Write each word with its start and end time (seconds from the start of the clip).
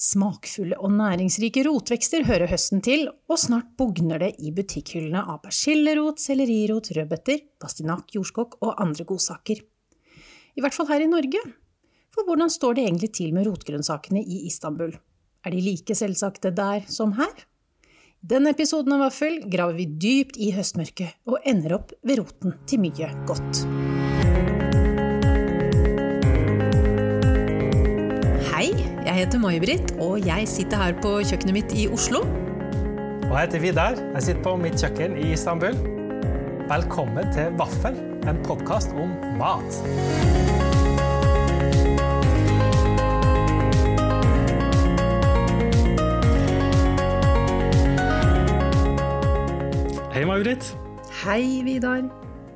Smakfulle 0.00 0.78
og 0.80 0.94
næringsrike 0.96 1.60
rotvekster 1.66 2.24
hører 2.24 2.48
høsten 2.48 2.80
til, 2.80 3.02
og 3.28 3.36
snart 3.38 3.74
bugner 3.76 4.22
det 4.22 4.30
i 4.40 4.52
butikkhyllene 4.56 5.26
av 5.28 5.42
persillerot, 5.44 6.22
sellerirot, 6.22 6.88
rødbeter, 6.96 7.42
bastinakk, 7.60 8.06
jordskokk 8.16 8.56
og 8.64 8.80
andre 8.80 9.04
godsaker. 9.04 9.60
I 10.56 10.64
hvert 10.64 10.76
fall 10.76 10.88
her 10.88 11.04
i 11.04 11.10
Norge. 11.10 11.42
For 12.16 12.24
hvordan 12.24 12.48
står 12.50 12.78
det 12.78 12.86
egentlig 12.86 13.12
til 13.20 13.36
med 13.36 13.44
rotgrønnsakene 13.46 14.24
i 14.24 14.46
Istanbul? 14.48 14.96
Er 15.44 15.52
de 15.52 15.60
like 15.68 15.94
selvsagte 15.96 16.50
der 16.56 16.88
som 16.88 17.12
her? 17.20 17.36
I 18.24 18.32
denne 18.32 18.56
episoden 18.56 18.96
av 18.96 19.04
Vaffel 19.04 19.38
graver 19.52 19.76
vi 19.76 19.86
dypt 20.00 20.40
i 20.40 20.50
høstmørket 20.56 21.28
og 21.28 21.44
ender 21.44 21.76
opp 21.76 21.92
ved 22.00 22.24
roten 22.24 22.56
til 22.68 22.82
mye 22.88 23.12
godt. 23.28 23.64
Jeg 29.20 29.26
heter 29.28 29.40
May-Britt, 29.42 29.90
og 30.00 30.22
jeg 30.24 30.46
sitter 30.48 30.80
her 30.80 30.94
på 30.96 31.10
kjøkkenet 31.28 31.52
mitt 31.52 31.72
i 31.76 31.82
Oslo. 31.92 32.22
Og 32.24 33.34
jeg 33.34 33.42
heter 33.42 33.60
Vidar. 33.60 33.98
Jeg 34.14 34.24
sitter 34.24 34.40
på 34.46 34.54
mitt 34.56 34.80
kjøkken 34.80 35.18
i 35.20 35.26
Istanbul. 35.34 35.76
Velkommen 36.70 37.28
til 37.34 37.52
Vaffel, 37.60 37.98
en 38.24 38.40
podkast 38.46 38.96
om 38.96 39.12
mat. 39.36 39.76
Hei, 50.16 50.24
May-Britt. 50.32 50.72
Hei, 51.26 51.60
Vidar. 51.68 52.08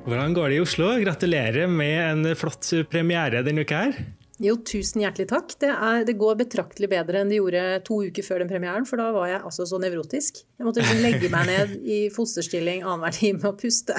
Hvordan 0.09 0.33
går 0.33 0.49
det 0.49 0.57
i 0.57 0.65
Oslo? 0.65 0.95
Gratulerer 1.05 1.69
med 1.69 1.97
en 2.09 2.33
flott 2.33 2.73
premiere 2.89 3.45
denne 3.45 3.69
uka 3.69 3.85
her. 3.85 4.05
Jo, 4.43 4.57
tusen 4.67 4.99
hjertelig 4.99 5.29
takk. 5.31 5.53
Det, 5.61 5.69
er, 5.71 6.01
det, 6.07 6.17
går 6.19 6.35
betraktelig 6.41 6.89
bedre 6.91 7.21
enn 7.21 7.29
det 7.31 7.37
gjorde 7.37 7.61
to 7.87 8.01
uker 8.03 8.25
før 8.25 8.41
den 8.43 8.49
premieren, 8.49 8.87
for 8.87 8.99
da 8.99 9.07
var 9.15 9.29
jeg 9.31 9.39
altså 9.47 9.67
så 9.69 9.79
nevrotisk. 9.79 10.41
Jeg 10.59 10.67
måtte 10.67 10.83
liksom 10.83 11.03
legge 11.05 11.29
meg 11.31 11.47
ned 11.47 11.75
i 11.87 11.99
fosterstilling 12.11 12.83
annenhver 12.83 13.15
time 13.15 13.47
og 13.47 13.61
puste. 13.61 13.95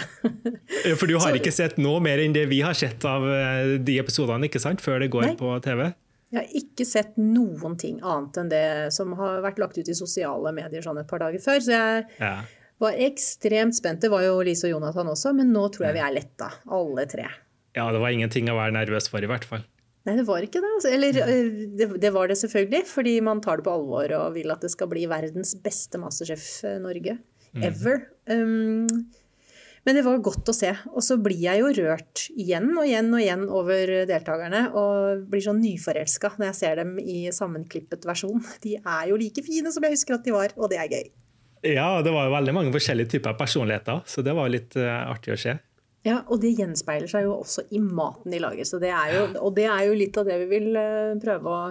for 1.00 1.08
du 1.08 1.14
har 1.16 1.30
så, 1.30 1.38
ikke 1.40 1.54
sett 1.54 1.78
noe 1.80 2.02
mer 2.04 2.20
enn 2.20 2.36
det 2.36 2.44
vi 2.50 2.60
har 2.66 2.76
sett 2.76 3.06
av 3.08 3.24
eh, 3.30 3.76
de 3.80 3.96
episodene, 4.02 4.50
ikke 4.50 4.60
sant? 4.60 4.84
Før 4.84 5.00
det 5.00 5.08
går 5.14 5.30
nei, 5.30 5.38
på 5.40 5.54
TV? 5.64 5.86
Jeg 6.34 6.42
har 6.42 6.58
ikke 6.60 6.84
sett 6.84 7.16
noen 7.16 7.78
ting 7.80 8.02
annet 8.04 8.36
enn 8.42 8.52
det 8.52 8.66
som 8.92 9.14
har 9.16 9.40
vært 9.44 9.62
lagt 9.62 9.80
ut 9.80 9.88
i 9.88 9.96
sosiale 9.96 10.52
medier 10.52 10.84
sånn 10.84 11.00
et 11.00 11.08
par 11.08 11.24
dager 11.24 11.40
før. 11.40 11.62
Så 11.64 11.72
jeg 11.72 12.02
ja. 12.20 12.34
var 12.82 13.00
ekstremt 13.08 13.78
spent. 13.78 14.04
Det 14.04 14.12
var 14.12 14.26
jo 14.26 14.36
Lise 14.44 14.68
og 14.68 14.76
Jonathan 14.76 15.14
også, 15.14 15.32
men 15.38 15.48
nå 15.56 15.64
tror 15.72 15.88
jeg 15.88 15.96
vi 15.96 16.04
er 16.04 16.12
letta, 16.18 16.50
alle 16.68 17.06
tre. 17.08 17.30
Ja, 17.76 17.88
det 17.92 18.04
var 18.04 18.12
ingenting 18.12 18.52
å 18.52 18.58
være 18.58 18.76
nervøs 18.76 19.08
for, 19.12 19.24
i 19.24 19.32
hvert 19.32 19.48
fall. 19.48 19.64
Nei, 20.06 20.16
det 20.18 20.26
var 20.28 20.44
ikke 20.46 20.62
det. 20.62 20.72
Altså. 20.78 20.90
Eller 20.94 21.20
eh, 21.22 21.62
det, 21.76 22.10
var 22.14 22.30
det 22.30 22.38
selvfølgelig, 22.42 22.82
fordi 22.90 23.16
man 23.26 23.40
tar 23.44 23.60
det 23.60 23.66
på 23.66 23.74
alvor 23.74 24.12
og 24.20 24.36
vil 24.36 24.52
at 24.54 24.62
det 24.62 24.70
skal 24.74 24.90
bli 24.90 25.06
verdens 25.10 25.56
beste 25.62 25.98
Masterchef 26.02 26.46
Norge 26.82 26.96
Norge 26.96 27.18
mm. 27.54 27.62
ever. 27.62 28.02
Um, 28.30 28.86
men 29.86 29.94
det 29.94 30.02
var 30.02 30.18
godt 30.18 30.48
å 30.50 30.54
se. 30.56 30.72
Og 30.94 31.04
så 31.04 31.16
blir 31.22 31.38
jeg 31.38 31.62
jo 31.62 31.70
rørt 31.78 32.24
igjen 32.34 32.72
og 32.74 32.88
igjen 32.88 33.12
og 33.12 33.22
igjen 33.22 33.44
over 33.54 33.92
deltakerne. 34.08 34.64
Og 34.74 35.28
blir 35.30 35.44
sånn 35.44 35.62
nyforelska 35.62 36.32
når 36.36 36.50
jeg 36.50 36.58
ser 36.58 36.80
dem 36.82 36.96
i 36.98 37.28
sammenklippet 37.34 38.08
versjon. 38.08 38.42
De 38.64 38.74
er 38.80 39.12
jo 39.12 39.20
like 39.20 39.44
fine 39.46 39.70
som 39.74 39.86
jeg 39.86 39.94
husker 39.94 40.18
at 40.18 40.26
de 40.26 40.34
var, 40.34 40.56
og 40.58 40.72
det 40.72 40.82
er 40.82 40.90
gøy. 40.90 41.06
Ja, 41.66 42.02
det 42.04 42.12
var 42.14 42.26
jo 42.28 42.34
veldig 42.34 42.54
mange 42.54 42.74
forskjellige 42.74 43.16
typer 43.16 43.38
personligheter, 43.38 44.02
så 44.06 44.22
det 44.22 44.34
var 44.36 44.50
litt 44.52 44.76
uh, 44.78 45.06
artig 45.08 45.34
å 45.34 45.38
se. 45.40 45.56
Ja, 46.06 46.20
og 46.30 46.38
det 46.42 46.54
gjenspeiler 46.54 47.10
seg 47.10 47.26
jo 47.26 47.38
også 47.40 47.66
i 47.74 47.80
maten 47.82 48.30
de 48.30 48.38
lager. 48.42 48.68
Det 48.82 48.90
jo, 49.12 49.22
og 49.42 49.56
det 49.56 49.66
er 49.66 49.86
jo 49.88 49.96
litt 49.98 50.18
av 50.20 50.28
det 50.28 50.36
vi 50.44 50.50
vil 50.52 50.78
eh, 50.78 51.16
prøve 51.22 51.50
å, 51.50 51.62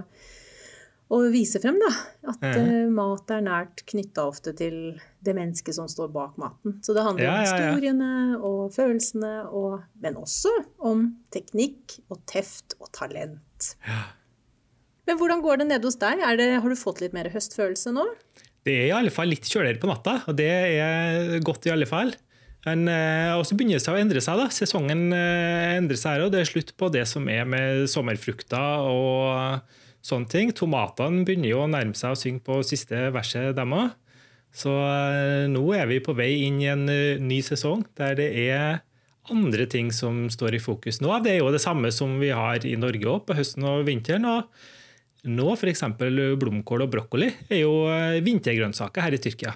å 1.15 1.19
vise 1.31 1.61
frem. 1.63 1.77
da. 1.79 1.91
At 2.33 2.43
mm. 2.43 2.91
mat 2.97 3.31
er 3.31 3.45
nært 3.45 3.85
knytta 3.87 4.25
ofte 4.27 4.51
til 4.59 4.97
det 5.23 5.35
mennesket 5.37 5.77
som 5.77 5.87
står 5.91 6.11
bak 6.15 6.35
maten. 6.41 6.81
Så 6.83 6.97
det 6.97 7.05
handler 7.07 7.29
ja, 7.29 7.37
om 7.37 7.45
historiene 7.47 8.11
ja, 8.11 8.27
ja. 8.33 8.41
og 8.49 8.75
følelsene, 8.75 9.33
og, 9.55 9.87
men 10.03 10.19
også 10.19 10.51
om 10.83 11.07
teknikk 11.33 12.01
og 12.09 12.19
teft 12.27 12.75
og 12.81 12.91
talent. 12.97 13.71
Men 15.05 15.21
hvordan 15.21 15.45
går 15.45 15.61
det 15.61 15.69
nede 15.69 15.87
hos 15.87 15.99
deg? 16.01 16.19
Det, 16.41 16.49
har 16.59 16.67
du 16.67 16.75
fått 16.79 16.99
litt 17.05 17.15
mer 17.15 17.31
høstfølelse 17.31 17.95
nå? 17.95 18.03
Det 18.65 18.73
er 18.81 18.87
i 18.89 18.95
alle 18.97 19.13
fall 19.13 19.29
litt 19.29 19.45
kjøligere 19.45 19.79
på 19.79 19.87
natta, 19.87 20.19
og 20.25 20.35
det 20.35 20.49
er 20.49 21.35
godt 21.45 21.69
i 21.69 21.71
alle 21.71 21.87
fall. 21.87 22.11
Men 22.65 22.89
og 23.37 23.43
så 23.45 23.55
begynner 23.57 23.81
det 23.81 23.93
å 23.93 23.99
endre 23.99 24.21
seg. 24.23 24.39
da. 24.41 24.47
Sesongen 24.53 25.09
eh, 25.13 25.75
endrer 25.77 25.99
seg, 26.01 26.23
og 26.25 26.31
det 26.33 26.41
er 26.41 26.49
slutt 26.49 26.73
på 26.77 26.89
det 26.93 27.05
som 27.09 27.27
er 27.29 27.45
med 27.49 27.85
sommerfrukter 27.91 28.87
og 28.89 29.61
sånne 30.05 30.31
ting. 30.31 30.53
Tomatene 30.55 31.25
begynner 31.27 31.51
jo 31.51 31.61
å 31.61 31.69
nærme 31.69 31.97
seg 31.97 32.15
å 32.15 32.19
synge 32.19 32.41
på 32.45 32.61
siste 32.65 33.09
verset, 33.13 33.53
dem 33.57 33.75
òg. 33.77 33.93
Så 34.55 34.71
eh, 34.71 35.45
nå 35.51 35.61
er 35.77 35.89
vi 35.91 36.01
på 36.01 36.15
vei 36.17 36.31
inn 36.47 36.61
i 36.63 36.71
en 36.71 36.87
ny 36.87 37.41
sesong 37.45 37.83
der 37.99 38.15
det 38.17 38.29
er 38.47 38.79
andre 39.33 39.65
ting 39.69 39.91
som 39.93 40.25
står 40.33 40.57
i 40.57 40.61
fokus 40.61 41.01
nå. 41.01 41.11
Det 41.25 41.35
er 41.35 41.43
jo 41.43 41.51
det 41.53 41.61
samme 41.61 41.91
som 41.93 42.17
vi 42.21 42.31
har 42.33 42.65
i 42.65 42.75
Norge 42.79 43.09
òg, 43.09 43.25
på 43.27 43.37
høsten 43.37 43.65
og 43.67 43.85
vinteren. 43.85 44.25
og 44.25 44.49
nå 45.25 45.53
f.eks. 45.53 45.81
blomkål 46.37 46.85
og 46.85 46.91
brokkoli 46.93 47.31
er 47.49 47.63
jo 47.63 47.73
vintergrønnsaker 48.25 49.05
her 49.05 49.17
i 49.17 49.21
Tyrkia. 49.21 49.55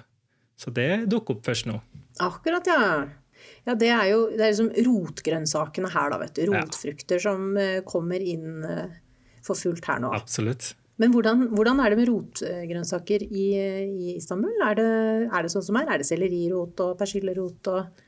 Så 0.58 0.74
det 0.74 1.06
dukker 1.10 1.38
opp 1.38 1.46
først 1.46 1.70
nå. 1.70 1.78
Akkurat, 2.26 2.66
ja. 2.68 2.82
Ja, 3.64 3.74
Det 3.74 3.88
er 3.92 4.10
jo 4.10 4.26
det 4.32 4.44
er 4.44 4.52
liksom 4.52 4.72
rotgrønnsakene 4.86 5.90
her, 5.92 6.12
da, 6.12 6.18
vet 6.22 6.36
du. 6.36 6.44
Rotfrukter 6.50 7.20
ja. 7.20 7.24
som 7.28 7.56
eh, 7.60 7.80
kommer 7.86 8.20
inn 8.20 8.64
eh, 8.66 8.98
for 9.44 9.58
fullt 9.58 9.88
her 9.88 10.02
nå. 10.04 10.12
Absolutt. 10.16 10.74
Men 11.00 11.14
hvordan, 11.14 11.46
hvordan 11.54 11.80
er 11.80 11.92
det 11.92 11.98
med 12.02 12.10
rotgrønnsaker 12.10 13.24
i, 13.24 13.46
i 13.56 14.12
Istanbul? 14.18 14.52
Er 14.66 14.76
det, 14.76 14.90
er 15.30 15.46
det, 15.46 15.52
sånn 15.52 15.64
som 15.64 15.80
her? 15.80 15.88
Er 15.88 16.02
det 16.02 16.08
sellerirot 16.08 16.82
og 16.84 16.98
persillerot 17.00 17.72
og 17.72 18.06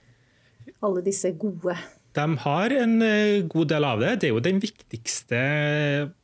alle 0.84 1.02
disse 1.04 1.32
gode 1.40 1.76
de 2.12 2.24
har 2.44 2.72
en 2.76 2.98
eh, 3.06 3.42
god 3.48 3.70
del 3.72 3.86
av 3.88 4.02
det. 4.02 4.10
Det 4.20 4.28
er 4.28 4.34
jo 4.34 4.44
den 4.44 4.58
viktigste 4.60 5.38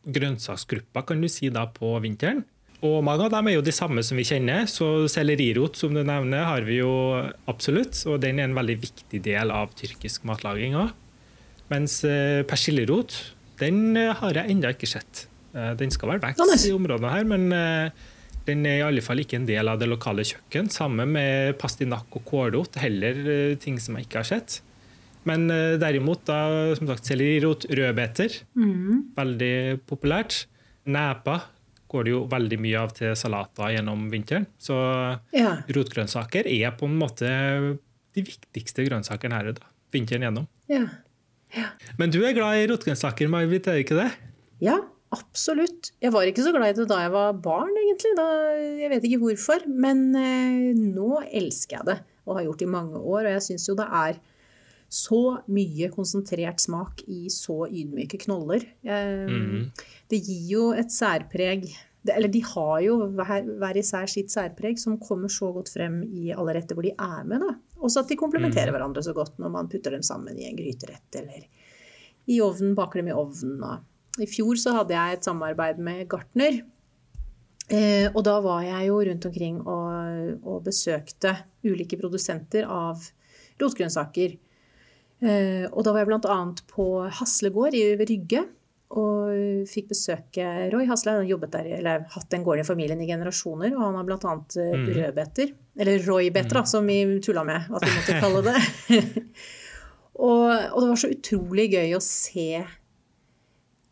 grønnsaksgruppa 0.05 1.01
kan 1.09 1.23
du 1.23 1.29
si 1.33 1.49
da, 1.49 1.65
på 1.73 1.95
vinteren. 2.05 2.43
Og 2.87 3.01
mange 3.03 3.27
av 3.27 3.33
dem 3.33 3.49
er 3.51 3.57
jo 3.57 3.65
de 3.67 3.75
samme 3.75 4.03
som 4.07 4.19
vi 4.19 4.27
kjenner. 4.27 4.69
Så 4.71 5.09
sellerirot, 5.11 5.79
som 5.81 5.95
du 5.95 6.05
nevner, 6.07 6.45
har 6.47 6.67
vi 6.67 6.79
jo 6.79 6.93
absolutt. 7.51 7.99
Og 8.07 8.21
den 8.23 8.39
er 8.39 8.47
en 8.47 8.55
veldig 8.59 8.77
viktig 8.85 9.21
del 9.25 9.51
av 9.55 9.73
tyrkisk 9.79 10.27
matlaging 10.29 10.79
òg. 10.79 10.93
Mens 11.73 11.99
eh, 12.07 12.45
persillerot, 12.49 13.17
den 13.61 13.99
eh, 13.99 14.15
har 14.21 14.39
jeg 14.39 14.55
ennå 14.55 14.71
ikke 14.73 14.89
sett. 14.89 15.27
Eh, 15.57 15.75
den 15.81 15.91
skal 15.93 16.15
være 16.15 16.23
vekst 16.29 16.69
i 16.71 16.73
områdene 16.77 17.11
her, 17.13 17.27
men 17.29 17.51
den 18.49 18.65
er 18.65 18.79
i 18.79 18.87
alle 18.87 19.03
fall 19.05 19.21
ikke 19.21 19.37
en 19.41 19.51
del 19.51 19.69
av 19.69 19.83
det 19.83 19.91
lokale 19.91 20.25
kjøkken. 20.25 20.71
Samme 20.73 21.05
med 21.11 21.59
pastinakk 21.61 22.15
og 22.15 22.25
kålrot. 22.31 22.79
Heller 22.81 23.59
ting 23.61 23.83
som 23.83 23.99
jeg 23.99 24.07
ikke 24.07 24.23
har 24.23 24.31
sett. 24.31 24.63
Men 25.29 25.51
derimot 25.83 26.23
da, 26.31 26.39
som 26.79 26.89
sagt, 26.89 27.11
sellerirot, 27.11 27.67
rødbeter. 27.69 28.39
Mm. 28.57 29.11
Veldig 29.19 29.57
populært. 29.91 30.47
Nepa 30.89 31.43
går 31.89 32.07
det 32.07 32.13
jo 32.13 32.23
veldig 32.31 32.59
mye 32.63 32.81
av 32.81 32.95
til 32.97 33.15
salater 33.19 33.75
gjennom 33.75 34.07
vinteren. 34.13 34.47
Så 34.61 34.77
ja. 35.37 35.57
rotgrønnsaker 35.75 36.49
er 36.51 36.75
på 36.79 36.89
en 36.89 36.99
måte 37.01 37.29
de 38.17 38.25
viktigste 38.25 38.85
grønnsakene 38.89 39.39
her 39.39 39.53
da, 39.57 39.69
vinteren 39.95 40.27
gjennom. 40.29 40.49
Ja. 40.71 40.85
Ja. 41.57 41.71
Men 42.01 42.13
du 42.13 42.21
er 42.27 42.37
glad 42.37 42.61
i 42.61 42.69
rotgrønnsaker, 42.69 43.31
May-Britt, 43.33 43.69
er 43.71 43.79
du 43.79 43.85
ikke 43.87 43.99
det? 43.99 44.09
Ja, 44.65 44.77
absolutt. 45.15 45.93
Jeg 46.03 46.13
var 46.13 46.29
ikke 46.29 46.45
så 46.45 46.53
glad 46.53 46.75
i 46.75 46.77
det 46.77 46.89
da 46.91 47.01
jeg 47.05 47.13
var 47.15 47.39
barn, 47.45 47.73
egentlig. 47.81 48.13
Da, 48.19 48.27
jeg 48.83 48.93
vet 48.93 49.07
ikke 49.09 49.23
hvorfor. 49.23 49.65
Men 49.71 50.11
eh, 50.19 50.75
nå 50.77 51.23
elsker 51.25 51.79
jeg 51.79 51.89
det, 51.89 51.99
og 52.27 52.39
har 52.39 52.49
gjort 52.49 52.61
det 52.61 52.69
i 52.69 52.75
mange 52.75 53.01
år. 53.01 53.23
Og 53.23 53.33
jeg 53.37 53.47
syns 53.47 53.69
jo 53.71 53.79
det 53.79 53.89
er 53.89 54.21
så 54.89 55.21
mye 55.53 55.91
konsentrert 55.93 56.63
smak 56.63 57.03
i 57.13 57.29
så 57.33 57.67
ydmyke 57.69 58.21
knoller. 58.25 58.65
Mm. 58.85 59.69
Det 60.09 60.21
gir 60.23 60.47
jo 60.55 60.65
et 60.73 60.93
særpreg 60.93 61.67
Eller 62.09 62.31
de 62.33 62.41
har 62.41 62.79
jo 62.81 62.95
hver, 63.19 63.45
hver 63.61 63.77
især 63.77 64.09
sitt 64.09 64.33
særpreg 64.33 64.79
som 64.81 64.97
kommer 65.03 65.29
så 65.29 65.51
godt 65.53 65.69
frem 65.75 66.01
i 66.07 66.31
alle 66.33 66.55
retter 66.57 66.79
hvor 66.79 66.87
de 66.87 66.95
er 66.95 67.27
med. 67.29 67.45
da. 67.45 67.53
Også 67.85 68.01
at 68.01 68.09
de 68.09 68.17
komplementerer 68.17 68.73
mm. 68.73 68.77
hverandre 68.79 69.05
så 69.05 69.13
godt 69.17 69.37
når 69.43 69.53
man 69.53 69.69
putter 69.69 69.93
dem 69.93 70.07
sammen 70.07 70.39
i 70.41 70.49
en 70.49 70.57
gryterett 70.57 71.21
eller 71.21 71.45
i 72.29 72.41
ovnen, 72.45 72.75
baker 72.77 73.03
dem 73.03 73.13
i 73.13 73.17
ovnen. 73.17 73.61
Og 73.61 74.25
I 74.25 74.29
fjor 74.31 74.57
så 74.61 74.75
hadde 74.77 74.97
jeg 74.97 75.19
et 75.19 75.29
samarbeid 75.29 75.81
med 75.85 76.07
Gartner. 76.09 76.63
Eh, 77.69 78.09
og 78.15 78.23
da 78.25 78.39
var 78.41 78.65
jeg 78.65 78.89
jo 78.89 78.99
rundt 79.05 79.29
omkring 79.29 79.61
og, 79.61 80.45
og 80.49 80.63
besøkte 80.65 81.35
ulike 81.67 81.99
produsenter 82.01 82.65
av 82.65 83.05
rotgrønnsaker. 83.61 84.39
Eh, 85.19 85.67
og 85.73 85.83
da 85.83 85.93
var 85.95 86.05
jeg 86.05 86.11
bl.a. 86.13 86.39
på 86.71 86.87
Haslegård 87.19 87.75
i 87.75 87.85
Rygge 87.99 88.45
og 88.97 89.67
fikk 89.69 89.91
besøke 89.91 90.45
Roy 90.73 90.87
Hasle. 90.89 91.13
Han 91.13 91.25
har 91.27 91.33
jobbet 91.35 91.53
der, 91.53 91.71
eller 91.79 92.07
hatt 92.15 92.31
den 92.33 92.45
gården 92.47 92.65
i 92.65 92.69
familien 92.69 93.03
i 93.05 93.09
generasjoner. 93.11 93.75
Og 93.77 93.85
han 93.85 93.99
har 93.99 94.09
bl.a. 94.09 94.35
Eh, 94.63 94.75
mm. 94.79 94.89
rødbeter. 94.97 95.53
Eller 95.79 96.07
Roy-beter, 96.07 96.63
mm. 96.63 96.71
som 96.71 96.89
vi 96.89 97.03
tulla 97.25 97.45
med 97.47 97.69
at 97.69 97.85
vi 97.85 97.95
måtte 97.99 98.19
kalle 98.23 98.43
det. 98.47 98.57
og, 100.29 100.47
og, 100.49 100.81
det 100.81 100.89
var 100.89 101.03
så 101.05 101.13
utrolig 101.13 101.69
gøy 101.75 101.95
å 101.99 102.03
se 102.05 102.49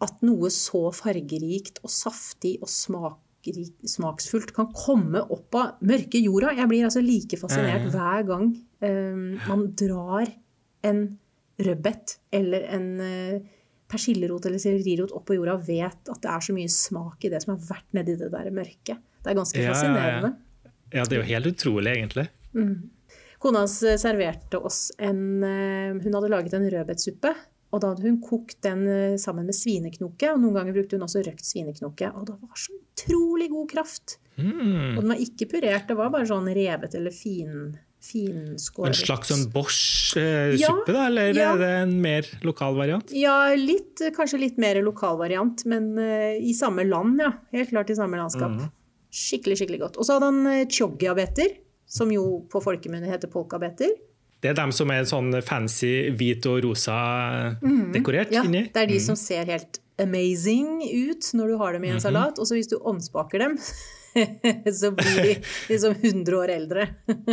at 0.06 0.26
noe 0.28 0.50
så 0.52 0.88
fargerikt 0.92 1.80
og 1.84 1.92
saftig 1.92 2.58
og 2.62 2.72
smak 2.72 3.22
smaksfullt 3.86 4.50
kan 4.56 4.72
komme 4.74 5.20
opp 5.22 5.54
av 5.54 5.84
mørke 5.86 6.18
jorda. 6.18 6.50
Jeg 6.56 6.66
blir 6.66 6.88
altså 6.88 6.98
like 7.04 7.38
fascinert 7.38 7.84
ja. 7.84 7.92
hver 7.92 8.24
gang 8.26 8.48
um, 8.82 9.36
man 9.46 9.68
drar 9.78 10.26
en 10.84 11.18
rødbet 11.56 12.18
eller 12.36 12.66
en 12.76 12.88
eh, 13.00 13.38
persillerot 13.88 14.46
eller 14.48 14.60
sellerirot 14.60 15.14
opp 15.14 15.28
på 15.28 15.36
jorda 15.38 15.56
vet 15.62 16.10
at 16.12 16.20
det 16.22 16.32
er 16.32 16.44
så 16.44 16.56
mye 16.56 16.72
smak 16.72 17.24
i 17.24 17.30
det 17.32 17.40
som 17.44 17.54
har 17.54 17.62
vært 17.68 17.96
nedi 17.96 18.16
det 18.18 18.32
der 18.32 18.50
mørket. 18.54 19.00
Det 19.22 19.32
er 19.32 19.38
ganske 19.38 19.58
Ja, 19.58 19.62
ja, 19.62 19.70
ja. 19.70 19.74
fascinerende. 19.74 20.32
Ja, 20.92 21.04
det 21.04 21.16
er 21.16 21.22
jo 21.22 21.28
helt 21.30 21.50
utrolig, 21.50 21.94
egentlig. 21.96 22.26
Kona 23.42 23.64
hans 23.64 23.80
eh, 23.82 23.98
serverte 24.00 24.58
oss 24.58 24.90
en 24.98 25.42
eh, 25.44 25.94
Hun 26.02 26.14
hadde 26.14 26.32
laget 26.32 26.56
en 26.56 26.70
rødbetsuppe. 26.70 27.34
Og 27.74 27.80
da 27.82 27.90
hadde 27.90 28.06
hun 28.06 28.20
kokt 28.22 28.60
den 28.62 28.84
sammen 29.18 29.44
med 29.48 29.56
svineknoke. 29.58 30.30
Og 30.32 30.38
noen 30.40 30.54
ganger 30.54 30.76
brukte 30.76 30.96
hun 30.96 31.02
også 31.04 31.24
røkt 31.26 31.44
svineknoke. 31.44 32.12
Og 32.14 32.28
det 32.28 32.36
var 32.38 32.60
så 32.62 32.72
utrolig 32.72 33.50
god 33.52 33.66
kraft. 33.72 34.14
Mm. 34.36 34.94
Og 34.96 35.02
den 35.02 35.10
var 35.10 35.20
ikke 35.20 35.48
purert, 35.50 35.88
det 35.88 35.96
var 35.98 36.12
bare 36.14 36.28
sånn 36.28 36.48
revet 36.56 36.94
eller 36.94 37.12
fin, 37.14 37.74
finskåret. 38.06 38.92
En 38.92 38.98
slags 38.98 39.30
sånn 39.32 39.44
Bosch-suppe, 39.52 40.94
da? 40.94 41.06
Eller 41.08 41.36
ja. 41.36 41.52
er 41.52 41.62
det 41.62 41.70
en 41.82 41.94
mer 42.02 42.28
lokal 42.46 42.78
variant? 42.78 43.12
Ja, 43.16 43.36
litt, 43.58 44.02
kanskje 44.16 44.40
litt 44.42 44.60
mer 44.62 44.80
lokal 44.86 45.18
variant, 45.20 45.66
men 45.68 45.92
uh, 45.98 46.34
i 46.38 46.54
samme 46.56 46.86
land, 46.88 47.20
ja. 47.22 47.32
Helt 47.56 47.72
klart 47.74 47.92
i 47.92 47.98
samme 47.98 48.20
landskap. 48.20 48.56
Mm. 48.56 48.74
Skikkelig, 49.16 49.60
skikkelig 49.62 49.82
godt. 49.86 50.00
Og 50.00 50.08
så 50.08 50.18
hadde 50.18 50.32
han 50.32 50.68
choggiabeter, 50.72 51.56
som 51.86 52.10
jo 52.12 52.42
på 52.52 52.60
folkemunne 52.64 53.08
heter 53.10 53.30
polkabeter. 53.32 53.94
Det 54.42 54.52
er 54.52 54.58
dem 54.58 54.72
som 54.74 54.90
er 54.92 55.06
sånn 55.08 55.32
fancy 55.42 56.12
hvit 56.14 56.44
og 56.50 56.60
rosa 56.66 56.96
dekorert 57.94 58.34
Ja, 58.34 58.44
inni? 58.44 58.66
det 58.72 58.82
er 58.82 58.90
de 58.90 58.98
som 59.02 59.16
ser 59.18 59.48
helt 59.48 59.80
amazing 59.98 60.82
ut 60.84 61.30
når 61.36 61.52
du 61.52 61.56
har 61.62 61.76
dem 61.76 61.86
i 61.88 61.92
en 61.94 62.02
salat. 62.02 62.38
Og 62.38 62.48
så 62.48 62.58
hvis 62.58 62.68
du 62.70 62.76
omspaker 62.78 63.42
dem, 63.42 63.56
så 64.80 64.90
blir 64.96 65.18
de 65.22 65.34
liksom 65.68 65.96
100 66.00 66.38
år 66.38 66.52
eldre. 66.56 66.88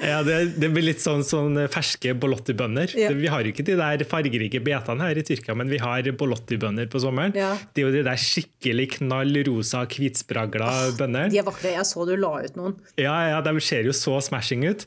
Ja, 0.00 0.22
det, 0.24 0.56
det 0.58 0.70
blir 0.72 0.84
litt 0.86 1.02
sånn, 1.02 1.22
sånn 1.26 1.58
ferske 1.70 2.14
bolotti-bønner. 2.18 2.92
Ja. 2.98 3.10
Vi 3.14 3.28
har 3.30 3.44
jo 3.44 3.52
ikke 3.52 3.64
de 3.66 3.76
der 3.78 4.02
fargerike 4.08 4.62
betene 4.64 5.06
her 5.06 5.20
i 5.20 5.24
Tyrkia, 5.26 5.54
men 5.58 5.70
vi 5.70 5.78
har 5.82 6.08
bolotti-bønner 6.18 6.88
på 6.90 7.02
sommeren. 7.02 7.34
Ja. 7.36 7.52
Det 7.74 7.82
er 7.82 7.88
jo 7.88 7.94
de 7.94 8.04
der 8.06 8.20
skikkelig 8.20 8.88
knall 8.96 9.42
rosa, 9.46 9.84
hvitspragla 9.90 10.72
bønnene. 10.98 11.28
De 11.32 11.40
er 11.42 11.46
vakre. 11.46 11.74
Jeg 11.76 11.86
så 11.88 12.06
du 12.08 12.16
la 12.18 12.32
ut 12.40 12.58
noen. 12.58 12.76
Ja, 13.00 13.16
ja, 13.34 13.40
de 13.44 13.54
ser 13.64 13.86
jo 13.86 13.94
så 13.96 14.18
smashing 14.24 14.66
ut. 14.70 14.86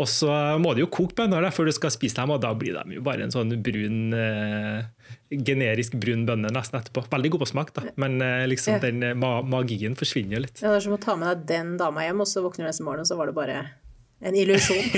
Og 0.00 0.08
så 0.08 0.32
må 0.62 0.70
du 0.74 0.80
jo 0.80 0.86
koke 0.88 1.12
bønner 1.18 1.44
før 1.52 1.64
du 1.68 1.72
skal 1.76 1.90
spise 1.92 2.16
dem, 2.16 2.30
og 2.32 2.40
da 2.40 2.54
blir 2.56 2.72
de 2.78 2.94
jo 2.96 3.02
bare 3.04 3.22
en 3.26 3.32
sånn 3.34 3.50
brun 3.64 4.14
eh, 4.16 4.80
Generisk 5.30 5.94
brun 6.00 6.22
bønne 6.26 6.48
nesten 6.54 6.78
etterpå. 6.80 7.00
Veldig 7.12 7.30
god 7.34 7.40
på 7.44 7.48
smak, 7.52 7.68
da, 7.76 7.82
men 8.00 8.12
eh, 8.24 8.46
liksom 8.48 8.74
Ja. 8.78 8.82
den 8.86 8.98
eh, 9.04 9.14
ma 9.18 9.30
magien 9.44 9.94
forsvinner 9.98 10.34
jo 10.38 10.42
litt. 10.46 10.58
Ja, 10.62 10.68
det 10.72 10.78
er 10.80 10.84
som 10.86 10.96
å 10.96 11.02
ta 11.02 11.12
med 11.20 11.28
deg 11.28 11.38
den 11.52 11.68
dama 11.80 12.00
hjem, 12.06 12.20
og 12.24 12.28
så 12.30 12.38
våkner 12.46 12.62
du 12.64 12.68
neste 12.70 12.84
morgen, 12.86 13.04
og 13.04 13.08
så 13.10 13.16
var 13.20 13.26
det 13.30 13.36
bare 13.36 13.56
en 14.24 14.34
illusjon. 14.40 14.80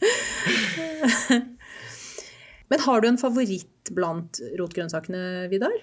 Men 2.70 2.78
har 2.86 3.02
du 3.02 3.06
en 3.10 3.18
favoritt 3.18 3.90
blant 3.96 4.38
rotgrønnsakene, 4.60 5.48
Vidar? 5.50 5.74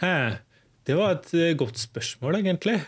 Hæ, 0.00 0.12
Det 0.84 0.96
var 0.98 1.08
et 1.18 1.30
godt 1.60 1.78
spørsmål, 1.80 2.40
egentlig. 2.42 2.78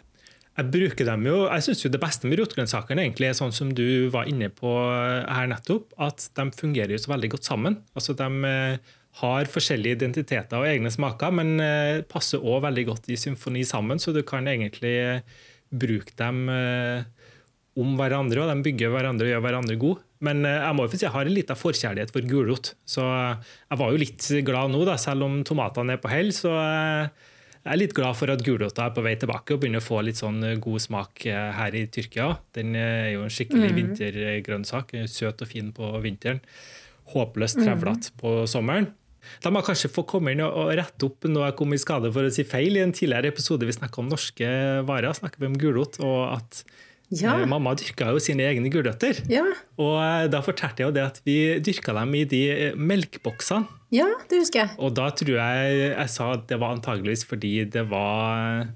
Jeg 0.56 0.72
bruker 0.72 1.04
dem 1.04 1.26
jo, 1.28 1.40
jeg 1.50 1.64
syns 1.66 1.82
det 1.92 2.00
beste 2.00 2.28
med 2.28 2.38
rotgrønnsakene 2.40 3.02
egentlig 3.04 3.28
er 3.28 3.34
sånn 3.36 3.52
som 3.52 3.74
du 3.76 4.08
var 4.12 4.28
inne 4.30 4.48
på 4.48 4.70
her 4.72 5.50
nettopp, 5.50 5.90
at 6.00 6.30
de 6.38 6.46
fungerer 6.56 6.94
jo 6.94 7.00
så 7.02 7.12
veldig 7.12 7.34
godt 7.34 7.48
sammen. 7.48 7.76
Altså 7.92 8.16
De 8.16 8.28
eh, 8.48 8.94
har 9.20 9.50
forskjellige 9.52 9.98
identiteter 9.98 10.56
og 10.56 10.68
egne 10.70 10.92
smaker, 10.92 11.34
men 11.36 11.60
eh, 11.60 12.00
passer 12.08 12.40
òg 12.40 12.64
veldig 12.64 12.86
godt 12.88 13.12
i 13.12 13.20
symfoni 13.20 13.66
sammen, 13.68 14.00
så 14.00 14.16
du 14.16 14.22
kan 14.24 14.48
egentlig 14.48 14.94
eh, 15.02 15.44
bruke 15.76 16.16
dem 16.16 16.46
om 17.76 17.96
hverandre, 17.98 18.40
og 18.40 18.48
de 18.48 18.64
bygger 18.64 18.92
hverandre 18.94 19.26
og 19.26 19.32
gjør 19.34 19.42
hverandre 19.44 19.78
gode. 19.82 20.00
Men 20.24 20.46
jeg 20.46 20.72
må 20.72 20.86
jo 20.86 20.96
si 20.96 21.04
jeg 21.04 21.12
har 21.12 21.28
en 21.28 21.36
liten 21.36 21.58
forkjærlighet 21.58 22.12
for 22.14 22.24
gulrot. 22.24 22.70
Så 22.88 23.02
jeg 23.04 23.80
var 23.82 23.90
jo 23.92 24.00
litt 24.00 24.28
glad 24.46 24.72
nå, 24.72 24.86
da, 24.88 24.94
selv 24.96 25.26
om 25.26 25.42
tomatene 25.44 25.98
er 25.98 26.00
på 26.00 26.08
hell. 26.08 26.30
Så 26.32 26.54
eh, 26.56 27.26
jeg 27.66 27.74
er 27.74 27.80
litt 27.80 27.94
glad 27.96 28.14
for 28.14 28.30
at 28.30 28.42
gulrota 28.46 28.84
er 28.86 28.92
på 28.94 29.02
vei 29.02 29.16
tilbake 29.18 29.56
og 29.56 29.62
begynner 29.62 29.82
å 29.82 29.86
få 29.86 29.98
litt 30.06 30.20
sånn 30.20 30.38
eh, 30.46 30.58
god 30.62 30.82
smak 30.84 31.24
eh, 31.26 31.48
her 31.56 31.74
i 31.74 31.86
Tyrkia. 31.90 32.28
Den 32.54 32.76
eh, 32.78 33.08
er 33.08 33.10
jo 33.16 33.24
en 33.26 33.32
skikkelig 33.34 33.72
vintergrønnsak. 33.74 34.94
eh, 34.94 35.08
Søt 35.10 35.42
og 35.42 35.50
fin 35.50 35.72
på 35.74 35.90
vinteren. 36.04 36.38
Håpløst 37.10 37.58
trevlete 37.58 38.14
på 38.20 38.38
sommeren. 38.50 38.92
Da 39.42 39.50
må 39.50 39.58
jeg 39.58 39.72
kanskje 39.72 39.90
få 39.90 40.04
komme 40.06 40.30
inn 40.36 40.44
og 40.46 40.54
og 40.62 40.72
rette 40.78 41.08
opp 41.08 41.26
noe 41.26 41.48
jeg 41.48 41.56
kom 41.58 41.74
i 41.74 41.82
skade 41.82 42.12
for 42.14 42.28
å 42.28 42.30
si 42.30 42.46
feil. 42.46 42.78
I 42.78 42.84
en 42.86 42.94
tidligere 42.94 43.32
episode 43.34 43.66
vi 43.66 43.74
snakka 43.74 43.98
om 44.02 44.10
norske 44.12 44.50
varer, 44.86 45.10
snakker 45.18 45.42
vi 45.42 45.50
om 45.50 45.58
gulrot. 45.58 45.98
og 46.06 46.36
at 46.38 46.62
Ja. 47.14 47.36
Eh, 47.38 47.46
Mamma 47.46 47.74
dyrka 47.78 48.08
jo 48.10 48.18
sine 48.22 48.42
egne 48.48 48.70
gulrøtter. 48.72 49.20
Ja, 49.30 49.44
Og 49.78 49.94
eh, 50.02 50.24
da 50.32 50.40
fortalte 50.42 50.82
jeg 50.82 50.88
jo 50.90 50.94
det 50.96 51.04
at 51.06 51.20
vi 51.26 51.36
dyrka 51.62 51.94
dem 51.94 52.14
i 52.18 52.24
de 52.26 52.40
eh, 52.50 52.74
melkeboksene. 52.74 53.68
ja 53.94 54.08
det 54.30 54.40
husker 54.42 54.64
jeg. 54.64 54.74
Og 54.82 54.94
da 54.98 55.10
tror 55.14 55.36
jeg 55.38 55.78
jeg 55.92 56.10
sa 56.10 56.32
at 56.34 56.48
det 56.50 56.58
var 56.58 56.74
antageligvis 56.74 57.22
fordi 57.28 57.60
det 57.70 57.86
var 57.92 58.66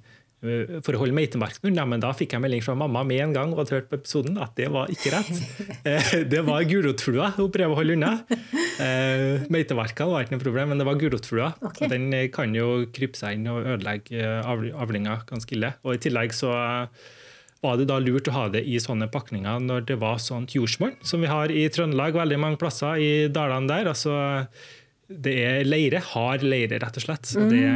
for 0.40 0.96
å 0.96 1.00
holde 1.02 1.12
meitemarken 1.12 1.68
unna, 1.68 1.82
men 1.84 2.00
da 2.00 2.14
fikk 2.16 2.32
jeg 2.32 2.40
melding 2.40 2.62
fra 2.64 2.72
mamma 2.72 3.02
med 3.04 3.18
en 3.20 3.34
gang 3.36 3.50
og 3.52 3.58
hadde 3.60 3.74
hørt 3.74 3.90
på 3.90 3.98
episoden 3.98 4.38
at 4.40 4.54
det 4.56 4.70
var 4.72 4.88
ikke 4.88 5.10
rett. 5.12 5.36
Det 6.32 6.40
var 6.46 6.64
gulrotflua 6.64 7.26
hun 7.36 7.50
prøver 7.52 7.74
å 7.74 7.76
holde 7.76 7.98
unna. 7.98 8.14
Meitemarkene 9.52 10.08
var 10.14 10.24
ikke 10.24 10.38
noe 10.38 10.42
problem, 10.46 10.72
men 10.72 10.80
det 10.80 10.86
var 10.88 10.96
gulrotflua. 11.02 11.50
Okay. 11.70 11.90
Den 11.92 12.08
kan 12.32 12.54
jo 12.56 12.86
krype 12.88 13.20
seg 13.20 13.36
inn 13.36 13.50
og 13.52 13.68
ødelegge 13.68 14.32
avlinga 14.80 15.18
ganske 15.28 15.58
ille. 15.58 15.74
Og 15.84 15.98
i 15.98 16.02
tillegg 16.06 16.32
så 16.36 16.54
var 17.60 17.76
det 17.76 17.88
da 17.90 17.98
lurt 18.00 18.28
å 18.30 18.34
ha 18.34 18.46
det 18.52 18.62
i 18.64 18.78
sånne 18.80 19.10
pakninger 19.12 19.60
når 19.64 19.84
det 19.90 19.98
var 20.00 20.20
sånt 20.22 20.54
jordsmonn, 20.56 20.96
som 21.04 21.20
vi 21.20 21.28
har 21.30 21.52
i 21.52 21.66
Trøndelag 21.72 22.16
veldig 22.16 22.38
mange 22.40 22.60
plasser 22.60 23.00
i 23.02 23.12
dalene 23.32 23.68
der. 23.68 23.90
Altså, 23.92 24.14
det 25.10 25.36
er 25.44 25.68
leire, 25.68 26.00
hard 26.12 26.46
leire, 26.46 26.80
rett 26.80 26.96
og 26.96 27.04
slett. 27.04 27.34
Og 27.36 27.52
det 27.52 27.66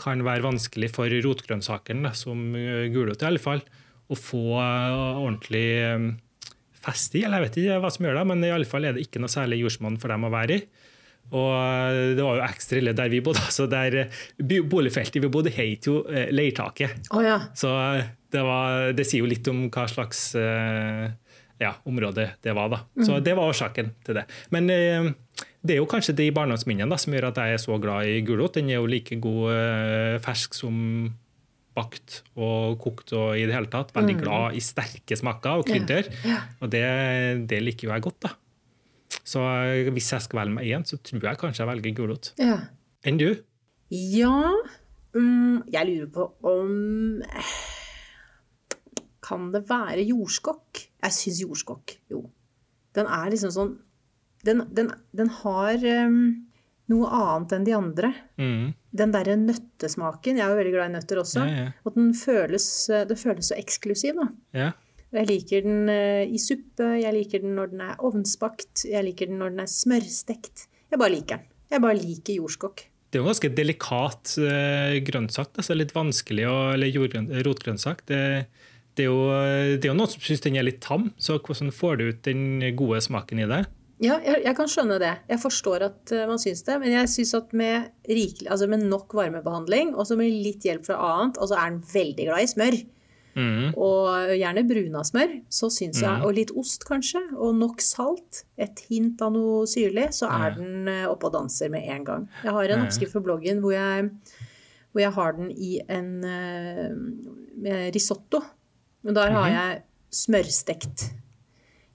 kan 0.00 0.24
være 0.24 0.46
vanskelig 0.46 0.88
for 0.94 1.12
rotgrønnsakene, 1.26 2.14
som 2.16 2.52
eh, 2.56 2.88
gulrot 2.94 3.22
i 3.22 3.28
alle 3.28 3.42
fall, 3.42 3.60
å 4.08 4.16
få 4.18 4.44
eh, 4.56 5.20
ordentlig 5.20 5.66
fest 5.76 6.30
feste 6.82 7.20
i. 7.20 7.26
Eller 7.26 7.42
jeg 7.42 7.48
vet 7.48 7.60
ikke 7.62 7.80
hva 7.82 7.90
som 7.94 8.06
gjør 8.06 8.18
det, 8.20 8.24
men 8.32 8.46
i 8.46 8.52
alle 8.54 8.68
fall 8.68 8.86
er 8.86 8.96
det 8.96 9.06
ikke 9.06 9.22
noe 9.22 9.32
særlig 9.32 9.60
jordsmonn 9.62 10.00
for 10.02 10.12
dem 10.12 10.26
å 10.26 10.32
være 10.32 10.58
i. 10.58 10.64
Og 11.32 11.50
eh, 11.56 12.12
det 12.16 12.24
var 12.24 12.38
jo 12.38 12.44
ekstra 12.44 12.80
ille 12.80 12.94
der 12.96 13.12
vi 13.12 13.22
bodde. 13.24 13.44
Så 13.54 13.68
der 13.70 13.98
eh, 14.04 14.18
Boligfeltet 14.68 15.22
vi 15.22 15.30
bodde, 15.32 15.52
het 15.54 15.88
jo 15.88 16.02
eh, 16.08 16.28
Leirtaket. 16.34 17.08
Oh, 17.14 17.22
ja. 17.24 17.38
Så 17.56 17.72
det, 18.32 18.44
var, 18.44 18.92
det 18.96 19.06
sier 19.08 19.24
jo 19.24 19.30
litt 19.30 19.48
om 19.52 19.66
hva 19.72 19.86
slags 19.90 20.32
ja, 21.62 21.76
område 21.86 22.26
det 22.42 22.54
var. 22.56 22.70
da. 22.72 22.82
Så 23.04 23.20
det 23.22 23.36
var 23.38 23.52
årsaken 23.52 23.92
til 24.02 24.18
det. 24.18 24.26
Men 24.54 24.66
det 24.66 25.74
er 25.74 25.78
jo 25.78 25.88
kanskje 25.88 26.16
de 26.18 26.30
barndomsminnene 26.34 26.96
som 26.98 27.14
gjør 27.14 27.28
at 27.28 27.42
jeg 27.42 27.56
er 27.58 27.62
så 27.62 27.76
glad 27.80 28.08
i 28.10 28.22
gulrot. 28.26 28.56
Den 28.56 28.72
er 28.72 28.80
jo 28.80 28.88
like 28.90 29.20
god 29.22 30.22
fersk 30.24 30.56
som 30.58 30.80
bakt 31.72 32.18
og 32.34 32.80
kokt 32.82 33.14
og 33.16 33.36
i 33.38 33.46
det 33.46 33.54
hele 33.54 33.70
tatt. 33.72 33.92
Veldig 33.94 34.16
glad 34.24 34.58
i 34.58 34.64
sterke 34.64 35.16
smaker 35.16 35.62
og 35.62 35.68
krydder. 35.68 36.10
Og 36.64 36.72
det, 36.72 36.86
det 37.52 37.62
liker 37.62 37.88
jo 37.88 37.94
jeg 37.94 38.08
godt, 38.08 38.20
da. 38.26 38.34
Så 39.24 39.42
hvis 39.94 40.12
jeg 40.12 40.24
skal 40.24 40.40
velge 40.42 40.56
meg 40.56 40.70
én, 40.74 40.84
så 40.86 40.98
tror 40.98 41.28
jeg 41.28 41.38
kanskje 41.40 41.62
jeg 41.62 41.70
velger 41.70 41.98
gulrot. 42.00 42.32
ja. 42.42 42.58
Enn 43.02 43.18
du? 43.18 43.32
Ja 43.92 44.30
um, 45.12 45.62
Jeg 45.68 45.88
lurer 45.88 46.10
på 46.14 46.26
om 46.48 47.18
Kan 49.22 49.50
det 49.54 49.64
være 49.68 50.04
jordskokk? 50.06 50.84
Jeg 51.02 51.16
syns 51.16 51.40
jordskokk, 51.42 51.96
jo. 52.12 52.22
Den 52.94 53.10
er 53.10 53.32
liksom 53.32 53.52
sånn 53.54 53.74
Den, 54.46 54.64
den, 54.74 54.92
den 55.14 55.30
har 55.42 55.82
um, 56.06 56.22
noe 56.90 57.10
annet 57.14 57.52
enn 57.56 57.66
de 57.66 57.74
andre. 57.76 58.08
Mm. 58.42 58.72
Den 58.90 59.12
derre 59.14 59.36
nøttesmaken. 59.38 60.38
Jeg 60.40 60.44
er 60.44 60.50
jo 60.50 60.58
veldig 60.58 60.72
glad 60.74 60.90
i 60.90 60.94
nøtter 60.96 61.20
også. 61.22 61.44
Ja, 61.46 61.60
ja. 61.60 61.68
Og 61.86 61.94
den 61.94 62.10
føles, 62.18 62.66
det 63.08 63.16
føles 63.20 63.52
så 63.52 63.58
eksklusiv, 63.60 64.18
da. 64.18 64.26
Ja. 64.58 64.72
Jeg 65.12 65.28
liker 65.28 65.66
den 65.66 65.90
eh, 65.92 66.24
i 66.24 66.40
suppe, 66.40 66.86
jeg 67.02 67.12
liker 67.16 67.42
den 67.44 67.56
når 67.58 67.74
den 67.74 67.82
er 67.84 68.00
ovnsbakt, 68.04 68.86
jeg 68.88 69.04
liker 69.04 69.28
den 69.28 69.42
når 69.42 69.52
den 69.52 69.64
er 69.66 69.70
smørstekt. 69.72 70.66
Jeg 70.92 71.00
bare 71.00 71.14
liker 71.14 71.40
den. 71.40 71.50
Jeg 71.72 71.84
bare 71.84 72.00
liker 72.00 72.40
jordskokk. 72.40 72.86
Det 73.12 73.18
er 73.18 73.22
jo 73.22 73.28
ganske 73.28 73.52
delikat 73.52 74.34
eh, 74.40 74.96
grønnsak. 75.04 75.52
Altså 75.60 75.76
litt 75.76 75.92
vanskelig 75.96 76.48
å, 76.48 76.56
eller 76.72 77.44
rotgrønnsak. 77.44 78.06
Det, 78.08 78.22
det, 78.96 79.04
er 79.04 79.10
jo, 79.10 79.20
det 79.76 79.84
er 79.84 79.92
jo 79.92 79.98
noen 80.00 80.14
som 80.14 80.24
syns 80.24 80.44
den 80.44 80.56
er 80.60 80.68
litt 80.68 80.80
tam, 80.84 81.10
så 81.20 81.36
hvordan 81.36 81.72
får 81.76 82.00
du 82.00 82.08
ut 82.08 82.24
den 82.28 82.72
gode 82.78 83.04
smaken 83.04 83.44
i 83.44 83.48
det? 83.52 83.64
Ja, 84.02 84.16
jeg, 84.24 84.40
jeg 84.42 84.56
kan 84.58 84.70
skjønne 84.70 84.96
det. 84.98 85.12
Jeg 85.30 85.38
forstår 85.42 85.84
at 85.86 86.12
eh, 86.14 86.24
man 86.26 86.40
syns 86.42 86.64
det. 86.66 86.78
Men 86.82 86.94
jeg 86.96 87.10
syns 87.12 87.34
at 87.38 87.52
med, 87.56 87.92
rikelig, 88.08 88.48
altså 88.50 88.66
med 88.70 88.88
nok 88.90 89.14
varmebehandling, 89.14 89.94
og 89.94 90.08
så 90.08 90.18
med 90.18 90.32
litt 90.42 90.66
hjelp 90.66 90.88
fra 90.88 90.98
annet, 91.12 91.38
og 91.38 91.50
så 91.50 91.58
er 91.58 91.70
den 91.70 91.84
veldig 91.92 92.26
glad 92.26 92.42
i 92.42 92.50
smør, 92.50 92.78
Mm. 93.32 93.72
og 93.80 94.32
gjerne 94.36 94.64
bruna 94.68 95.00
smør, 95.08 95.30
så 95.48 95.70
syns 95.72 96.02
jeg, 96.02 96.20
og 96.20 96.34
litt 96.36 96.50
ost 96.58 96.84
kanskje, 96.84 97.22
og 97.32 97.54
nok 97.56 97.80
salt, 97.80 98.42
et 98.60 98.82
hint 98.90 99.22
av 99.24 99.32
noe 99.32 99.62
syrlig, 99.70 100.10
så 100.12 100.28
er 100.28 100.58
den 100.58 100.90
eh, 100.92 101.06
oppe 101.08 101.30
og 101.30 101.38
danser 101.38 101.72
med 101.72 101.88
en 101.94 102.04
gang. 102.04 102.26
Jeg 102.44 102.52
har 102.58 102.74
en 102.74 102.84
oppskrift 102.84 103.16
på 103.16 103.24
bloggen 103.24 103.62
hvor 103.64 103.72
jeg 103.72 104.10
hvor 104.92 105.00
jeg 105.00 105.14
har 105.16 105.36
den 105.38 105.48
i 105.50 105.70
en 105.88 106.10
uh, 106.20 107.86
risotto. 107.94 108.42
Og 109.02 109.16
der 109.16 109.32
har 109.34 109.48
jeg 109.48 109.78
smørstekt 110.12 111.06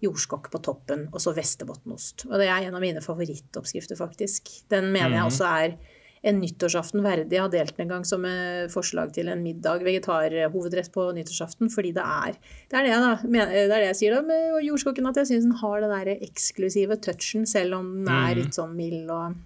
jordskokk 0.04 0.50
på 0.54 0.62
toppen, 0.66 1.08
og 1.14 1.22
så 1.22 1.34
Vesterbottenost. 1.38 2.28
Og 2.30 2.36
det 2.42 2.50
er 2.50 2.68
en 2.68 2.78
av 2.78 2.84
mine 2.84 3.02
favorittoppskrifter, 3.02 3.98
faktisk. 3.98 4.50
Den 4.70 4.92
mener 4.94 5.18
jeg 5.18 5.30
også 5.30 5.48
er 5.50 5.78
en 6.26 6.40
nyttårsaften 6.42 7.04
verdig. 7.06 7.38
Jeg 7.38 7.44
har 7.44 7.52
delt 7.54 7.76
den 7.78 7.86
en 7.86 7.92
gang 7.96 8.08
som 8.08 8.26
forslag 8.74 9.14
til 9.16 9.30
en 9.32 9.44
middag, 9.44 9.84
vegetarhovedrett 9.86 10.90
på 10.94 11.10
nyttårsaften. 11.18 11.72
Fordi 11.74 11.94
det 11.98 12.06
er 12.06 12.38
det, 12.38 12.80
er 12.80 12.88
det, 12.88 12.96
da, 13.04 13.12
det, 13.26 13.44
er 13.66 13.76
det 13.76 13.92
jeg 13.92 14.00
sier 14.02 14.18
da 14.18 14.24
med 14.26 14.58
jordskokken, 14.66 15.10
at 15.10 15.22
jeg 15.22 15.32
syns 15.32 15.48
den 15.50 15.60
har 15.62 15.84
den 15.84 15.94
der 15.94 16.14
eksklusive 16.18 17.00
touchen, 17.04 17.46
selv 17.50 17.80
om 17.80 17.94
den 18.02 18.14
er 18.16 18.42
litt 18.42 18.58
sånn 18.58 18.76
mild 18.78 19.14
og 19.14 19.38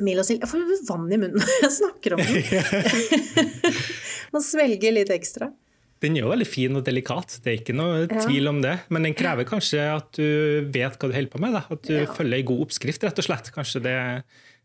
Mild 0.00 0.22
og 0.22 0.24
sild. 0.24 0.40
Jeg 0.40 0.48
får 0.48 0.86
vann 0.88 1.10
i 1.12 1.18
munnen 1.20 1.36
når 1.36 1.50
jeg 1.66 1.74
snakker 1.76 2.14
om 2.16 2.22
den. 2.24 3.42
Man 4.34 4.44
svelger 4.44 4.94
litt 4.96 5.12
ekstra. 5.12 5.50
Den 6.02 6.16
er 6.16 6.24
jo 6.24 6.32
veldig 6.32 6.48
fin 6.48 6.78
og 6.78 6.82
delikat, 6.86 7.36
det 7.44 7.50
er 7.50 7.60
ikke 7.60 7.76
noe 7.78 8.00
ja. 8.00 8.22
tvil 8.24 8.50
om 8.50 8.58
det. 8.64 8.74
Men 8.90 9.06
den 9.06 9.14
krever 9.14 9.46
kanskje 9.46 9.84
at 9.92 10.08
du 10.18 10.70
vet 10.74 10.96
hva 10.96 11.10
du 11.10 11.14
holder 11.14 11.30
på 11.30 11.42
med. 11.44 11.54
Da. 11.54 11.62
At 11.70 11.84
du 11.86 11.94
ja. 11.94 12.08
følger 12.10 12.40
ei 12.40 12.46
god 12.48 12.64
oppskrift, 12.66 13.04
rett 13.06 13.20
og 13.22 13.28
slett. 13.28 13.52
Kanskje 13.54 13.84
det, 13.84 13.98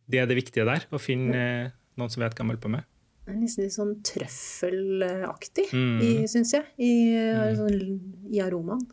det, 0.07 0.21
er 0.21 0.29
det 0.29 0.37
viktige 0.39 0.65
der. 0.67 0.85
Å 0.89 0.99
finne 1.01 1.41
ja. 1.41 1.71
noen 1.99 2.13
som 2.13 2.23
vet 2.23 2.35
hva 2.35 2.43
de 2.43 2.49
holder 2.51 2.63
på 2.63 2.71
med. 2.73 2.87
Det 3.27 3.33
er 3.33 3.39
nesten 3.41 3.65
litt 3.65 3.75
sånn 3.75 3.95
trøffelaktig, 4.07 5.65
mm. 5.75 6.27
syns 6.31 6.53
jeg, 6.55 6.63
i, 6.79 6.91
mm. 7.11 7.57
sånn, 7.57 7.81
i 8.31 8.39
aromaen. 8.39 8.85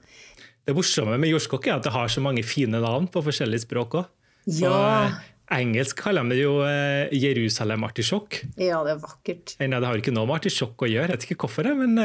Det 0.67 0.75
morsomme 0.75 1.15
med 1.23 1.31
jordskokk 1.31 1.69
er 1.69 1.77
at 1.77 1.87
det 1.87 1.93
har 1.95 2.11
så 2.11 2.23
mange 2.25 2.43
fine 2.47 2.81
navn 2.83 3.07
på 3.13 3.23
forskjellige 3.23 3.63
språk 3.67 3.95
òg. 4.01 4.11
Ja. 4.59 5.13
Engelsk 5.55 6.01
kaller 6.03 6.27
de 6.27 6.35
det 6.35 6.41
jo 6.41 6.57
eh, 6.67 7.13
Jerusalem-artisjokk. 7.15 8.41
Ja, 8.59 8.81
det 8.83 8.97
er 8.97 9.01
vakkert. 9.05 9.55
Nei, 9.61 9.69
det 9.71 9.87
har 9.87 10.03
ikke 10.03 10.15
noe 10.17 10.27
med 10.27 10.41
artisjokk 10.41 10.83
å 10.83 10.91
gjøre. 10.91 11.13
Jeg 11.13 11.21
vet 11.21 11.29
ikke 11.29 11.39
hvorfor, 11.45 11.69
det, 11.69 11.77
men 11.79 12.01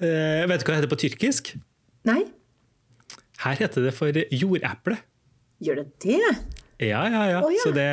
Jeg 0.00 0.48
vet 0.48 0.62
du 0.62 0.64
hva 0.64 0.72
det 0.72 0.78
heter 0.80 0.92
på 0.94 1.00
tyrkisk? 1.02 1.52
Nei. 2.08 2.22
Her 3.44 3.60
heter 3.60 3.84
det 3.84 3.92
for 3.96 4.16
jordeple. 4.32 4.96
Gjør 5.60 5.82
det 5.82 5.86
det? 6.06 6.32
Ja, 6.80 7.04
ja, 7.12 7.22
ja. 7.28 7.40
Oh, 7.44 7.52
ja. 7.52 7.62
Så, 7.64 7.72
det, 7.76 7.88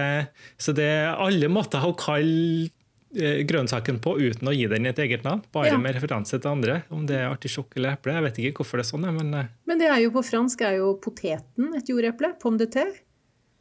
så 0.57 0.73
det 0.75 0.87
er 0.87 1.15
alle 1.19 1.49
måter 1.51 1.83
å 1.83 1.93
kalle 1.97 2.71
grønnsaken 3.17 4.01
på 4.03 4.17
uten 4.19 4.49
å 4.49 4.53
gi 4.53 4.65
den 4.69 4.85
et 4.89 4.99
eget 4.99 5.23
navn. 5.25 5.41
Bare 5.55 5.71
ja. 5.71 5.77
med 5.79 5.95
referanse 5.95 6.37
til 6.37 6.51
andre. 6.51 6.81
Om 6.93 7.05
det 7.09 7.15
er 7.21 7.29
artisjokk 7.31 7.77
eller 7.79 7.95
eple. 7.95 8.13
Jeg 8.17 8.25
vet 8.25 8.39
ikke 8.43 8.61
hvorfor 8.61 8.81
det 8.81 8.85
er 8.85 8.89
sånn. 8.91 9.07
Men, 9.15 9.31
men 9.67 9.81
det 9.81 9.87
er 9.89 10.01
jo 10.03 10.11
på 10.15 10.23
fransk 10.27 10.63
er 10.67 10.79
jo 10.81 10.91
poteten 11.01 11.71
et 11.79 11.89
jordeple. 11.89 12.33
Pomme 12.41 12.59
de 12.61 12.67
terre. 12.77 12.95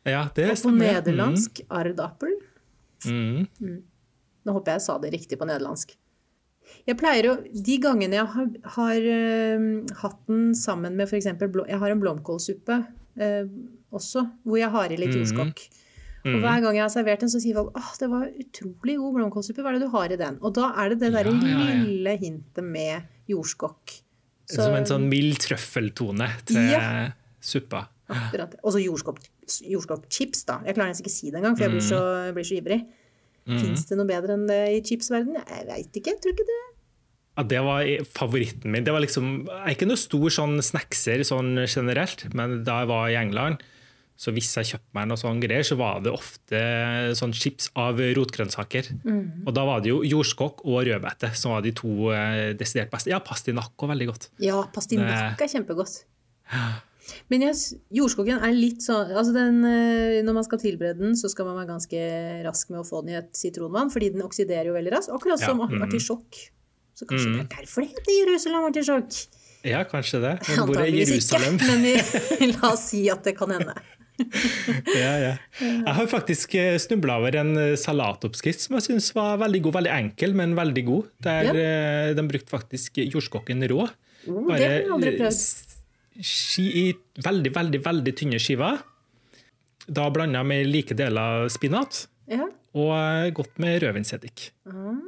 Ja, 0.07 0.27
det 0.35 0.51
og 0.53 0.61
på 0.69 0.73
nederlandsk 0.77 1.63
mm. 1.65 1.71
ardappel. 1.81 2.35
Mm. 3.07 3.47
Mm. 3.59 3.79
Nå 4.47 4.55
håper 4.55 4.75
jeg 4.75 4.81
jeg 4.81 4.87
sa 4.87 4.99
det 5.03 5.15
riktig 5.15 5.39
på 5.41 5.49
nederlandsk. 5.49 5.97
Jeg 6.87 6.99
pleier 6.99 7.31
å, 7.31 7.35
De 7.67 7.79
gangene 7.83 8.19
jeg 8.19 8.31
har, 8.31 8.47
har 8.77 9.09
uh, 9.09 9.67
hatt 10.03 10.21
den 10.31 10.53
sammen 10.59 10.99
med 10.99 11.11
f.eks. 11.11 11.27
Jeg 11.27 11.81
har 11.83 11.95
en 11.95 12.03
blomkålsuppe 12.03 12.79
uh, 12.83 13.51
også, 13.95 14.25
hvor 14.47 14.61
jeg 14.61 14.73
har 14.75 14.93
i 14.93 14.99
litt 14.99 15.13
mm. 15.13 15.19
jordskokk. 15.21 15.67
Og 16.27 16.33
mm. 16.35 16.41
Hver 16.43 16.63
gang 16.65 16.79
jeg 16.79 16.83
har 16.83 16.91
servert 16.91 17.23
den, 17.23 17.31
så 17.31 17.41
sier 17.43 17.59
folk 17.59 17.77
at 17.79 18.01
det 18.03 18.09
var 18.11 18.25
utrolig 18.27 18.97
god 18.99 19.19
blomkålsuppe. 19.19 19.63
Hva 19.63 19.71
er 19.71 19.79
det 19.79 19.87
du 19.87 19.93
har 19.93 20.15
i 20.15 20.19
den? 20.19 20.41
Og 20.43 20.57
da 20.59 20.73
er 20.83 20.91
det 20.93 20.99
det 21.05 21.13
derre 21.15 21.31
ja, 21.31 21.53
ja, 21.53 21.69
ja. 21.71 21.77
lille 21.85 22.17
hintet 22.19 22.67
med 22.67 23.31
jordskokk. 23.31 23.99
Så, 24.47 24.61
Som 24.61 24.75
en 24.79 24.87
sånn 24.87 25.07
mild 25.11 25.39
trøffeltone 25.43 26.29
til 26.47 26.75
suppa. 27.43 27.87
Akkurat. 28.11 28.55
Og 28.63 28.75
så 28.75 28.83
jordskokkchips, 28.83 30.45
da. 30.47 30.61
Jeg 30.67 30.77
klarer 30.77 30.93
nesten 30.93 31.07
ikke 31.07 31.15
å 31.15 31.17
si 31.17 31.31
det 31.33 31.41
engang, 31.41 31.57
for 31.59 31.67
jeg 31.67 31.75
blir 31.75 31.83
så, 31.87 32.01
blir 32.35 32.47
så 32.47 32.59
ivrig. 32.59 32.81
Mm. 33.47 33.59
Fins 33.63 33.87
det 33.87 33.99
noe 33.99 34.09
bedre 34.09 34.35
enn 34.35 34.47
det 34.51 34.61
i 34.75 34.83
chipsverdenen? 34.87 35.43
Jeg 35.43 35.67
veit 35.69 35.99
ikke. 35.99 36.15
Jeg 36.15 36.23
tror 36.23 36.35
ikke 36.35 36.47
det. 36.47 36.61
Ja, 37.37 37.45
det 37.51 37.63
var 37.67 37.89
favoritten 38.17 38.73
min. 38.73 38.87
Det 38.87 38.95
var 38.95 39.03
liksom, 39.05 39.33
jeg 39.45 39.63
er 39.63 39.75
ikke 39.75 39.91
noe 39.91 40.01
stor 40.01 40.33
sånn 40.39 40.57
snackser 40.65 41.23
sånn 41.27 41.53
generelt, 41.67 42.25
men 42.39 42.63
da 42.67 42.81
jeg 42.83 42.91
var 42.91 43.11
i 43.13 43.19
England, 43.21 43.67
så 44.17 44.33
hvis 44.33 44.49
jeg 44.57 44.71
kjøpte 44.71 44.97
meg 44.97 45.09
noe 45.11 45.21
sånn 45.21 45.41
greier, 45.43 45.65
så 45.67 45.77
var 45.77 46.01
det 46.05 46.13
ofte 46.15 46.61
sånn 47.19 47.35
chips 47.37 47.69
av 47.77 48.01
rotgrønnsaker. 48.17 48.89
Mm. 49.05 49.45
Og 49.45 49.53
da 49.57 49.67
var 49.69 49.85
det 49.85 49.93
jo 49.93 50.01
jordskokk 50.09 50.65
og 50.65 50.87
rødbete 50.89 51.35
som 51.37 51.53
var 51.53 51.65
de 51.67 51.75
to 51.77 52.11
eh, 52.17 52.55
desidert 52.57 52.93
beste. 52.95 53.13
Ja, 53.13 53.21
pastinakk 53.25 53.77
òg 53.77 53.93
veldig 53.93 54.09
godt. 54.09 54.29
Ja, 54.43 54.63
pastinakk 54.73 55.45
er 55.45 55.53
kjempegodt. 55.53 56.01
Men 57.31 57.45
jeg, 57.45 57.79
jordskokken 57.95 58.41
er 58.43 58.55
litt 58.57 58.83
sånn 58.83 59.13
altså 59.13 59.31
den, 59.35 59.61
eh, 59.69 60.19
Når 60.27 60.35
man 60.41 60.47
skal 60.47 60.59
tilberede 60.63 60.99
den, 61.05 61.15
så 61.19 61.31
skal 61.31 61.47
man 61.47 61.61
være 61.61 61.71
ganske 61.75 62.03
rask 62.47 62.73
med 62.73 62.83
å 62.83 62.87
få 62.89 63.05
den 63.05 63.15
i 63.15 63.21
et 63.21 63.31
sitronvann, 63.37 63.93
fordi 63.93 64.15
den 64.17 64.25
oksiderer 64.27 64.73
jo 64.73 64.77
veldig 64.79 64.97
raskt. 64.97 65.13
Akkurat 65.15 65.43
som 65.43 65.61
ja. 65.61 65.69
mm. 65.71 65.85
artisjokk. 65.87 66.41
Så 66.97 67.05
kanskje 67.05 67.29
mm. 67.29 67.37
det 67.37 67.45
er 67.45 67.51
derfor 67.59 67.85
det 67.85 67.93
heter 67.93 68.15
Jerusalem-artisjokk. 68.23 69.19
Ja, 69.67 69.83
kanskje 69.89 70.21
det. 70.23 70.35
Men 70.47 70.63
hvor 70.69 70.79
er 70.81 70.89
Jerusalem? 70.95 71.59
Ikke, 71.59 71.75
men 71.75 71.85
vi, 71.85 72.49
la 72.55 72.71
oss 72.73 72.89
si 72.93 73.03
at 73.13 73.27
det 73.27 73.35
kan 73.39 73.53
hende. 73.53 73.75
ja, 75.03 75.13
ja. 75.21 75.33
Jeg 75.61 75.95
har 75.99 76.09
faktisk 76.11 76.57
eh, 76.59 76.77
snubla 76.81 77.19
over 77.21 77.37
en 77.43 77.53
eh, 77.61 77.77
salatoppskrift 77.81 78.65
som 78.65 78.79
jeg 78.79 78.87
syns 78.89 79.11
var 79.17 79.39
veldig 79.45 79.63
god. 79.67 79.79
Veldig 79.81 79.95
enkel, 79.99 80.37
men 80.39 80.57
veldig 80.59 80.85
god. 80.89 81.13
Der 81.27 81.51
ja. 81.51 81.71
de 82.17 82.27
brukte 82.29 82.53
faktisk 82.53 83.01
jordskokken 83.05 83.65
rå. 83.71 83.87
Oh, 84.27 84.51
det 84.51 84.59
har 84.59 84.77
jeg 84.81 84.91
aldri 84.97 85.17
prøvd 85.21 85.75
i 86.17 86.85
veldig, 87.25 87.53
veldig 87.55 87.81
veldig 87.85 88.15
tynne 88.17 88.41
skiver. 88.41 88.79
Da 89.87 90.09
blanda 90.11 90.43
med 90.43 90.67
like 90.67 90.97
deler 90.99 91.51
spinat. 91.53 92.07
Ja. 92.31 92.49
Og 92.77 92.93
eh, 92.97 93.33
godt 93.37 93.61
med 93.63 93.81
rødvinseddik. 93.85 94.51
Mm. 94.67 95.03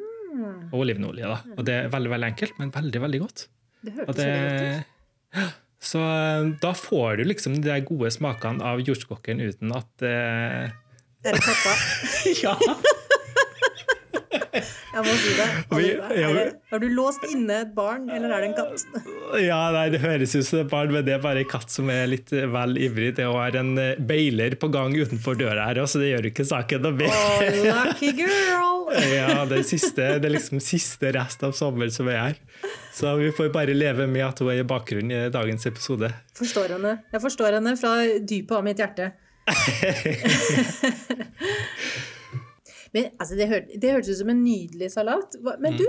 Og 0.71 0.83
olivenolje. 0.83 1.27
da. 1.27 1.39
Og 1.57 1.65
Det 1.67 1.75
er 1.75 1.89
veldig 1.93 2.13
veldig 2.15 2.29
enkelt, 2.33 2.59
men 2.61 2.75
veldig 2.75 3.03
veldig 3.07 3.21
godt. 3.25 3.49
Det 3.83 3.97
hørtes 3.97 4.23
veldig 4.25 4.45
godt 4.45 5.43
ut. 5.43 5.65
Så 5.81 6.03
eh, 6.03 6.47
da 6.63 6.75
får 6.75 7.17
du 7.21 7.25
liksom 7.29 7.61
de 7.63 7.81
gode 7.87 8.11
smakene 8.11 8.65
av 8.65 8.83
jordskokken 8.83 9.41
uten 9.41 9.75
at 9.77 10.07
uh... 10.07 10.71
Er 11.27 11.35
det 11.35 11.43
pappa? 11.43 11.75
ja. 12.43 12.55
Jeg 14.99 15.07
må 15.07 15.15
si 15.21 15.35
det. 15.39 15.47
Har, 16.19 16.39
har, 16.73 16.81
du 16.83 16.89
låst 16.91 17.23
inne 17.31 17.61
et 17.63 17.71
barn, 17.77 18.09
eller 18.11 18.33
er 18.35 18.43
det 18.43 18.49
en 18.49 18.57
katt? 18.57 19.05
Ja, 19.49 19.59
nei, 19.75 19.85
Det 19.95 20.01
høres 20.03 20.35
ut 20.35 20.47
som 20.47 20.63
et 20.65 20.71
barn, 20.73 20.91
men 20.95 21.05
det 21.07 21.15
er 21.15 21.23
bare 21.23 21.45
en 21.45 21.51
katt 21.51 21.71
som 21.71 21.91
er 21.93 22.09
litt 22.11 22.33
vel 22.33 22.79
ivrig. 22.83 23.13
Det 23.19 23.27
er 23.29 23.59
en 23.61 23.73
eh, 23.79 24.01
beiler 24.11 24.57
på 24.59 24.71
gang 24.75 24.97
utenfor 24.97 25.39
døra 25.39 25.69
her, 25.69 25.81
så 25.87 26.03
det 26.03 26.11
gjør 26.11 26.31
ikke 26.33 26.49
saken 26.49 26.83
noe 26.87 26.99
bedre. 26.99 27.15
Oh, 27.15 27.61
lucky 27.69 28.11
girl! 28.23 28.91
ja, 29.13 29.45
det 29.47 29.61
er, 29.61 29.67
siste, 29.69 30.03
det 30.19 30.27
er 30.31 30.35
liksom 30.35 30.63
siste 30.65 31.13
rest 31.15 31.45
av 31.47 31.55
sommer 31.57 31.93
som 31.95 32.11
er 32.11 32.21
her. 32.23 32.43
Så 32.95 33.15
vi 33.21 33.31
får 33.37 33.53
bare 33.55 33.77
leve 33.77 34.09
med 34.11 34.25
at 34.27 34.43
hun 34.43 34.51
er 34.51 34.65
i 34.65 34.67
bakgrunnen 34.67 35.15
i 35.15 35.31
dagens 35.35 35.69
episode. 35.71 36.11
Forstår 36.39 36.75
henne. 36.79 36.99
Jeg 37.13 37.23
forstår 37.23 37.61
henne 37.61 37.77
fra 37.79 37.95
dypet 38.19 38.57
av 38.59 38.67
mitt 38.67 38.83
hjerte. 38.83 39.13
Men 42.97 43.11
altså, 43.17 43.37
det, 43.39 43.49
hør, 43.51 43.67
det 43.75 43.97
hørtes 43.97 44.15
ut 44.15 44.23
som 44.23 44.33
en 44.33 44.45
nydelig 44.45 44.93
salat. 44.95 45.37
Men 45.43 45.75
mm. 45.75 45.79
du, 45.81 45.87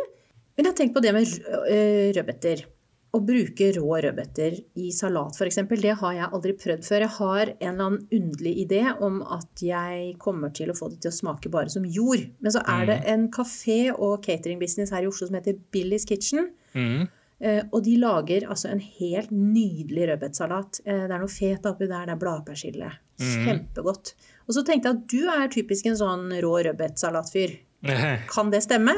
men 0.55 0.67
jeg 0.67 0.73
har 0.73 0.77
tenkt 0.81 0.97
på 0.97 1.03
det 1.05 1.15
med 1.15 1.39
eh, 1.71 2.09
rødbeter. 2.17 2.65
Å 3.09 3.19
bruke 3.25 3.71
rå 3.73 3.95
rødbeter 4.05 4.57
i 4.77 4.91
salat 4.93 5.33
f.eks., 5.33 5.63
det 5.81 5.95
har 5.97 6.13
jeg 6.13 6.27
aldri 6.35 6.51
prøvd 6.61 6.83
før. 6.85 7.05
Jeg 7.05 7.15
har 7.15 7.51
en 7.55 7.69
eller 7.71 7.85
annen 7.87 8.19
underlig 8.19 8.53
idé 8.65 8.83
om 9.01 9.23
at 9.23 9.63
jeg 9.65 10.11
kommer 10.21 10.51
til 10.53 10.69
å 10.69 10.75
få 10.77 10.91
det 10.91 10.99
til 11.01 11.09
å 11.09 11.15
smake 11.15 11.49
bare 11.49 11.73
som 11.73 11.87
jord. 11.89 12.27
Men 12.37 12.53
så 12.53 12.61
er 12.69 12.85
det 12.91 12.99
mm. 12.99 13.07
en 13.15 13.23
kafé 13.33 13.79
og 13.95 14.19
cateringbusiness 14.27 14.93
her 14.93 15.07
i 15.07 15.09
Oslo 15.09 15.29
som 15.29 15.39
heter 15.39 15.57
Billy's 15.73 16.05
Kitchen. 16.09 16.51
Mm. 16.75 17.07
Uh, 17.39 17.61
og 17.71 17.85
de 17.85 17.93
lager 18.01 18.43
altså 18.51 18.67
en 18.73 18.81
helt 18.83 19.31
nydelig 19.31 20.09
rødbetsalat. 20.09 20.81
Uh, 20.83 21.05
det 21.05 21.13
er 21.15 21.21
noe 21.21 21.31
fet 21.31 21.69
oppi 21.69 21.87
der, 21.87 22.09
det 22.09 22.17
er 22.17 22.19
bladpersille. 22.19 22.91
Mm. 23.19 23.31
Kjempegodt. 23.45 24.13
Og 24.47 24.55
så 24.57 24.63
tenkte 24.65 24.89
jeg 24.89 24.97
at 24.97 25.09
du 25.11 25.31
er 25.31 25.51
typisk 25.53 25.87
en 25.89 25.99
sånn 25.99 26.29
rå 26.43 26.53
rødbetsalatfyr. 26.67 27.57
Kan 28.33 28.51
det 28.51 28.63
stemme? 28.65 28.95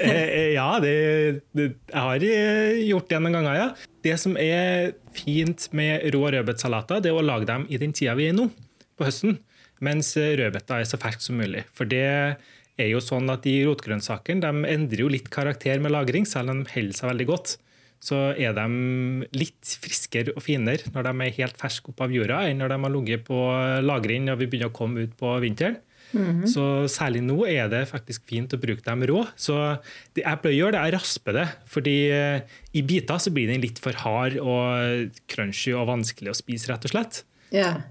Eh, 0.00 0.08
eh, 0.08 0.52
ja, 0.54 0.78
det, 0.80 0.92
det, 1.52 1.66
jeg 1.90 2.04
har 2.06 2.24
eh, 2.24 2.80
gjort 2.88 3.10
det 3.10 3.20
noen 3.20 3.36
ganger, 3.36 3.58
ja. 3.58 3.66
Det 4.02 4.14
som 4.20 4.38
er 4.40 4.94
fint 5.16 5.68
med 5.76 6.06
rå 6.14 6.24
rødbetsalater, 6.32 7.02
det 7.04 7.12
er 7.12 7.18
å 7.18 7.24
lage 7.24 7.48
dem 7.50 7.66
i 7.68 7.80
den 7.80 7.92
tida 7.96 8.16
vi 8.18 8.30
er 8.30 8.36
i 8.36 8.38
nå, 8.38 8.48
på 8.96 9.08
høsten. 9.08 9.36
Mens 9.82 10.14
rødbeta 10.16 10.78
er 10.80 10.88
så 10.88 11.00
fersk 11.02 11.24
som 11.24 11.40
mulig. 11.42 11.66
For 11.74 11.88
det 11.90 12.06
er 12.06 12.88
jo 12.88 13.02
sånn 13.04 13.28
at 13.32 13.44
de 13.44 13.58
rotgrønnsakene 13.66 14.40
de 14.40 14.70
endrer 14.70 15.04
jo 15.04 15.10
litt 15.12 15.28
karakter 15.32 15.82
med 15.82 15.92
lagring, 15.92 16.24
selv 16.28 16.54
om 16.54 16.62
de 16.62 16.72
holder 16.72 16.98
seg 16.98 17.12
veldig 17.12 17.28
godt 17.28 17.56
så 18.02 18.18
er 18.34 18.56
de 18.56 18.66
litt 19.38 19.76
friskere 19.78 20.34
og 20.34 20.42
finere 20.42 20.90
når 20.90 21.06
de 21.06 21.12
er 21.22 21.36
helt 21.38 21.60
ferske 21.60 21.92
opp 21.92 22.02
av 22.02 22.14
jorda, 22.14 22.42
enn 22.48 22.58
når 22.58 22.74
de 22.74 22.78
har 22.82 22.94
ligget 22.96 23.24
på 23.28 23.38
lagring 23.84 24.26
og 24.32 24.40
vi 24.40 24.48
begynner 24.50 24.72
å 24.72 24.76
komme 24.76 25.06
ut 25.06 25.14
på 25.18 25.36
vinteren. 25.44 25.78
Mm 26.12 26.42
-hmm. 26.42 26.46
Så 26.46 26.88
særlig 26.88 27.22
nå 27.22 27.46
er 27.46 27.68
det 27.68 27.88
faktisk 27.88 28.22
fint 28.28 28.52
å 28.52 28.60
bruke 28.60 28.84
dem 28.84 29.02
rå. 29.02 29.26
Så 29.36 29.78
det 30.14 30.24
jeg 30.24 30.40
pleier 30.42 30.54
å 30.54 30.60
gjøre, 30.60 30.72
det 30.72 30.80
er 30.80 30.92
å 30.92 30.98
raspe 30.98 31.32
det. 31.32 31.48
fordi 31.66 32.10
eh, 32.10 32.40
i 32.74 32.82
biter 32.82 33.18
så 33.18 33.30
blir 33.30 33.46
den 33.46 33.60
litt 33.60 33.78
for 33.78 33.92
hard 33.92 34.36
og 34.36 35.10
crunchy 35.26 35.72
og 35.72 35.86
vanskelig 35.86 36.30
å 36.30 36.34
spise, 36.34 36.68
rett 36.68 36.84
og 36.84 36.90
slett. 36.90 37.24
Yeah. 37.52 37.82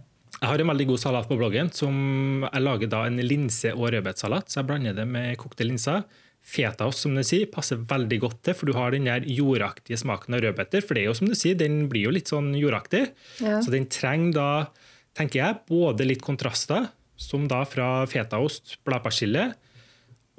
Jeg 0.41 0.49
har 0.49 0.59
en 0.59 0.67
veldig 0.67 0.87
god 0.87 0.99
salat 0.99 1.27
på 1.27 1.37
bloggen. 1.37 1.71
som 1.73 2.47
Jeg 2.53 2.61
lager 2.61 2.87
da 2.87 3.05
en 3.05 3.17
linse- 3.17 3.73
og 3.73 3.91
rødbetsalat. 3.91 4.49
Så 4.49 4.59
jeg 4.59 4.67
blander 4.67 4.93
det 4.93 5.07
med 5.07 5.37
kokte 5.37 5.63
linser 5.63 6.03
Fetaost 6.41 7.05
som 7.05 7.15
du 7.15 7.21
sier, 7.25 7.49
passer 7.51 7.79
veldig 7.87 8.17
godt 8.23 8.39
til, 8.47 8.57
for 8.57 8.69
du 8.69 8.75
har 8.75 8.95
den 8.95 9.07
der 9.07 9.25
jordaktige 9.29 9.99
smaken 10.01 10.35
av 10.35 10.43
rødbeter. 10.45 10.83
For 10.83 10.97
det 10.97 11.03
er 11.03 11.11
jo 11.11 11.17
som 11.19 11.29
du 11.29 11.35
sier, 11.37 11.57
den 11.59 11.85
blir 11.91 12.07
jo 12.07 12.15
litt 12.15 12.31
sånn 12.31 12.51
jordaktig. 12.57 13.05
Ja. 13.43 13.59
Så 13.63 13.73
den 13.73 13.87
trenger 13.93 14.33
da, 14.35 14.49
tenker 15.17 15.43
jeg, 15.43 15.61
både 15.69 16.07
litt 16.09 16.25
kontraster, 16.25 16.89
som 17.21 17.45
da 17.49 17.61
fra 17.69 18.07
fetaost, 18.09 18.79
bladpersille, 18.87 19.51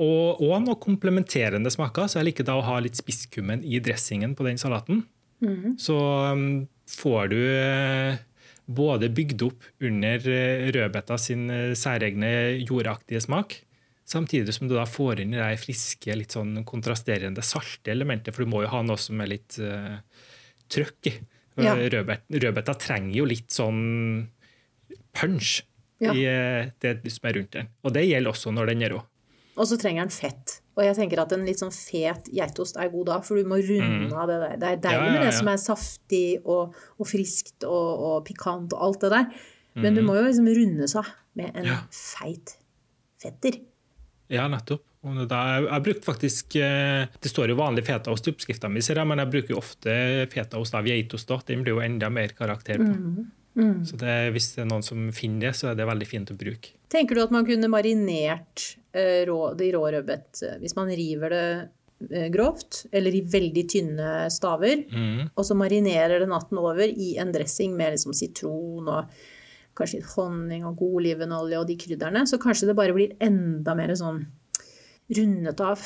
og, 0.03 0.43
og 0.43 0.57
noe 0.65 0.81
komplementerende 0.83 1.71
smaker. 1.71 2.11
Så 2.11 2.21
jeg 2.21 2.33
liker 2.33 2.49
da 2.49 2.59
å 2.59 2.67
ha 2.67 2.81
litt 2.83 2.99
spisskummen 2.99 3.63
i 3.63 3.79
dressingen 3.85 4.35
på 4.37 4.49
den 4.49 4.61
salaten. 4.61 5.05
Så 5.81 5.97
um, 5.99 6.47
får 6.87 7.33
du 7.33 7.41
eh, 7.41 8.21
både 8.71 9.11
bygd 9.13 9.45
opp 9.49 9.67
under 9.83 10.29
eh, 10.31 10.69
rødbeta 10.75 11.19
sin 11.19 11.49
eh, 11.51 11.73
særegne 11.79 12.33
jordaktige 12.63 13.23
smak, 13.25 13.57
samtidig 14.09 14.53
som 14.55 14.69
du 14.69 14.75
da 14.75 14.85
får 14.89 15.21
inn 15.25 15.31
det 15.37 15.59
friske, 15.63 16.15
litt 16.17 16.35
sånn 16.35 16.65
kontrasterende 16.69 17.43
salte 17.47 17.93
elementet, 17.95 18.35
for 18.35 18.45
du 18.45 18.51
må 18.51 18.63
jo 18.65 18.69
ha 18.73 18.83
noe 18.83 18.99
som 19.01 19.21
er 19.21 19.31
litt 19.35 19.59
uh, 19.63 19.99
trøkk 20.73 21.07
i. 21.13 21.15
Ja. 21.61 21.75
Rødbet, 21.77 22.23
rødbeta 22.33 22.75
trenger 22.81 23.15
jo 23.19 23.25
litt 23.29 23.51
sånn 23.53 24.29
punch 25.13 25.63
Ja. 26.03 26.13
i 26.17 26.25
eh, 26.27 26.71
det 26.83 26.99
som 27.13 27.29
er 27.29 27.37
rundt 27.39 27.53
den. 27.55 27.69
Og 27.85 27.93
det 27.95 28.03
gjelder 28.09 28.33
også 28.33 28.51
når 28.53 28.73
den 28.73 28.83
er 28.83 28.91
rå. 28.97 29.03
Og 29.55 29.67
så 29.69 29.77
trenger 29.79 30.03
den 30.07 30.11
fett. 30.15 30.57
Og 30.75 30.83
jeg 30.87 30.97
tenker 30.97 31.21
at 31.21 31.33
en 31.37 31.45
litt 31.45 31.61
sånn 31.61 31.71
fet 31.75 32.31
geitost 32.33 32.79
er 32.81 32.89
god 32.91 33.07
da, 33.11 33.19
for 33.21 33.37
du 33.37 33.45
må 33.47 33.59
runde 33.61 34.17
av 34.17 34.31
det 34.31 34.39
der. 34.41 34.57
Det 34.57 34.69
er 34.71 34.81
deilig 34.89 35.03
Mm. 35.03 35.07
Ja, 35.07 35.13
med 35.13 35.27
det 35.29 35.35
som 35.37 35.49
er 35.53 35.61
saftig 35.61 36.41
og, 36.47 36.75
og 36.99 37.07
friskt 37.07 37.67
og, 37.69 37.91
og 38.09 38.25
pikant 38.27 38.73
og 38.73 38.81
alt 38.89 39.01
det 39.05 39.11
der. 39.13 39.27
Men 39.77 39.93
Mm. 39.93 39.97
du 39.97 40.03
må 40.09 40.17
jo 40.17 40.25
liksom 40.27 40.49
rundes 40.57 40.97
av 40.97 41.07
med 41.37 41.55
en 41.57 41.69
feit 41.93 42.57
fetter. 43.21 43.61
Ja, 44.29 44.49
nettopp. 44.49 44.85
Da, 45.03 45.39
jeg 45.67 45.83
brukt 45.83 46.05
faktisk, 46.07 46.55
eh, 46.57 47.07
Det 47.21 47.31
står 47.31 47.51
jo 47.51 47.57
vanlig 47.59 47.83
fetaost 47.89 48.29
i 48.29 48.31
oppskrifta 48.31 48.69
mi, 48.71 48.81
men 49.05 49.19
jeg 49.19 49.31
bruker 49.33 49.51
jo 49.51 49.59
ofte 49.59 50.29
fetaost 50.31 50.75
av 50.75 50.87
geitost. 50.87 51.27
da. 51.27 51.41
Den 51.45 51.65
blir 51.65 51.75
jo 51.75 51.81
enda 51.81 52.09
mer 52.11 52.29
karakter 52.29 52.79
på. 52.79 53.27
Mm. 53.57 53.85
Så 53.85 53.99
det, 53.99 54.33
hvis 54.33 54.55
det 54.55 54.63
er 54.63 54.71
noen 54.71 54.83
som 54.85 55.11
finner 55.13 55.51
det, 55.51 55.57
så 55.57 55.71
er 55.71 55.75
det 55.75 55.87
veldig 55.87 56.07
fint 56.07 56.31
å 56.31 56.37
bruke. 56.39 56.71
Tenker 56.89 57.15
du 57.15 57.23
at 57.23 57.31
man 57.35 57.45
kunne 57.45 57.69
marinert 57.69 58.77
eh, 58.95 59.27
rå, 59.27 59.59
i 59.61 59.73
rå 59.73 59.83
rødbet 59.93 60.43
eh, 60.43 60.59
hvis 60.63 60.77
man 60.77 60.89
river 60.89 61.29
det 61.35 62.31
grovt, 62.33 62.87
eller 62.93 63.15
i 63.15 63.21
veldig 63.23 63.63
tynne 63.71 64.31
staver, 64.31 64.85
Mm. 64.91 65.31
og 65.37 65.45
så 65.45 65.55
marinerer 65.55 66.19
det 66.19 66.29
natten 66.29 66.59
over 66.59 66.83
i 66.89 67.17
en 67.19 67.31
dressing 67.33 67.77
med 67.77 67.93
liksom 67.95 68.13
sitron 68.15 68.89
og 68.89 69.05
kanskje 69.79 70.01
litt 70.01 70.13
honning 70.15 70.65
og 70.69 70.79
god 70.81 70.97
olivenolje 71.01 71.61
og 71.61 71.69
de 71.69 71.77
krydderne, 71.81 72.25
så 72.29 72.39
kanskje 72.43 72.71
det 72.71 72.79
bare 72.79 72.97
blir 72.97 73.15
enda 73.25 73.77
mer 73.79 73.95
sånn 73.99 74.25
rundet 75.17 75.63
av. 75.65 75.85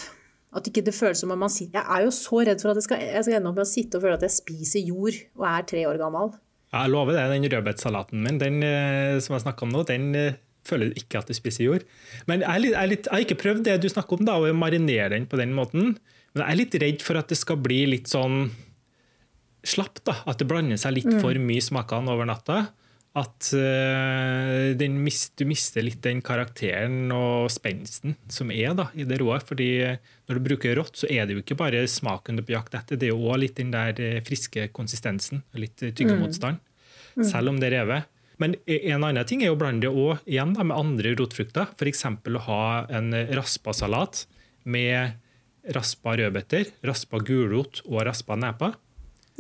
At 0.57 0.69
ikke 0.71 0.85
det 0.87 0.95
føles 0.97 1.21
som 1.21 1.33
om 1.35 1.41
man 1.43 1.51
sitter 1.53 1.83
Jeg 1.83 1.91
er 1.93 2.05
jo 2.07 2.13
så 2.15 2.39
redd 2.47 2.63
for 2.63 2.71
at 2.71 2.79
jeg 2.79 2.87
skal, 2.87 3.01
jeg 3.03 3.25
skal 3.27 3.35
ende 3.37 3.51
opp 3.51 3.59
med 3.59 3.67
å 3.67 3.69
sitte 3.69 3.99
og 3.99 4.05
føle 4.07 4.17
at 4.17 4.25
jeg 4.25 4.37
spiser 4.37 4.87
jord 4.87 5.17
og 5.37 5.47
er 5.51 5.67
tre 5.69 5.83
år 5.91 5.99
gammel. 6.01 6.31
Jeg 6.73 6.93
lover 6.93 7.17
det, 7.17 7.25
den 7.35 7.49
rødbetsalaten 7.53 8.23
min 8.25 8.41
den, 8.41 8.59
eh, 8.65 9.19
som 9.25 9.37
jeg 9.37 9.45
snakker 9.45 9.67
om 9.67 9.75
nå, 9.75 9.83
den 9.89 10.07
føler 10.67 10.91
du 10.91 11.01
ikke 11.01 11.21
at 11.21 11.31
du 11.31 11.37
spiser 11.37 11.67
jord. 11.67 11.87
Men 12.31 12.43
jeg, 12.43 12.51
er 12.51 12.63
litt, 12.63 12.75
jeg, 12.75 12.83
er 12.83 12.93
litt, 12.93 13.09
jeg 13.09 13.15
har 13.15 13.27
ikke 13.27 13.41
prøvd 13.43 13.65
det 13.69 13.77
du 13.83 13.89
snakker 13.93 14.19
om, 14.19 14.27
da, 14.29 14.39
å 14.39 14.55
marinere 14.57 15.13
den 15.15 15.29
på 15.31 15.39
den 15.41 15.55
måten. 15.57 15.97
Men 16.35 16.43
jeg 16.43 16.49
er 16.49 16.61
litt 16.61 16.79
redd 16.83 17.05
for 17.07 17.21
at 17.21 17.31
det 17.33 17.39
skal 17.41 17.61
bli 17.63 17.83
litt 17.93 18.11
sånn 18.11 18.49
slapp. 19.67 20.03
da, 20.07 20.19
At 20.29 20.43
det 20.43 20.49
blander 20.51 20.81
seg 20.81 20.99
litt 20.99 21.13
for 21.23 21.39
mye 21.43 21.65
smakene 21.65 22.13
over 22.13 22.29
natta. 22.29 22.67
At 23.17 23.49
eh, 23.57 24.75
den 24.77 24.99
mis- 25.05 25.31
du 25.39 25.47
mister 25.49 25.81
litt 25.85 26.03
den 26.05 26.21
karakteren 26.21 27.07
og 27.17 27.47
spensten 27.53 28.13
som 28.29 28.51
er 28.53 28.75
da, 28.77 28.91
i 28.93 29.07
det 29.09 29.21
rået. 29.23 29.47
fordi 29.49 29.69
når 30.29 30.37
du 30.37 30.43
bruker 30.45 30.77
rått, 30.77 31.01
så 31.01 31.09
er 31.09 31.25
det 31.25 31.37
jo 31.37 31.41
ikke 31.41 31.57
bare 31.57 31.87
smaken 31.89 32.37
du 32.37 32.43
er 32.43 32.49
på 32.51 32.57
jakt 32.59 32.77
etter, 32.77 32.99
det 33.01 33.09
er 33.09 33.15
jo 33.15 33.25
òg 33.31 33.41
litt 33.41 33.57
den 33.57 33.73
der 33.73 33.97
eh, 34.03 34.21
friske 34.27 34.69
konsistensen, 34.77 35.43
litt 35.57 35.81
tyggemotstand. 35.81 36.61
Mm. 37.17 37.25
Selv 37.25 37.49
om 37.55 37.61
det 37.61 37.71
er 37.71 37.79
revet. 37.81 38.13
Men 38.37 38.53
en 38.69 39.05
annen 39.07 39.25
ting 39.25 39.41
er 39.43 39.55
å 39.55 39.57
blande 39.57 39.87
det 39.87 39.95
også, 39.97 40.21
igjen 40.29 40.53
da, 40.53 40.67
med 40.69 40.77
andre 40.77 41.15
rotfrukter. 41.17 41.71
F.eks. 41.73 42.05
å 42.05 42.43
ha 42.51 42.65
en 42.93 43.15
raspa 43.33 43.73
salat 43.73 44.27
med 44.69 45.17
raspa 45.73 46.13
rødbeter, 46.21 46.69
raspa 46.85 47.23
gulrot 47.25 47.81
og 47.89 48.03
raspa 48.05 48.37
nepa. 48.37 48.75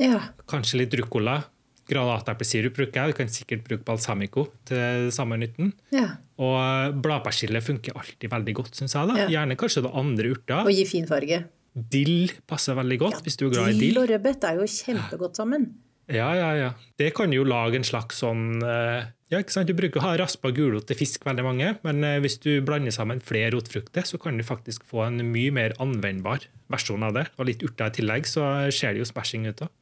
Ja. 0.01 0.23
Kanskje 0.49 0.81
litt 0.81 0.97
ruccola. 0.97 1.43
Granateplesyrup 1.91 2.75
bruker 2.77 3.01
jeg. 3.03 3.13
Du 3.15 3.19
kan 3.21 3.29
sikkert 3.33 3.65
bruke 3.67 3.85
balsamico 3.87 4.47
til 4.69 5.11
samme 5.15 5.39
nytten. 5.43 5.73
ja. 5.95 6.17
Og 6.37 6.99
bladpersille 7.01 7.63
funker 7.65 7.95
alltid 7.97 8.29
veldig 8.29 8.55
godt, 8.59 8.75
syns 8.77 8.93
jeg. 8.93 9.09
da. 9.09 9.15
Ja. 9.23 9.29
Gjerne 9.39 9.57
kanskje 9.57 9.83
det 9.87 9.93
andre 9.97 10.33
urter. 10.35 10.67
Og 10.69 10.75
gi 10.77 10.85
fin 10.85 11.07
farge. 11.09 11.39
Dill 11.73 12.29
passer 12.49 12.77
veldig 12.77 12.99
godt, 13.01 13.23
hvis 13.25 13.39
du 13.41 13.47
er 13.47 13.55
glad 13.55 13.71
i 13.71 13.79
Dill 13.79 13.81
dill. 13.95 14.01
og 14.03 14.11
rødbet 14.11 14.45
er 14.45 14.59
jo 14.61 14.67
kjempegodt 14.69 15.37
sammen. 15.41 15.65
Ja, 16.13 16.29
ja, 16.37 16.51
ja. 16.55 16.69
Det 17.01 17.15
kan 17.17 17.33
jo 17.33 17.43
lage 17.49 17.81
en 17.81 17.85
slags 17.89 18.21
sånn 18.23 18.61
eh, 18.63 19.09
ja, 19.33 19.41
ikke 19.41 19.51
sant? 19.57 19.67
Du 19.67 19.75
bruker 19.75 19.99
å 19.99 20.05
ha 20.05 20.13
raspa 20.21 20.53
gulrot 20.55 20.87
til 20.87 21.01
fisk, 21.01 21.25
veldig 21.27 21.43
mange, 21.49 21.73
men 21.89 22.05
eh, 22.07 22.21
hvis 22.23 22.37
du 22.45 22.61
blander 22.63 22.95
sammen 22.95 23.19
flere 23.25 23.51
rotfrukter, 23.57 24.05
så 24.07 24.21
kan 24.23 24.37
du 24.39 24.45
faktisk 24.47 24.85
få 24.87 25.07
en 25.09 25.19
mye 25.33 25.51
mer 25.57 25.75
anvendbar 25.83 26.45
versjon 26.71 27.03
av 27.09 27.17
det. 27.17 27.27
Og 27.41 27.49
litt 27.49 27.65
urter 27.67 27.89
i 27.91 27.97
tillegg, 27.99 28.29
så 28.31 28.45
ser 28.71 28.93
det 28.95 29.03
jo 29.03 29.09
smashing 29.09 29.49
ut. 29.49 29.65
da. 29.65 29.73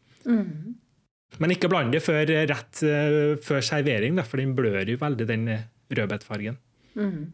Men 1.43 1.55
ikke 1.55 1.71
bland 1.73 1.95
det 1.95 2.03
før, 2.05 2.29
rett 2.51 2.83
eh, 2.87 3.35
før 3.43 3.65
servering, 3.65 4.19
da, 4.19 4.27
for 4.27 4.43
den 4.43 4.53
blør 4.57 4.85
jo 4.87 5.01
veldig, 5.01 5.27
den 5.31 5.49
rødbetfargen. 5.95 6.61
Mm. 6.95 7.33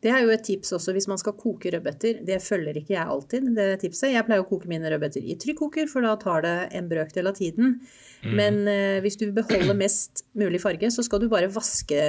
Det 0.00 0.08
er 0.08 0.22
jo 0.24 0.30
et 0.32 0.44
tips 0.46 0.70
også 0.72 0.94
hvis 0.96 1.08
man 1.10 1.18
skal 1.20 1.34
koke 1.36 1.72
rødbeter. 1.74 2.22
Det 2.24 2.38
følger 2.40 2.78
ikke 2.80 2.94
jeg 2.94 3.04
alltid, 3.14 3.50
det 3.56 3.66
tipset. 3.82 4.14
Jeg 4.14 4.24
pleier 4.24 4.44
å 4.44 4.48
koke 4.48 4.70
mine 4.70 4.88
rødbeter 4.88 5.24
i 5.24 5.36
trykkoker, 5.40 5.90
for 5.92 6.06
da 6.06 6.14
tar 6.20 6.46
det 6.46 6.54
en 6.78 6.88
brøkdel 6.88 7.28
av 7.28 7.36
tiden. 7.36 7.76
Men 8.24 8.62
eh, 8.68 9.00
hvis 9.04 9.18
du 9.20 9.26
vil 9.26 9.36
beholde 9.36 9.76
mest 9.76 10.24
mulig 10.38 10.62
farge, 10.62 10.88
så 10.92 11.04
skal 11.04 11.20
du 11.20 11.28
bare 11.32 11.50
vaske 11.52 12.00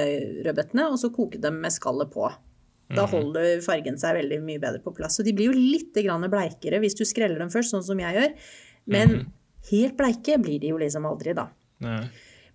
rødbetene, 0.46 0.88
og 0.88 0.98
så 1.00 1.12
koke 1.12 1.40
dem 1.42 1.60
med 1.64 1.74
skallet 1.74 2.12
på. 2.12 2.30
Da 2.92 3.06
holder 3.08 3.62
fargen 3.64 3.96
seg 4.00 4.18
veldig 4.18 4.38
mye 4.44 4.60
bedre 4.60 4.82
på 4.84 4.92
plass. 4.96 5.16
Så 5.16 5.24
de 5.24 5.32
blir 5.36 5.48
jo 5.48 5.56
litt 5.56 5.96
bleikere 5.96 6.80
hvis 6.82 6.96
du 6.98 7.06
skreller 7.08 7.40
dem 7.40 7.52
først, 7.52 7.72
sånn 7.72 7.86
som 7.86 8.00
jeg 8.00 8.18
gjør. 8.18 8.34
Men 8.92 9.14
helt 9.70 9.96
bleike 9.98 10.38
blir 10.42 10.60
de 10.62 10.72
jo 10.72 10.80
liksom 10.80 11.06
aldri, 11.08 11.34
da. 11.38 11.48
Nei. 11.84 12.04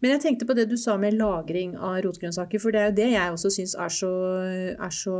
Men 0.03 0.13
jeg 0.13 0.23
tenkte 0.23 0.45
på 0.45 0.53
det 0.57 0.67
du 0.69 0.75
sa 0.77 0.93
med 1.01 1.15
lagring 1.17 1.73
av 1.75 1.97
rotgrønnsaker, 2.05 2.61
for 2.61 2.73
det 2.73 2.81
er 2.81 2.89
jo 2.91 2.97
det 2.99 3.07
jeg 3.15 3.33
også 3.33 3.51
syns 3.55 3.73
er 3.81 3.93
så, 3.93 4.11
er 4.77 4.93
så 4.93 5.15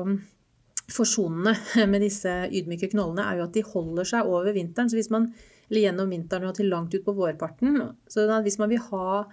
forsonende 0.94 1.56
med 1.92 2.06
disse 2.06 2.34
ydmyke 2.52 2.92
knollene, 2.94 3.26
er 3.26 3.40
jo 3.40 3.48
at 3.48 3.58
de 3.58 3.66
holder 3.66 4.08
seg 4.14 4.30
over 4.30 4.54
vinteren. 4.56 4.92
Så 4.92 5.00
hvis 5.00 5.12
man, 5.14 5.32
eller 5.72 5.88
gjennom 5.88 6.14
vinteren 6.14 6.50
og 6.50 6.56
til 6.60 6.70
langt 6.72 6.94
ut 6.94 7.06
på 7.06 7.16
vårparten. 7.18 7.82
Så 8.12 8.28
hvis 8.46 8.60
man 8.62 8.72
vil 8.72 8.84
ha 8.92 9.26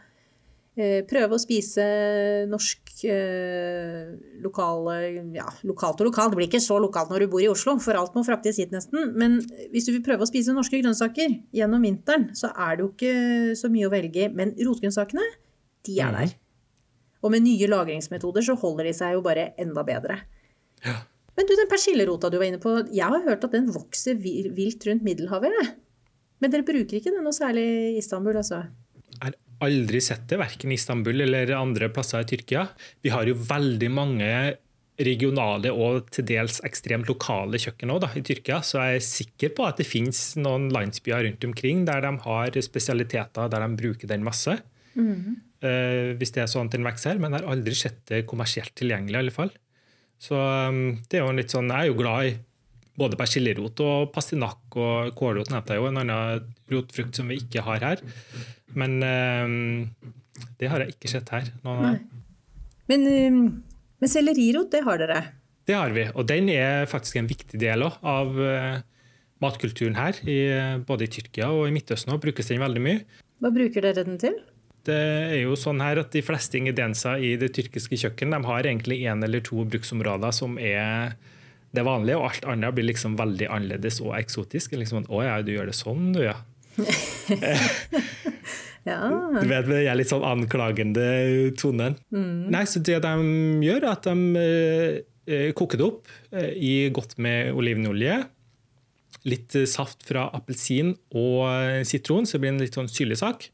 Prøve 0.75 1.37
å 1.37 1.39
spise 1.39 1.85
norsk 2.51 3.05
eh, 3.07 4.09
lokale 4.43 4.97
Ja, 5.37 5.47
lokalt 5.63 6.01
og 6.03 6.09
lokalt. 6.09 6.33
Det 6.33 6.41
blir 6.41 6.49
ikke 6.49 6.63
så 6.65 6.81
lokalt 6.83 7.13
når 7.13 7.23
du 7.23 7.29
bor 7.31 7.45
i 7.45 7.51
Oslo, 7.51 7.77
for 7.83 7.95
alt 7.95 8.17
må 8.19 8.25
fraktes 8.27 8.59
hit 8.59 8.75
nesten. 8.75 9.13
Men 9.15 9.39
hvis 9.71 9.87
du 9.87 9.93
vil 9.95 10.03
prøve 10.03 10.27
å 10.27 10.31
spise 10.31 10.55
norske 10.57 10.81
grønnsaker 10.83 11.39
gjennom 11.55 11.87
vinteren, 11.87 12.33
så 12.35 12.51
er 12.51 12.75
det 12.75 12.83
jo 12.83 12.91
ikke 12.91 13.55
så 13.61 13.71
mye 13.71 13.87
å 13.87 13.95
velge 13.95 14.27
i. 14.27 14.33
Men 14.35 14.51
rotgrønnsakene, 14.59 15.29
de 15.87 15.99
er 16.03 16.19
der. 16.19 16.35
Og 17.23 17.33
med 17.33 17.47
nye 17.47 17.71
lagringsmetoder 17.71 18.45
så 18.45 18.59
holder 18.59 18.91
de 18.91 18.99
seg 18.99 19.15
jo 19.15 19.23
bare 19.25 19.53
enda 19.61 19.87
bedre. 19.87 20.19
Ja. 20.85 20.99
Men 21.39 21.47
du, 21.47 21.55
den 21.59 21.71
persillerota 21.71 22.29
du 22.31 22.41
var 22.41 22.51
inne 22.51 22.63
på, 22.63 22.77
jeg 22.91 23.15
har 23.15 23.23
hørt 23.27 23.47
at 23.47 23.55
den 23.55 23.71
vokser 23.75 24.19
vilt 24.19 24.87
rundt 24.87 25.07
Middelhavet. 25.07 25.77
Men 26.43 26.51
dere 26.51 26.67
bruker 26.67 26.99
ikke 26.99 27.15
den 27.15 27.23
noe 27.23 27.35
særlig 27.35 27.65
i 27.95 28.01
Istanbul, 28.03 28.43
altså? 28.43 28.65
Aldri 29.63 30.01
sett 30.03 30.27
det, 30.31 30.41
verken 30.41 30.73
i 30.73 30.79
Istanbul 30.79 31.25
eller 31.27 31.55
andre 31.57 31.89
plasser 31.95 32.25
i 32.25 32.29
Tyrkia. 32.29 32.67
Vi 33.05 33.13
har 33.15 33.29
jo 33.29 33.37
veldig 33.39 33.91
mange 33.95 34.31
regionale 34.95 35.73
og 35.75 36.11
til 36.15 36.27
dels 36.29 36.61
ekstremt 36.67 37.09
lokale 37.11 37.59
kjøkken 37.59 37.91
også, 37.91 38.05
da, 38.05 38.11
i 38.15 38.23
Tyrkia, 38.27 38.61
så 38.63 38.83
jeg 38.83 38.99
er 38.99 39.07
sikker 39.09 39.55
på 39.57 39.67
at 39.67 39.81
det 39.81 39.89
finnes 39.89 40.21
noen 40.39 40.69
landsbyer 40.75 41.27
rundt 41.27 41.47
omkring 41.49 41.83
der 41.89 42.05
de 42.05 42.13
har 42.27 42.61
spesialiteter 42.63 43.51
der 43.51 43.67
de 43.67 43.81
bruker 43.81 44.11
den 44.11 44.27
masse. 44.27 44.55
Eh, 45.65 46.15
hvis 46.19 46.35
det 46.35 46.45
er 46.45 46.51
sånn 46.51 46.71
at 46.71 46.77
den 46.77 46.87
vokser 46.87 47.15
her, 47.15 47.23
men 47.23 47.35
jeg 47.35 47.43
har 47.43 47.55
aldri 47.57 47.77
sett 47.79 48.03
det 48.11 48.25
kommersielt 48.31 48.75
tilgjengelig. 48.79 49.17
i 49.17 49.23
alle 49.25 49.35
fall. 49.35 49.55
Så 50.21 50.39
um, 50.39 51.01
det 51.11 51.19
er 51.19 51.25
jo 51.25 51.37
litt 51.37 51.53
sånn, 51.53 51.71
Jeg 51.73 51.89
er 51.89 51.91
jo 51.91 51.99
glad 51.99 52.29
i 52.29 52.35
både 52.95 53.19
persillerot 53.19 53.81
og 53.83 54.13
pastinakk 54.15 54.77
og 54.79 55.15
kålrot 55.19 55.51
nevnte 55.51 55.75
jeg 55.75 55.83
jo, 55.83 55.89
en 55.91 56.03
annen 56.05 56.45
rotfrukt 56.71 57.19
som 57.19 57.31
vi 57.31 57.41
ikke 57.43 57.65
har 57.67 57.83
her. 57.83 58.05
Men 58.79 58.99
uh, 59.03 60.11
det 60.61 60.71
har 60.71 60.85
jeg 60.85 60.97
ikke 60.97 61.13
sett 61.13 61.31
her. 61.35 61.51
Men, 61.65 63.07
uh, 63.07 63.39
men 64.03 64.11
sellerirot, 64.11 64.73
det 64.75 64.85
har 64.87 65.01
dere. 65.03 65.21
Det 65.65 65.77
har 65.79 65.95
vi, 65.97 66.09
og 66.13 66.27
den 66.29 66.51
er 66.53 66.85
faktisk 66.91 67.17
en 67.17 67.31
viktig 67.31 67.57
del 67.61 67.87
også 67.87 68.05
av 68.05 68.35
uh, 68.37 68.83
matkulturen 69.41 69.97
her. 69.97 70.19
I, 70.29 70.41
både 70.87 71.07
i 71.07 71.13
Tyrkia 71.13 71.49
og 71.55 71.69
i 71.69 71.75
Midtøsten 71.75 72.13
også 72.13 72.27
brukes 72.27 72.51
den 72.51 72.61
veldig 72.63 72.83
mye. 72.85 73.23
Hva 73.41 73.53
bruker 73.55 73.87
dere 73.87 74.05
den 74.07 74.21
til? 74.21 74.37
Det 74.85 74.97
er 74.97 75.39
jo 75.47 75.55
sånn 75.57 75.81
her 75.81 76.03
at 76.03 76.13
De 76.13 76.21
fleste 76.25 76.59
ingredienser 76.59 77.23
i 77.25 77.31
det 77.41 77.55
tyrkiske 77.57 77.97
kjøkken 78.03 78.35
de 78.35 78.41
har 78.45 78.69
egentlig 78.69 79.01
én 79.09 79.25
eller 79.25 79.41
to 79.45 79.65
bruksområder 79.65 80.35
som 80.37 80.59
er 80.61 81.17
det 81.75 81.83
vanlige, 81.83 82.21
og 82.21 82.29
alt 82.29 82.45
annet 82.53 82.77
blir 82.77 82.87
liksom 82.87 83.17
veldig 83.19 83.49
annerledes 83.51 83.99
og 84.05 84.13
eksotisk. 84.19 84.77
Liksom, 84.79 85.09
å 85.11 85.25
ja, 85.25 85.41
du 85.43 85.55
gjør 85.57 85.73
det 85.73 85.79
sånn, 85.79 86.13
du, 86.15 86.21
ja. 86.29 86.37
Ja. 88.85 89.09
Du 89.41 89.49
vet, 89.49 89.67
Det 89.67 89.83
er 89.89 89.97
litt 89.97 90.11
sånn 90.13 90.25
anklagende 90.29 91.07
tonen. 91.57 91.97
Mm. 92.13 92.51
Nei, 92.53 92.65
så 92.69 92.83
Det 92.85 93.01
de 93.03 93.15
gjør, 93.65 93.83
er 93.83 93.91
at 93.95 94.05
de 94.05 95.05
eh, 95.27 95.53
koker 95.57 95.81
det 95.81 95.87
opp 95.87 96.07
eh, 96.33 96.51
i 96.53 96.73
godt 96.93 97.17
med 97.19 97.55
olivenolje. 97.57 98.23
Litt 99.25 99.57
eh, 99.57 99.65
saft 99.71 100.05
fra 100.05 100.27
appelsin 100.37 100.93
og 101.17 101.47
eh, 101.49 101.83
sitron, 101.89 102.27
så 102.29 102.37
det 102.37 102.43
blir 102.45 102.53
en 102.57 102.61
litt 102.61 102.77
sånn 102.77 102.91
syrlig 102.93 103.17
sak. 103.23 103.47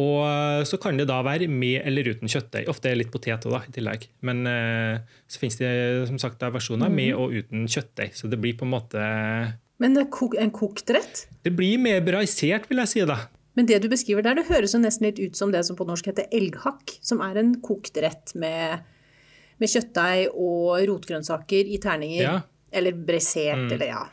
Og 0.00 0.22
eh, 0.24 0.62
så 0.66 0.78
kan 0.80 0.96
det 0.98 1.06
da 1.10 1.18
være 1.22 1.46
med 1.52 1.82
eller 1.86 2.08
uten 2.14 2.30
kjøttdeig. 2.32 2.66
Ofte 2.72 2.88
er 2.88 2.96
det 2.96 3.04
litt 3.04 3.12
potet 3.14 3.44
da, 3.44 3.60
i 3.68 3.74
tillegg. 3.76 4.08
Men 4.26 4.42
eh, 4.48 5.02
så 5.30 5.38
finnes 5.42 5.58
det 5.60 5.72
som 6.10 6.18
sagt 6.22 6.40
da 6.42 6.50
versjoner 6.54 6.88
Mm. 6.90 6.96
med 6.98 7.14
og 7.14 7.30
uten 7.36 7.68
kjøttdeig. 7.70 8.16
Så 8.18 8.30
det 8.32 8.40
blir 8.42 8.56
på 8.58 8.66
en 8.66 8.72
måte 8.74 9.04
Men 9.78 9.96
en 9.98 10.50
kokt 10.50 10.90
rett? 10.90 11.26
Det 11.44 11.52
blir 11.54 11.78
mer 11.78 12.00
braisert, 12.00 12.66
vil 12.70 12.78
jeg 12.82 12.88
si. 12.88 13.04
da. 13.06 13.20
Men 13.58 13.68
det 13.68 13.82
du 13.84 13.88
beskriver 13.92 14.24
der, 14.24 14.38
det 14.38 14.48
høres 14.48 14.72
jo 14.76 14.80
nesten 14.80 15.10
litt 15.10 15.20
ut 15.20 15.36
som 15.36 15.52
det 15.52 15.64
som 15.68 15.76
på 15.76 15.86
norsk 15.88 16.08
heter 16.08 16.30
elghakk. 16.32 16.96
Som 17.04 17.20
er 17.24 17.40
en 17.40 17.54
kokt 17.64 17.98
rett 18.00 18.32
med, 18.38 18.86
med 19.60 19.72
kjøttdeig 19.72 20.32
og 20.32 20.80
rotgrønnsaker 20.88 21.68
i 21.68 21.80
terninger. 21.82 22.24
Ja. 22.24 22.38
Eller 22.72 22.96
bresert, 22.96 23.68
eller 23.68 23.90
ja. 23.90 24.06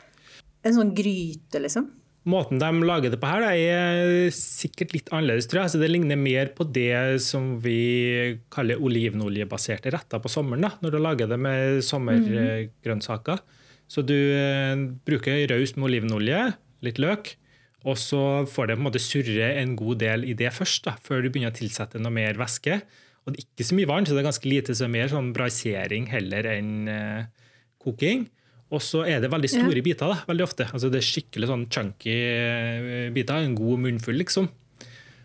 En 0.66 0.76
sånn 0.76 0.92
gryte, 0.96 1.62
liksom. 1.62 1.88
Måten 2.28 2.60
de 2.60 2.84
lager 2.84 3.08
det 3.08 3.16
på 3.16 3.28
her, 3.30 3.46
er 3.48 4.28
sikkert 4.36 4.92
litt 4.92 5.08
annerledes, 5.08 5.48
tror 5.48 5.62
jeg. 5.62 5.72
Så 5.72 5.80
det 5.80 5.88
ligner 5.88 6.20
mer 6.20 6.52
på 6.52 6.66
det 6.68 7.22
som 7.24 7.54
vi 7.64 8.36
kaller 8.52 8.82
olivenoljebaserte 8.84 9.94
retter 9.94 10.20
på 10.20 10.28
sommeren. 10.28 10.68
da, 10.68 10.74
Når 10.84 10.92
du 10.92 10.98
lager 11.00 11.30
det 11.32 11.40
med 11.40 11.80
sommergrønnsaker. 11.86 13.40
Så 13.90 14.04
du 14.06 14.14
eh, 14.14 14.76
bruker 15.08 15.48
raust 15.50 15.80
med 15.80 15.88
olivenolje, 15.88 16.42
litt 16.84 17.00
løk, 17.02 17.32
og 17.88 17.96
så 17.96 18.22
får 18.50 18.68
det 18.68 18.76
på 18.76 18.82
en 18.82 18.88
måte 18.90 19.00
surre 19.02 19.52
en 19.60 19.76
god 19.78 20.02
del 20.02 20.26
i 20.28 20.34
det 20.36 20.50
først, 20.52 20.84
da, 20.84 20.96
før 21.00 21.22
du 21.22 21.30
begynner 21.30 21.52
å 21.52 21.56
tilsette 21.56 22.00
noe 22.02 22.12
mer 22.12 22.36
væske. 22.40 22.80
Og 23.24 23.32
det 23.32 23.40
er 23.40 23.46
ikke 23.46 23.68
så 23.70 23.78
mye 23.78 23.88
vann, 23.88 24.08
så 24.08 24.16
det 24.16 24.20
er 24.22 24.28
ganske 24.28 24.50
lite, 24.50 24.76
så 24.76 24.84
er 24.86 24.92
mer 24.92 25.08
sånn 25.12 25.32
brasering 25.36 26.10
heller 26.12 26.48
enn 26.52 26.74
uh, 26.92 27.48
koking. 27.80 28.26
Og 28.70 28.84
så 28.84 29.02
er 29.08 29.22
det 29.22 29.32
veldig 29.32 29.50
store 29.50 29.82
biter, 29.82 30.12
da, 30.12 30.20
veldig 30.28 30.44
ofte. 30.44 30.68
Altså 30.70 30.92
det 30.92 31.00
er 31.00 31.08
skikkelig 31.08 31.48
sånn 31.50 31.64
chunky 31.74 32.12
eh, 32.14 33.08
biter. 33.10 33.40
En 33.42 33.56
god 33.58 33.82
munnfull, 33.82 34.20
liksom. 34.20 34.46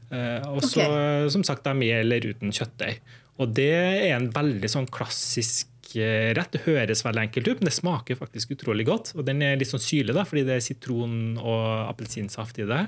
Uh, 0.10 0.42
og 0.50 0.64
så, 0.66 0.82
okay. 0.82 1.30
som 1.36 1.44
sagt, 1.46 1.62
da, 1.68 1.76
med 1.78 1.94
eller 2.00 2.26
uten 2.26 2.56
kjøttdeig. 2.56 3.04
Og 3.44 3.52
det 3.54 3.70
er 3.76 4.16
en 4.16 4.32
veldig 4.34 4.72
sånn 4.72 4.90
klassisk 4.90 5.75
eh, 6.00 6.32
rett. 6.38 6.52
Det 6.54 6.64
høres 6.66 7.04
veldig 7.06 7.26
enkelt 7.28 7.50
ut, 7.50 7.60
men 7.60 7.70
det 7.70 7.76
smaker 7.76 8.20
faktisk 8.20 8.56
utrolig 8.56 8.88
godt. 8.88 9.14
Og 9.18 9.26
den 9.28 9.44
er 9.46 9.60
litt 9.60 9.72
sånn 9.72 9.84
syrlig, 9.84 10.16
da, 10.18 10.26
fordi 10.28 10.46
det 10.48 10.58
er 10.58 10.66
sitron 10.66 11.36
og 11.42 11.66
appelsinsaft 11.90 12.62
i 12.64 12.70
det. 12.70 12.84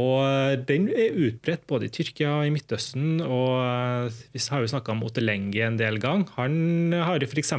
Og 0.00 0.64
den 0.68 0.86
er 0.92 1.16
utbredt 1.18 1.66
både 1.68 1.88
i 1.88 1.92
Tyrkia 1.92 2.36
og 2.38 2.46
i 2.46 2.52
Midtøsten. 2.54 3.18
og 3.24 4.14
Vi 4.30 4.42
har 4.52 4.62
jo 4.62 4.70
snakka 4.70 4.94
om 4.94 5.02
Ottolenghi 5.06 5.64
en 5.66 5.80
del 5.80 5.98
gang. 6.02 6.24
Han 6.38 6.94
har 6.94 7.26
f.eks. 7.26 7.54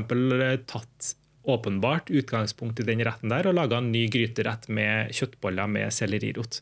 tatt 0.72 1.14
åpenbart 1.42 2.12
utgangspunkt 2.14 2.80
i 2.80 2.88
den 2.88 3.02
retten 3.04 3.34
der 3.34 3.50
og 3.50 3.58
laga 3.58 3.82
en 3.82 3.92
ny 3.92 4.06
gryterett 4.14 4.70
med 4.70 5.12
kjøttboller 5.18 5.68
med 5.68 5.94
sellerirot 5.96 6.62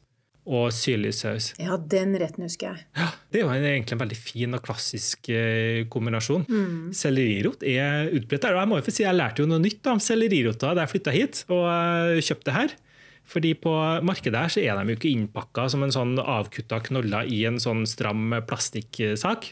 og 0.49 0.71
syrlig 0.73 1.11
saus. 1.17 1.51
Ja, 1.61 1.77
den 1.77 2.15
retten 2.19 2.45
husker 2.45 2.71
jeg. 2.71 2.85
Ja, 2.97 3.09
det 3.33 3.43
var 3.45 3.59
egentlig 3.59 3.95
en 3.97 4.03
veldig 4.03 4.17
fin 4.17 4.57
og 4.57 4.63
klassisk 4.65 5.29
kombinasjon. 5.91 6.45
kombinasjon. 6.47 6.91
Sellerirot 6.95 7.65
er 7.67 8.09
utbredt 8.17 8.47
der. 8.47 8.55
Og 8.55 8.63
jeg 8.63 8.71
må 8.71 8.79
jo 8.79 8.85
få 8.87 8.93
si, 8.95 9.05
jeg 9.05 9.17
lærte 9.17 9.43
jo 9.43 9.49
noe 9.49 9.61
nytt 9.63 9.89
om 9.91 10.01
sellerirota 10.03 10.73
da 10.73 10.85
jeg 10.85 10.93
flytta 10.95 11.15
hit 11.15 11.43
og 11.49 11.65
eh, 11.69 12.21
kjøpte 12.25 12.55
her. 12.55 12.75
Fordi 13.29 13.53
på 13.61 13.71
markedet 14.05 14.41
her 14.41 14.49
så 14.53 14.61
er 14.63 14.79
de 14.79 14.93
jo 14.95 14.97
ikke 14.97 15.11
innpakka 15.11 15.67
som 15.69 15.85
en 15.85 15.93
sånn 15.93 16.15
avkutta 16.17 16.79
knoller 16.87 17.29
i 17.29 17.43
en 17.45 17.59
sånn 17.61 17.85
stram 17.89 18.33
plastikksak. 18.49 19.51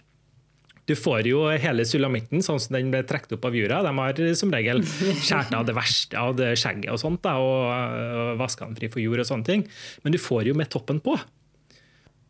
Du 0.88 0.94
får 0.96 1.28
jo 1.28 1.42
hele 1.60 1.84
sulamitten 1.88 2.44
sånn 2.44 2.62
som 2.64 2.78
den 2.78 2.92
ble 2.94 3.02
trukket 3.08 3.36
opp 3.36 3.48
av 3.50 3.56
jura. 3.58 3.82
De 3.84 3.92
har 3.98 4.22
som 4.40 4.54
regel 4.56 4.84
skåret 4.88 5.52
av 5.58 5.66
det 5.68 5.76
verste 5.76 6.22
av 6.22 6.38
det 6.40 6.54
skjegget 6.60 6.94
og 6.94 7.02
sånt, 7.02 7.20
da, 7.26 7.36
og, 7.44 8.38
vaska 8.40 8.70
den 8.70 8.78
fri 8.80 8.92
for 8.94 9.04
jord 9.04 9.26
og 9.26 9.28
sånne 9.28 9.48
ting. 9.50 9.66
Men 10.06 10.16
du 10.16 10.22
får 10.22 10.48
jo 10.48 10.56
med 10.56 10.72
toppen 10.72 11.04
på. 11.04 11.18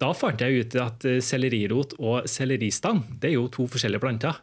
Da 0.01 0.09
fant 0.17 0.41
jeg 0.41 0.65
ut 0.65 0.77
at 0.81 1.05
sellerirot 1.25 1.95
og 2.01 2.25
selleristang 2.29 3.03
det 3.21 3.31
er 3.31 3.37
jo 3.37 3.47
to 3.53 3.69
forskjellige 3.69 4.01
planter. 4.01 4.41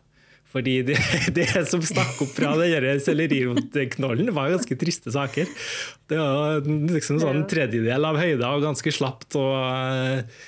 Fordi 0.54 0.76
det, 0.86 0.98
det 1.34 1.48
som 1.66 1.82
stakk 1.82 2.20
opp 2.22 2.34
fra 2.36 2.54
den 2.60 3.02
sellerirotknollen, 3.02 4.30
var 4.34 4.54
ganske 4.54 4.78
triste 4.78 5.10
saker. 5.14 5.50
Det 6.06 6.18
var 6.20 6.62
liksom 6.94 7.18
sånn 7.22 7.42
tredjedel 7.50 8.06
av 8.06 8.20
høyda 8.22 8.54
og 8.54 8.68
ganske 8.68 8.94
slapt 8.94 9.34
og 9.40 10.38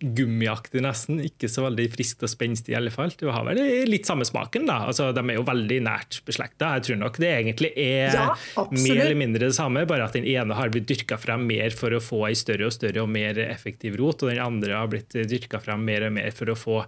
gummiaktig 0.00 0.82
nesten. 0.82 1.20
Ikke 1.22 1.48
så 1.50 1.62
veldig 1.66 1.86
friskt 1.92 2.24
og 2.26 2.30
spenstig 2.32 2.74
i 2.74 2.76
alle 2.78 2.90
fall. 2.94 3.12
Du 3.20 3.28
har 3.30 3.44
vel 3.46 3.60
litt 3.88 4.08
samme 4.08 4.26
smaken, 4.26 4.66
da. 4.68 4.80
Altså, 4.90 5.10
de 5.14 5.22
er 5.22 5.38
jo 5.38 5.44
veldig 5.46 5.78
nært 5.86 6.20
beslekta. 6.26 6.72
Jeg 6.78 6.86
tror 6.88 7.00
nok 7.04 7.20
det 7.22 7.30
egentlig 7.30 7.70
er 7.78 8.16
Ja, 8.16 8.26
mer 8.74 9.02
eller 9.04 9.18
mindre 9.20 9.46
det 9.50 9.54
samme, 9.58 9.86
bare 9.90 10.08
at 10.08 10.16
den 10.18 10.26
ene 10.26 10.56
har 10.58 10.72
blitt 10.74 10.88
dyrka 10.90 11.18
frem 11.20 11.46
mer 11.46 11.70
for 11.76 11.94
å 11.94 12.02
få 12.02 12.24
ei 12.30 12.34
større 12.38 12.66
og 12.70 12.74
større 12.74 13.04
og 13.04 13.12
mer 13.12 13.38
effektiv 13.46 13.96
rot, 14.00 14.24
og 14.26 14.32
den 14.32 14.42
andre 14.42 14.74
har 14.80 14.90
blitt 14.90 15.14
dyrka 15.14 15.62
frem 15.62 15.84
mer 15.86 16.08
og 16.08 16.14
mer 16.18 16.30
for 16.34 16.50
å 16.50 16.58
få 16.58 16.82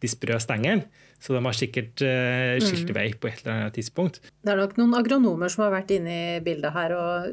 de 0.00 0.08
sprø 0.10 0.38
stengene. 0.42 0.86
Så 1.18 1.34
de 1.34 1.40
har 1.42 1.56
sikkert 1.58 1.98
uh, 2.06 2.54
Mm. 2.58 2.62
skilt 2.62 2.90
vei 2.94 3.08
på 3.18 3.26
et 3.26 3.40
eller 3.42 3.54
annet 3.56 3.74
tidspunkt. 3.74 4.20
Det 4.46 4.52
er 4.52 4.60
nok 4.60 4.76
noen 4.78 4.94
agronomer 4.94 5.50
som 5.50 5.64
har 5.64 5.72
vært 5.74 5.90
inne 5.96 6.12
i 6.36 6.40
bildet 6.46 6.70
her 6.74 6.94
og 6.94 7.26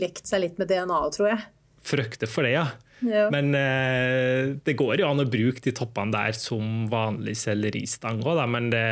lekt 0.00 0.24
seg 0.28 0.40
litt 0.40 0.56
med 0.58 0.68
DNA-et, 0.72 1.12
tror 1.16 1.28
jeg. 1.34 1.44
Frykter 1.84 2.30
for 2.30 2.48
det, 2.48 2.54
ja. 2.56 2.64
Ja. 3.02 3.26
Men 3.34 3.50
eh, 3.58 4.54
det 4.64 4.76
går 4.78 5.02
jo 5.02 5.10
an 5.10 5.20
å 5.24 5.28
bruke 5.28 5.60
de 5.64 5.72
toppene 5.76 6.14
der 6.14 6.36
som 6.38 6.86
vanlig 6.92 7.34
selleristang 7.40 8.22
òg, 8.24 8.40
men 8.48 8.70
det, 8.72 8.84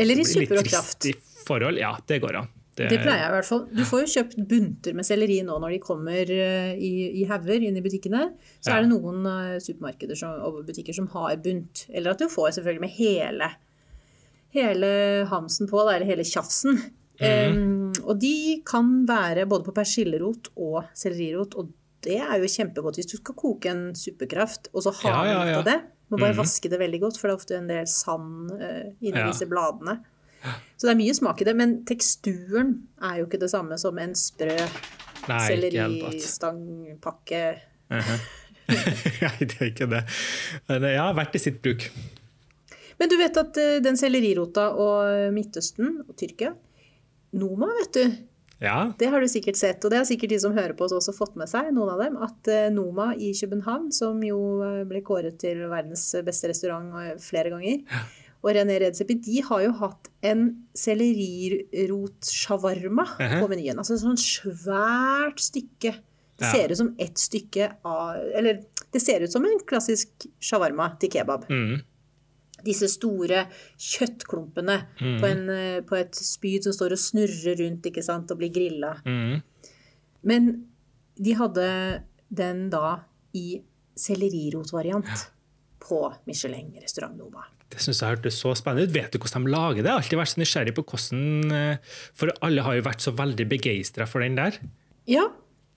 Eller 0.00 0.16
i 0.16 0.24
det 0.24 0.28
blir 0.32 0.56
litt 0.56 0.70
trist 0.70 1.06
i 1.10 1.14
forhold. 1.44 1.78
Ja, 1.78 1.92
det 2.08 2.22
går 2.24 2.40
an. 2.40 2.48
Det 2.74 2.88
pleier 2.90 3.20
jeg 3.20 3.28
i 3.28 3.34
hvert 3.36 3.46
fall. 3.46 3.60
Du 3.70 3.84
får 3.86 4.00
jo 4.02 4.08
kjøpt 4.16 4.32
bunter 4.50 4.96
med 4.98 5.06
selleri 5.06 5.36
nå 5.46 5.60
når 5.62 5.76
de 5.76 5.82
kommer 5.84 6.30
eh, 6.34 6.72
i, 6.74 7.20
i 7.20 7.26
hauger 7.30 7.62
inn 7.62 7.76
i 7.78 7.82
butikkene. 7.84 8.24
Så 8.58 8.72
Ja. 8.72 8.80
er 8.80 8.82
det 8.82 8.90
noen 8.90 9.22
eh, 9.30 9.60
supermarkeder 9.62 10.18
som, 10.18 10.32
og 10.42 10.64
butikker 10.66 10.96
som 10.96 11.06
har 11.12 11.36
bunt. 11.44 11.84
Eller 11.94 12.16
at 12.16 12.18
du 12.18 12.26
får 12.32 12.56
selvfølgelig 12.56 12.82
med 12.82 12.96
hele, 12.96 13.50
hele 14.56 14.90
hamsen 15.30 15.70
på, 15.70 15.84
eller 15.86 16.08
hele 16.08 16.26
tjafsen. 16.26 16.80
Mm. 17.22 17.54
Um, 17.54 17.92
og 18.08 18.18
de 18.18 18.58
kan 18.66 18.88
være 19.06 19.46
både 19.46 19.68
på 19.68 19.76
persillerot 19.76 20.50
og 20.58 20.80
sellerirot. 20.98 21.54
Og 21.54 21.70
det 22.04 22.18
er 22.20 22.38
jo 22.42 22.48
kjempegodt 22.52 22.96
hvis 23.00 23.08
du 23.10 23.16
skal 23.18 23.34
koke 23.40 23.70
en 23.72 23.84
suppekraft, 23.98 24.68
og 24.74 24.82
så 24.86 24.92
har 25.02 25.10
Ja, 25.10 25.22
med 25.24 25.32
ja, 25.32 25.38
litt 25.44 25.52
ja. 25.54 25.58
av 25.58 25.64
det. 25.70 25.78
Må 26.12 26.18
bare 26.20 26.34
Mhm. 26.34 26.42
vaske 26.44 26.68
det 26.70 26.78
veldig 26.78 27.00
godt, 27.00 27.16
for 27.18 27.28
det 27.28 27.32
er 27.34 27.40
ofte 27.40 27.56
en 27.56 27.66
del 27.70 27.86
sand 27.88 28.50
uh, 28.52 28.84
inni 29.00 29.18
Ja. 29.18 29.26
disse 29.30 29.46
bladene. 29.48 29.98
Så 30.76 30.84
det 30.86 30.90
er 30.92 30.98
mye 31.00 31.14
smak 31.16 31.40
i 31.40 31.44
det, 31.48 31.54
men 31.56 31.70
teksturen 31.88 32.74
er 33.00 33.16
jo 33.22 33.24
ikke 33.26 33.40
det 33.40 33.48
samme 33.50 33.78
som 33.80 33.96
en 33.98 34.12
sprø 34.14 34.52
selleristangpakke. 35.24 35.44
Uh 35.48 35.48
hele 35.48 36.00
tatt. 36.00 36.12
selleristangpakke. 36.12 37.60
Nei, 38.68 39.44
det 39.44 39.56
er 39.60 39.66
ikke 39.70 39.88
det. 39.90 40.02
Men 40.68 40.84
har 40.98 41.14
vært 41.16 41.34
i 41.36 41.38
sitt 41.42 41.62
bruk. 41.64 41.88
Men 43.00 43.08
du 43.10 43.16
vet 43.18 43.36
at 43.40 43.56
eh, 43.60 43.80
den 43.84 43.96
sellerirota 43.98 44.68
og 44.80 45.32
Midtøsten 45.34 46.04
og 46.08 46.14
Tyrkia 46.16 46.52
Noma, 47.34 47.66
vet 47.80 47.92
du. 47.96 48.04
Ja, 48.60 48.92
Det 48.98 49.06
har 49.10 49.20
du 49.20 49.26
sikkert 49.28 49.56
sett, 49.56 49.84
og 49.84 49.90
det 49.90 49.98
har 49.98 50.04
sikkert 50.08 50.30
de 50.30 50.38
som 50.40 50.52
hører 50.56 50.72
på 50.78 50.84
oss 50.86 50.92
også 50.92 51.12
fått 51.16 51.34
med 51.36 51.48
seg, 51.50 51.72
noen 51.74 51.90
av 51.90 51.98
dem. 52.00 52.16
At 52.22 52.48
eh, 52.48 52.70
Noma 52.72 53.14
i 53.16 53.32
København, 53.34 53.90
som 53.92 54.22
jo 54.24 54.38
eh, 54.62 54.84
ble 54.88 55.00
kåret 55.02 55.38
til 55.42 55.56
verdens 55.68 56.14
beste 56.24 56.48
restaurant 56.48 56.94
eh, 57.02 57.16
flere 57.20 57.50
ganger, 57.50 57.78
og 58.44 58.50
René 58.54 58.78
Redzepi, 58.80 59.14
de 59.24 59.40
har 59.42 59.60
jo 59.64 59.72
hatt 59.80 60.08
en 60.22 60.66
sellerirot-shawarma 60.76 63.04
-huh. 63.18 63.40
på 63.40 63.48
menyen. 63.48 63.78
Altså 63.78 63.94
et 63.94 64.00
sånt 64.00 64.18
svært 64.20 65.40
stykke. 65.40 65.94
Det 66.36 66.44
Ja. 66.44 66.52
ser 66.52 66.70
ut 66.72 66.76
som 66.76 66.94
ett 66.98 67.18
stykke 67.18 67.72
av 67.84 68.16
Eller 68.34 68.60
det 68.92 69.00
ser 69.00 69.20
ut 69.22 69.32
som 69.32 69.44
en 69.44 69.58
klassisk 69.66 70.08
shawarma 70.40 70.96
til 71.00 71.10
kebab. 71.10 71.44
mm. 71.48 71.80
Disse 72.64 72.88
store 72.88 73.44
kjøttklumpene 73.78 74.78
Mm. 75.00 75.18
på, 75.20 75.26
en, 75.28 75.42
eh, 75.50 75.80
på 75.84 75.96
et 75.98 76.14
spyd 76.14 76.64
som 76.64 76.72
står 76.72 76.92
og 76.96 76.98
snurrer 77.02 77.58
rundt 77.60 77.86
ikke 77.90 78.02
sant, 78.04 78.30
og 78.30 78.38
blir 78.40 78.52
grilla. 78.54 78.94
Mm. 79.04 79.42
Men 80.24 80.66
de 81.20 81.34
hadde 81.38 81.68
den 82.32 82.70
da 82.70 83.00
i 83.34 83.60
sellerirotvariant 83.96 85.26
på 85.84 85.98
Michelin 86.26 86.72
restaurant 86.80 87.16
Noma. 87.18 87.44
Det 87.70 87.80
synes 87.82 88.00
jeg 88.00 88.16
hørtes 88.16 88.38
så 88.40 88.52
spennende 88.56 88.86
ut. 88.88 88.94
Vet 88.94 89.12
du 89.12 89.18
hvordan 89.18 89.44
de 89.44 89.50
lager 89.52 89.82
det? 89.82 89.88
Jeg 89.88 89.92
har 89.92 90.02
alltid 90.02 90.20
vært 90.20 90.32
så 90.34 90.40
nysgjerrig 90.42 90.74
på 90.76 90.84
hvordan 90.90 91.52
eh, 91.52 91.94
For 92.14 92.32
alle 92.46 92.62
har 92.62 92.76
jo 92.78 92.84
vært 92.86 93.04
så 93.04 93.12
veldig 93.16 93.46
begeistra 93.50 94.06
for 94.06 94.20
den 94.24 94.36
der. 94.38 94.58
Ja, 95.10 95.26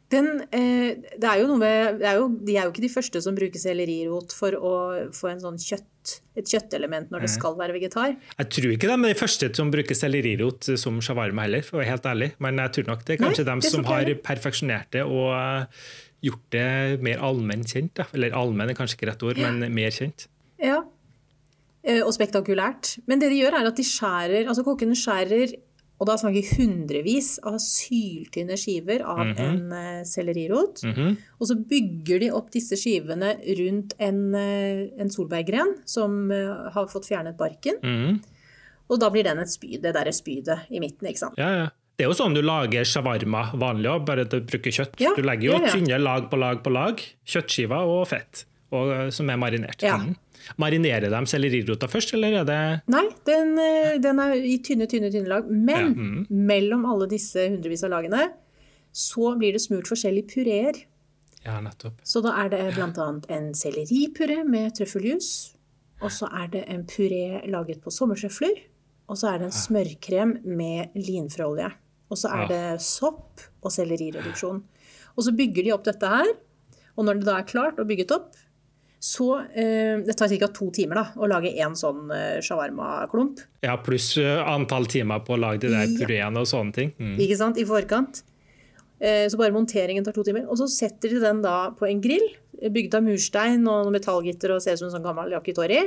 Den, 0.09 0.27
eh, 0.55 0.95
det 1.19 1.27
er 1.27 1.41
jo 1.41 1.49
noe 1.49 1.59
med, 1.59 1.97
det 1.99 2.07
er 2.07 2.19
jo, 2.21 2.29
de 2.47 2.53
er 2.55 2.63
jo 2.67 2.71
ikke 2.71 2.83
de 2.85 2.91
første 2.93 3.19
som 3.25 3.35
bruker 3.35 3.59
sellerirot 3.59 4.31
for 4.31 4.55
å 4.55 4.73
få 5.11 5.33
en 5.33 5.41
sånn 5.43 5.59
kjøtt, 5.59 6.13
et 6.39 6.47
kjøttelement 6.47 7.11
når 7.11 7.25
det 7.25 7.31
skal 7.33 7.57
være 7.59 7.75
vegetar. 7.75 8.13
Jeg 8.37 8.49
tror 8.55 8.71
ikke 8.71 8.87
de 8.87 8.95
er 8.95 9.11
de 9.11 9.19
første 9.19 9.49
som 9.59 9.71
bruker 9.73 9.99
sellerirot 9.99 10.69
som 10.79 11.01
shawarma 11.03 11.43
heller, 11.43 11.65
for 11.67 11.75
å 11.75 11.81
være 11.83 11.91
helt 11.91 12.07
ærlig. 12.07 12.29
Men 12.39 12.63
jeg 12.63 12.77
tror 12.77 12.91
nok 12.93 13.03
det 13.03 13.17
er 13.17 13.23
kanskje 13.25 13.43
Nei, 13.43 13.51
dem 13.51 13.65
som 13.67 13.87
har 13.89 14.13
perfeksjonert 14.29 14.93
det 14.95 15.03
og 15.03 15.33
eh, 15.35 15.89
gjort 16.29 16.45
det 16.55 16.67
mer 17.03 17.19
allment 17.27 17.67
kjent. 17.67 18.05
Eller 18.15 18.31
allmenn 18.39 18.71
er 18.71 18.79
kanskje 18.79 18.95
ikke 19.01 19.11
rett 19.11 19.27
ord, 19.27 19.43
men 19.43 19.67
mer 19.75 19.91
kjent. 19.91 20.29
Ja. 20.63 20.85
Eh, 21.83 21.99
Og 21.99 22.13
spektakulært. 22.15 22.95
Men 23.11 23.19
det 23.19 23.29
de 23.31 23.43
gjør, 23.43 23.59
er 23.59 23.69
at 23.69 23.77
de 23.77 23.83
skjærer 23.85 24.47
Altså 24.47 24.63
kokkene 24.65 24.95
skjærer, 24.97 25.53
og 25.97 26.05
da 26.05 26.13
snakker 26.19 26.43
vi 26.43 26.57
hundrevis 26.59 27.37
av 27.47 27.57
syltynne 27.61 28.57
skiver 28.59 29.01
av 29.01 29.31
en 29.31 29.71
eh, 29.73 30.03
sellerirot. 30.05 30.83
-hmm. 30.85 31.15
Og 31.39 31.47
så 31.49 31.55
bygger 31.57 32.19
de 32.19 32.31
opp 32.31 32.51
disse 32.53 32.77
skivene 32.77 33.33
rundt 33.59 33.95
en, 33.97 34.35
eh, 34.35 34.89
en 35.01 35.09
solbærgren 35.09 35.73
som 35.85 36.31
eh, 36.31 36.71
har 36.73 36.87
fått 36.87 37.09
fjernet 37.09 37.37
barken. 37.37 37.81
Mhm. 37.81 38.21
Og 38.89 38.99
da 38.99 39.09
blir 39.09 39.23
den 39.23 39.39
et 39.39 39.49
spyd, 39.51 39.81
det 39.81 39.93
derre 39.93 40.13
spydet 40.13 40.59
i 40.69 40.79
midten, 40.79 41.07
ikke 41.07 41.19
sant. 41.19 41.37
Ja, 41.37 41.49
ja. 41.49 41.69
Det 41.97 42.05
er 42.05 42.09
jo 42.11 42.13
sånn 42.13 42.35
du 42.35 42.41
lager 42.41 42.85
shawarma 42.85 43.51
vanlig 43.57 43.89
òg, 43.89 44.05
bare 44.05 44.23
du 44.23 44.39
bruker 44.39 44.71
kjøtt. 44.71 44.99
Ja, 45.01 45.15
du 45.17 45.23
legger 45.23 45.49
jo 45.49 45.53
ja, 45.57 45.65
ja. 45.65 45.71
tynne 45.73 45.97
lag 45.99 46.29
på 46.29 46.37
lag 46.37 46.61
på 46.63 46.69
lag, 46.69 47.01
kjøttskiver 47.25 47.89
og 47.89 48.07
fett, 48.07 48.45
og, 48.71 49.11
som 49.11 49.29
er 49.29 49.35
marinert. 49.35 49.81
Ja. 49.81 49.97
Mhm. 49.97 50.15
Marinerer 50.57 51.09
de 51.11 51.21
sellerirota 51.29 51.87
først, 51.91 52.13
eller 52.13 52.41
er 52.41 52.45
det 52.47 52.59
Nei, 52.93 53.05
den, 53.27 53.57
eh, 53.59 53.97
den 54.03 54.19
er 54.23 54.33
i 54.35 54.57
tynne, 54.63 54.87
tynne, 54.87 55.11
tynne 55.11 55.27
lag. 55.27 55.49
Men 55.49 55.87
Ja, 55.87 55.87
mm. 55.93 56.27
mellom 56.29 56.85
alle 56.85 57.07
disse 57.11 57.49
hundrevis 57.49 57.83
av 57.83 57.91
lagene 57.91 58.29
så 58.97 59.35
blir 59.37 59.53
det 59.53 59.61
smurt 59.61 59.89
forskjellige 59.89 60.31
pureer. 60.31 60.79
Ja, 61.45 61.59
nettopp. 61.61 61.99
Så 62.03 62.21
da 62.25 62.33
er 62.43 62.49
det 62.49 62.63
bl.a. 62.75 63.07
en 63.29 63.51
selleripuré 63.53 64.39
med 64.47 64.73
trøffeljus. 64.75 65.53
Og 66.01 66.11
så 66.13 66.27
er 66.33 66.47
det 66.53 66.63
en 66.69 66.83
puré 66.85 67.41
laget 67.49 67.81
på 67.83 67.93
sommersøfler. 67.93 68.57
Og 69.07 69.17
så 69.17 69.31
er 69.33 69.39
det 69.39 69.47
en 69.51 69.55
smørkrem 69.55 70.33
med 70.45 70.95
linfrøolje. 70.97 71.69
Og 72.09 72.17
så 72.17 72.27
er 72.31 72.43
Ah. 72.43 72.47
det 72.47 72.81
sopp 72.81 73.41
og 73.63 73.71
sellerireduksjon. 73.71 74.63
Og 75.17 75.23
så 75.23 75.31
bygger 75.35 75.63
de 75.63 75.71
opp 75.73 75.83
dette 75.85 76.07
her. 76.07 76.27
Og 76.97 77.05
når 77.05 77.19
det 77.19 77.25
da 77.25 77.37
er 77.39 77.43
klart 77.49 77.79
og 77.79 77.87
bygget 77.87 78.11
opp, 78.11 78.35
så 79.07 79.27
eh, 79.55 80.01
Det 80.03 80.15
tar 80.19 80.31
ca. 80.41 80.47
to 80.51 80.69
timer 80.75 80.99
da, 80.99 81.03
å 81.15 81.27
lage 81.29 81.51
én 81.55 81.75
sånn 81.79 82.09
eh, 82.11 82.39
shawarma-klump. 82.43 83.43
Ja, 83.63 83.77
pluss 83.83 84.09
eh, 84.19 84.41
antall 84.43 84.87
timer 84.91 85.21
på 85.27 85.35
å 85.37 85.39
lage 85.39 85.63
de 85.63 85.71
der 85.71 85.93
pureene 85.95 86.41
og 86.43 86.49
sånne 86.49 86.75
ting. 86.75 86.91
Mm. 86.99 87.13
Ikke 87.23 87.37
sant? 87.39 87.59
I 87.61 87.65
forkant. 87.69 88.23
Eh, 88.99 89.27
Så 89.29 89.37
bare 89.39 89.53
monteringen 89.55 90.03
tar 90.03 90.15
to 90.17 90.25
timer. 90.27 90.47
Og 90.49 90.59
så 90.59 90.67
setter 90.73 91.13
de 91.13 91.21
den 91.23 91.41
da 91.45 91.69
på 91.77 91.87
en 91.87 92.01
grill, 92.03 92.25
bygd 92.57 92.95
av 92.97 93.05
murstein 93.05 93.67
og 93.69 93.91
metallgitter 93.93 94.55
og 94.55 94.63
ser 94.65 94.73
ut 94.75 94.81
som 94.81 94.89
en 94.89 94.95
sånn 94.97 95.05
gammel 95.05 95.31
yakitori. 95.37 95.83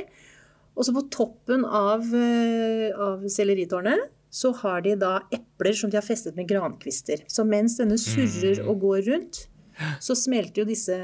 Og 0.79 0.87
så 0.87 0.95
på 0.95 1.03
toppen 1.11 1.65
av, 1.67 2.07
eh, 2.15 2.89
av 2.95 3.27
selleritårnet 3.27 4.09
så 4.31 4.53
har 4.63 4.81
de 4.87 4.95
da 4.95 5.17
epler 5.35 5.75
som 5.75 5.91
de 5.91 5.99
har 5.99 6.07
festet 6.07 6.37
med 6.39 6.47
grankvister. 6.49 7.25
Så 7.27 7.43
mens 7.45 7.77
denne 7.81 7.99
surrer 7.99 8.63
og 8.63 8.79
går 8.87 9.03
rundt, 9.11 9.49
så 10.03 10.17
smelter 10.19 10.63
jo 10.63 10.67
disse 10.69 10.97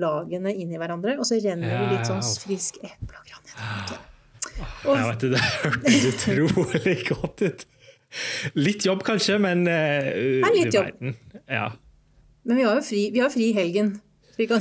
lagene 0.00 0.54
inn 0.54 0.72
i 0.72 0.80
hverandre, 0.80 1.18
og 1.20 1.24
så 1.28 1.34
renner 1.42 1.74
det 1.74 1.92
litt 1.92 2.10
sånn 2.10 2.24
frisk 2.44 2.72
eple 2.82 3.20
og 3.20 3.30
gran 3.30 3.44
nedover. 3.50 4.10
Jeg 4.54 5.06
vet, 5.08 5.24
det 5.32 5.40
hørtes 5.42 6.04
utrolig 6.12 6.98
godt 7.10 7.38
ut. 7.44 7.60
Litt 8.54 8.82
jobb 8.86 9.02
kanskje, 9.06 9.38
men 9.42 9.58
uh, 9.66 9.74
er 9.74 10.54
litt 10.54 10.74
jobb. 10.74 10.88
Ja. 11.50 11.68
Men 12.44 12.60
vi 12.60 12.64
har 12.66 12.74
jo 12.78 12.84
fri, 12.86 13.02
vi 13.14 13.20
har 13.24 13.30
fri 13.32 13.44
i 13.50 13.56
helgen. 13.56 13.88
Jeg 14.34 14.48
ble 14.50 14.58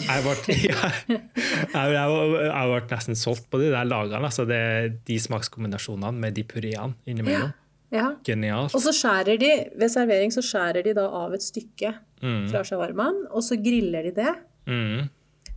nesten 2.93 3.17
solgt 3.17 3.47
på 3.49 3.57
de 3.61 3.71
der 3.73 3.85
lagene. 3.89 4.25
Altså 4.29 4.43
det, 4.49 4.61
de 5.07 5.15
smakskombinasjonene 5.21 6.13
med 6.21 6.31
de 6.37 6.43
pureene 6.45 6.93
innimellom. 7.09 7.49
ja. 7.49 7.53
Genialt. 8.25 8.73
Og 8.75 8.81
så 8.81 8.93
skjærer 8.95 9.37
de, 9.41 9.51
ved 9.77 9.91
servering 9.93 10.31
så 10.33 10.41
skjærer 10.45 10.83
de 10.83 10.93
da 10.97 11.07
av 11.23 11.33
et 11.37 11.41
stykke 11.45 11.93
Mm. 12.23 12.45
fra 12.49 12.61
shawarmaen, 12.63 13.25
og 13.35 13.41
så 13.43 13.57
griller 13.59 14.03
de 14.07 14.11
det. 14.15 14.31
Mm. 14.65 15.09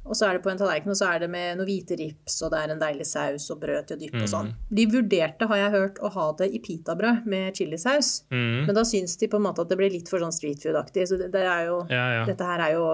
Og 0.07 0.14
så 0.18 0.27
er 0.29 0.33
det 0.37 0.42
på 0.42 0.51
en 0.51 0.59
tallerken, 0.59 0.90
og 0.90 0.96
så 0.99 1.07
er 1.14 1.18
det 1.22 1.29
med 1.31 1.59
noe 1.59 1.66
hvite 1.66 1.94
rips, 1.99 2.40
og 2.42 2.51
det 2.53 2.59
er 2.64 2.72
en 2.75 2.81
deilig 2.81 3.07
saus 3.07 3.46
og 3.55 3.61
brød 3.62 3.87
til 3.87 3.96
å 3.96 4.01
dyppe 4.01 4.22
og 4.22 4.29
sånn. 4.33 4.51
Mm. 4.51 4.75
De 4.79 4.87
vurderte, 4.92 5.46
har 5.51 5.57
jeg 5.62 5.70
hørt, 5.77 5.99
å 6.03 6.11
ha 6.14 6.27
det 6.38 6.49
i 6.55 6.59
pitabrød 6.62 7.25
med 7.27 7.55
chilisaus. 7.59 8.11
Mm. 8.31 8.66
Men 8.66 8.75
da 8.75 8.83
syns 8.87 9.16
de 9.18 9.29
på 9.31 9.38
en 9.38 9.46
måte 9.46 9.62
at 9.62 9.68
det 9.70 9.79
blir 9.79 9.90
litt 9.94 10.09
for 10.11 10.18
sånn 10.22 10.35
street 10.35 10.62
food-aktig. 10.66 11.07
Så 11.11 11.18
det, 11.22 11.31
det 11.35 11.42
er 11.46 11.66
jo, 11.70 11.79
Ja, 11.90 12.05
ja. 12.20 12.25
dette 12.27 12.44
her 12.51 12.61
er 12.66 12.72
jo 12.75 12.85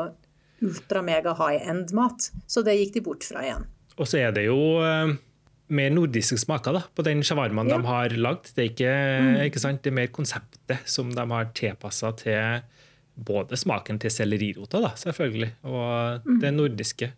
ultra-mega 0.63 1.35
high-end-mat. 1.37 2.31
Så 2.47 2.63
det 2.65 2.77
gikk 2.79 2.95
de 2.95 3.01
bort 3.09 3.25
fra 3.27 3.43
igjen. 3.45 3.65
Og 3.99 4.07
så 4.09 4.21
er 4.23 4.33
det 4.37 4.45
jo 4.47 4.59
eh, 4.85 5.13
mer 5.73 5.91
nordiske 5.95 6.37
smaker 6.43 6.77
da, 6.77 6.83
på 6.95 7.05
den 7.07 7.23
shawarmaen 7.25 7.71
Ja. 7.73 7.79
Mm. 7.79 7.83
de 7.83 7.89
har 7.89 8.15
lagd. 8.29 8.51
Det 8.57 8.65
er 8.65 8.71
ikke, 8.71 8.93
ikke 9.49 9.63
sant? 9.63 9.83
Det 9.85 9.93
er 9.93 9.97
mer 10.03 10.11
konseptet 10.13 10.85
som 10.89 11.11
de 11.15 11.25
har 11.33 11.49
tilpassa 11.57 12.13
til 12.21 12.63
både 13.17 13.57
smaken 13.61 13.99
til 14.01 14.11
sellerirota, 14.13 14.81
da, 14.81 14.93
selvfølgelig, 14.97 15.51
og 15.69 16.23
Mm. 16.27 16.39
det 16.41 16.53
nordiske. 16.55 17.11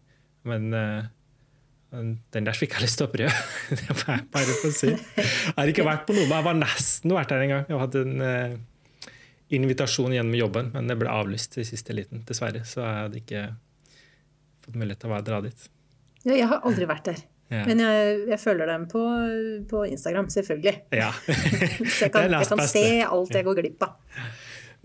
Men 0.45 0.75
uh, 0.75 1.05
den 2.35 2.45
der 2.45 2.53
fikk 2.59 2.75
jeg 2.75 2.83
lyst 2.83 2.99
til 2.99 3.07
å 3.07 3.12
prøve. 3.12 3.33
det 3.71 3.88
må 3.90 4.14
jeg 4.17 4.25
bare 4.35 4.57
få 4.62 4.71
si. 4.75 4.90
Jeg 4.90 5.55
har 5.57 5.71
ikke 5.71 5.87
vært 5.87 6.07
på 6.09 6.17
noe, 6.17 6.27
men 6.27 6.37
jeg 6.40 6.45
var 6.49 6.59
nesten 6.59 7.14
vært 7.14 7.29
der 7.35 7.45
en 7.47 7.53
gang. 7.55 7.67
Jeg 7.71 7.79
hadde 7.85 8.03
en 8.03 8.25
uh, 8.25 9.11
invitasjon 9.55 10.12
gjennom 10.17 10.35
jobben, 10.38 10.73
men 10.75 10.90
det 10.90 10.99
ble 10.99 11.09
avlyst 11.12 11.59
i 11.62 11.64
siste 11.69 11.95
liten, 11.95 12.25
dessverre. 12.27 12.64
Så 12.67 12.83
jeg 12.83 12.99
hadde 13.05 13.21
ikke 13.23 13.45
fått 14.67 14.75
mulighet 14.81 15.01
til 15.05 15.14
å 15.14 15.23
dra 15.25 15.40
dit. 15.45 15.69
Ja, 16.25 16.33
jeg 16.35 16.49
har 16.51 16.64
aldri 16.64 16.88
vært 16.90 17.05
der. 17.12 17.23
Ja. 17.52 17.64
Men 17.68 17.78
jeg, 17.85 18.14
jeg 18.30 18.38
følger 18.40 18.66
dem 18.72 18.87
på, 18.90 19.02
på 19.70 19.83
Instagram, 19.87 20.30
selvfølgelig. 20.33 20.72
Ja. 20.96 21.11
Så 21.94 22.07
jeg 22.07 22.12
kan, 22.14 22.30
jeg 22.33 22.48
kan 22.48 22.62
se 22.70 22.85
alt 23.04 23.35
jeg 23.37 23.44
går 23.46 23.59
glipp 23.61 23.85
av. 23.85 23.98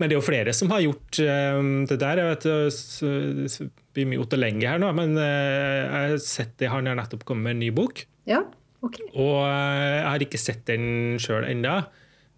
Men 0.00 0.08
det 0.08 0.14
er 0.16 0.20
jo 0.20 0.24
flere 0.24 0.52
som 0.56 0.70
har 0.72 0.80
gjort 0.84 1.18
eh, 1.24 1.60
det 1.90 1.96
der. 2.00 2.20
Jeg 2.22 2.28
vet, 2.30 2.46
det 2.46 2.72
s- 2.72 3.60
blir 3.96 4.06
mye 4.08 4.20
Otto 4.22 4.38
Lenge 4.38 4.64
her 4.68 4.78
nå, 4.80 4.92
men 4.96 5.16
eh, 5.20 5.80
jeg 5.84 6.12
har 6.12 6.20
sett 6.24 6.54
det, 6.60 6.70
han 6.72 6.86
har 6.88 6.96
nettopp 7.00 7.24
kommet 7.28 7.48
med 7.48 7.56
en 7.58 7.62
ny 7.64 7.70
bok. 7.76 8.04
Ja, 8.30 8.42
ok. 8.84 9.00
Og 9.12 9.40
eh, 9.44 9.96
jeg 9.98 10.06
har 10.08 10.24
ikke 10.28 10.40
sett 10.40 10.62
den 10.70 11.18
sjøl 11.20 11.48
ennå. 11.50 11.80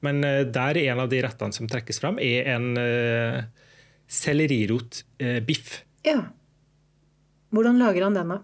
Men 0.03 0.23
eh, 0.27 0.41
der 0.51 0.79
er 0.81 0.95
en 0.97 1.05
av 1.05 1.11
de 1.13 1.21
rettene 1.23 1.55
som 1.55 1.69
trekkes 1.71 2.01
fram, 2.03 2.17
er 2.23 2.49
en 2.57 2.73
uh, 2.79 3.43
sellerirotbiff. 4.11 5.75
Uh, 5.83 5.89
Ja. 6.03 6.19
Hvordan 7.55 7.77
lager 7.79 8.03
han 8.09 8.17
den, 8.17 8.33
da? 8.33 8.41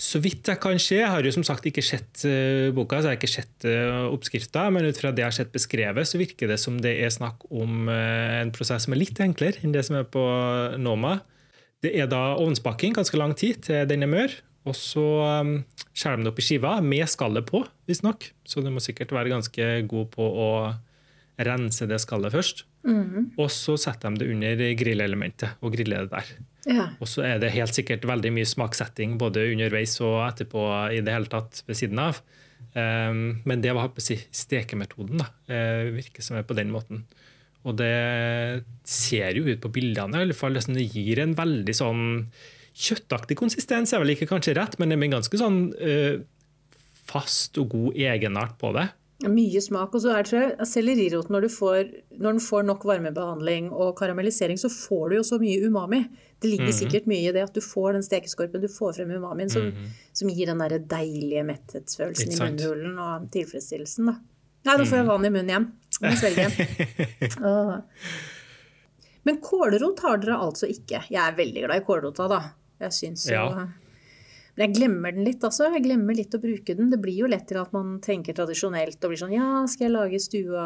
Så 0.00 0.16
vidt 0.24 0.48
jeg 0.48 0.56
kan 0.62 0.78
se, 0.80 0.96
jeg 0.96 1.12
har 1.12 1.26
jo 1.26 1.32
som 1.34 1.44
sagt 1.44 1.66
ikke 1.68 1.82
sett 1.84 2.22
eh, 2.24 2.70
boka, 2.72 3.02
så 3.02 3.10
jeg 3.10 3.18
har 3.18 3.18
ikke 3.18 3.28
sett 3.28 3.66
uh, 3.68 4.06
oppskrifta, 4.08 4.62
men 4.72 4.88
ut 4.88 4.96
fra 4.96 5.10
det 5.12 5.20
jeg 5.20 5.28
har 5.28 5.36
sett 5.36 5.52
beskrevet, 5.52 6.08
så 6.08 6.20
virker 6.20 6.48
det 6.48 6.56
som 6.62 6.78
det 6.80 6.94
er 7.04 7.12
snakk 7.12 7.44
om 7.52 7.90
eh, 7.92 8.38
en 8.40 8.52
prosess 8.54 8.86
som 8.86 8.96
er 8.96 9.02
litt 9.02 9.20
enklere 9.20 9.60
enn 9.60 9.74
det 9.76 9.84
som 9.84 9.98
er 10.00 10.06
på 10.08 10.22
Noma. 10.80 11.18
Det 11.84 11.92
er 12.00 12.08
da 12.08 12.30
ovnsbaking, 12.40 12.96
ganske 12.96 13.20
lang 13.20 13.36
tid 13.36 13.60
til 13.68 13.84
den 13.90 14.06
er 14.06 14.12
mør, 14.12 14.38
og 14.68 14.76
så 14.76 15.04
skjærer 15.96 16.20
de 16.20 16.26
det 16.26 16.32
opp 16.32 16.40
i 16.40 16.44
skiver 16.44 16.82
med 16.84 17.08
skallet 17.08 17.46
på, 17.48 17.62
visstnok. 17.88 18.26
Så 18.44 18.64
du 18.64 18.68
må 18.72 18.80
sikkert 18.84 19.12
være 19.16 19.32
ganske 19.32 19.68
god 19.88 20.10
på 20.12 20.24
å 20.24 20.50
rense 21.46 21.86
det 21.88 22.00
skallet 22.02 22.34
først. 22.34 22.64
Og 23.40 23.50
så 23.52 23.76
setter 23.80 24.12
de 24.12 24.22
det 24.22 24.30
under 24.34 24.62
grillelementet 24.78 25.60
og 25.60 25.74
griller 25.74 26.06
det 26.06 26.14
der. 26.14 26.30
Ja. 26.68 26.86
Og 27.00 27.08
så 27.08 27.24
er 27.24 27.40
det 27.40 27.54
helt 27.54 27.76
sikkert 27.76 28.04
veldig 28.08 28.32
mye 28.36 28.48
smaksetting 28.48 29.16
både 29.20 29.46
underveis 29.52 29.96
og 30.04 30.20
etterpå 30.26 30.66
i 30.96 31.00
det 31.04 31.14
hele 31.14 31.30
tatt 31.32 31.62
ved 31.68 31.78
siden 31.78 32.00
av. 32.02 32.20
Um, 32.74 33.40
men 33.48 33.64
det 33.64 33.72
var 33.74 33.90
si, 34.02 34.18
stekemetoden. 34.36 35.22
da, 35.22 35.30
uh, 35.50 35.90
virker 35.96 36.24
som 36.24 36.38
er 36.38 36.46
på 36.46 36.56
den 36.58 36.72
måten. 36.74 37.04
Og 37.68 37.76
det 37.76 38.64
ser 38.88 39.36
jo 39.36 39.44
ut 39.48 39.60
på 39.60 39.72
bildene 39.72 40.20
i 40.20 40.24
alle 40.24 40.36
fall, 40.36 40.56
det, 40.56 40.64
det 40.72 40.86
gir 40.94 41.20
en 41.20 41.34
veldig 41.36 41.74
sånn 41.76 42.04
kjøttaktig 42.80 43.36
konsistens, 43.36 43.92
er 43.92 44.00
vel 44.00 44.14
ikke 44.14 44.30
kanskje 44.30 44.54
rett, 44.56 44.78
men 44.78 44.88
det 44.88 44.96
er 44.96 45.08
en 45.08 45.16
ganske 45.18 45.40
sånn 45.40 45.58
uh, 45.76 46.22
fast 47.10 47.58
og 47.60 47.74
god 47.74 47.98
egenart 48.00 48.56
på 48.60 48.72
det. 48.76 48.86
Mye 49.28 49.60
smak. 49.60 49.92
Og 49.94 50.00
så 50.00 50.14
er 50.14 50.22
det 50.22 50.30
tror 50.30 50.40
jeg, 50.40 50.66
selleriroten, 50.70 51.34
når, 51.34 51.48
får, 51.52 51.90
når 52.16 52.32
den 52.38 52.40
får 52.40 52.62
nok 52.64 52.84
varmebehandling 52.88 53.66
og 53.72 53.90
karamellisering, 53.98 54.56
så 54.56 54.70
får 54.72 55.10
du 55.10 55.16
jo 55.18 55.22
så 55.28 55.38
mye 55.42 55.66
umami. 55.68 56.02
Det 56.40 56.48
ligger 56.48 56.72
sikkert 56.72 57.06
mye 57.10 57.28
i 57.28 57.32
det 57.36 57.42
at 57.44 57.52
du 57.52 57.60
får 57.60 57.98
den 57.98 58.02
stekeskorpen, 58.06 58.62
du 58.64 58.68
får 58.72 58.96
frem 58.96 59.10
umamien, 59.12 59.50
som, 59.52 59.66
som 60.16 60.28
gir 60.32 60.46
den 60.48 60.62
der 60.64 60.78
deilige 60.78 61.44
metthetsfølelsen 61.44 62.32
i 62.32 62.38
munnhulen 62.40 62.96
og 62.98 63.28
tilfredsstillelsen. 63.34 64.08
da. 64.08 64.16
Nei, 64.64 64.76
nå 64.76 64.84
får 64.88 64.98
jeg 65.00 65.08
vann 65.08 65.24
i 65.24 65.32
munnen 65.32 65.50
igjen. 65.52 65.68
Må 66.00 66.14
svelge. 66.20 66.48
Åh. 67.50 67.76
Men 69.28 69.38
kålrot 69.44 70.00
har 70.04 70.20
dere 70.20 70.40
altså 70.40 70.68
ikke. 70.68 71.02
Jeg 71.12 71.20
er 71.20 71.36
veldig 71.36 71.66
glad 71.66 71.82
i 71.82 71.84
kålrota, 71.84 72.28
da. 72.32 72.40
Jeg 72.80 72.96
syns 72.96 73.26
jo 73.28 73.36
Ja. 73.36 73.66
Men 74.60 74.74
jeg 74.74 74.76
glemmer 74.76 75.14
den 75.16 75.24
litt, 75.24 75.40
altså. 75.46 75.70
Jeg 75.72 75.86
glemmer 75.86 76.12
litt 76.18 76.34
å 76.36 76.40
bruke 76.42 76.74
den. 76.76 76.90
Det 76.92 76.98
blir 77.00 77.16
jo 77.22 77.28
lett 77.32 77.46
til 77.48 77.56
at 77.56 77.70
man 77.72 77.94
tenker 78.04 78.36
tradisjonelt 78.36 78.98
og 79.00 79.12
blir 79.14 79.20
sånn 79.22 79.32
Ja, 79.32 79.46
skal 79.72 79.86
jeg 79.86 79.94
lage 79.94 80.20
stua 80.20 80.64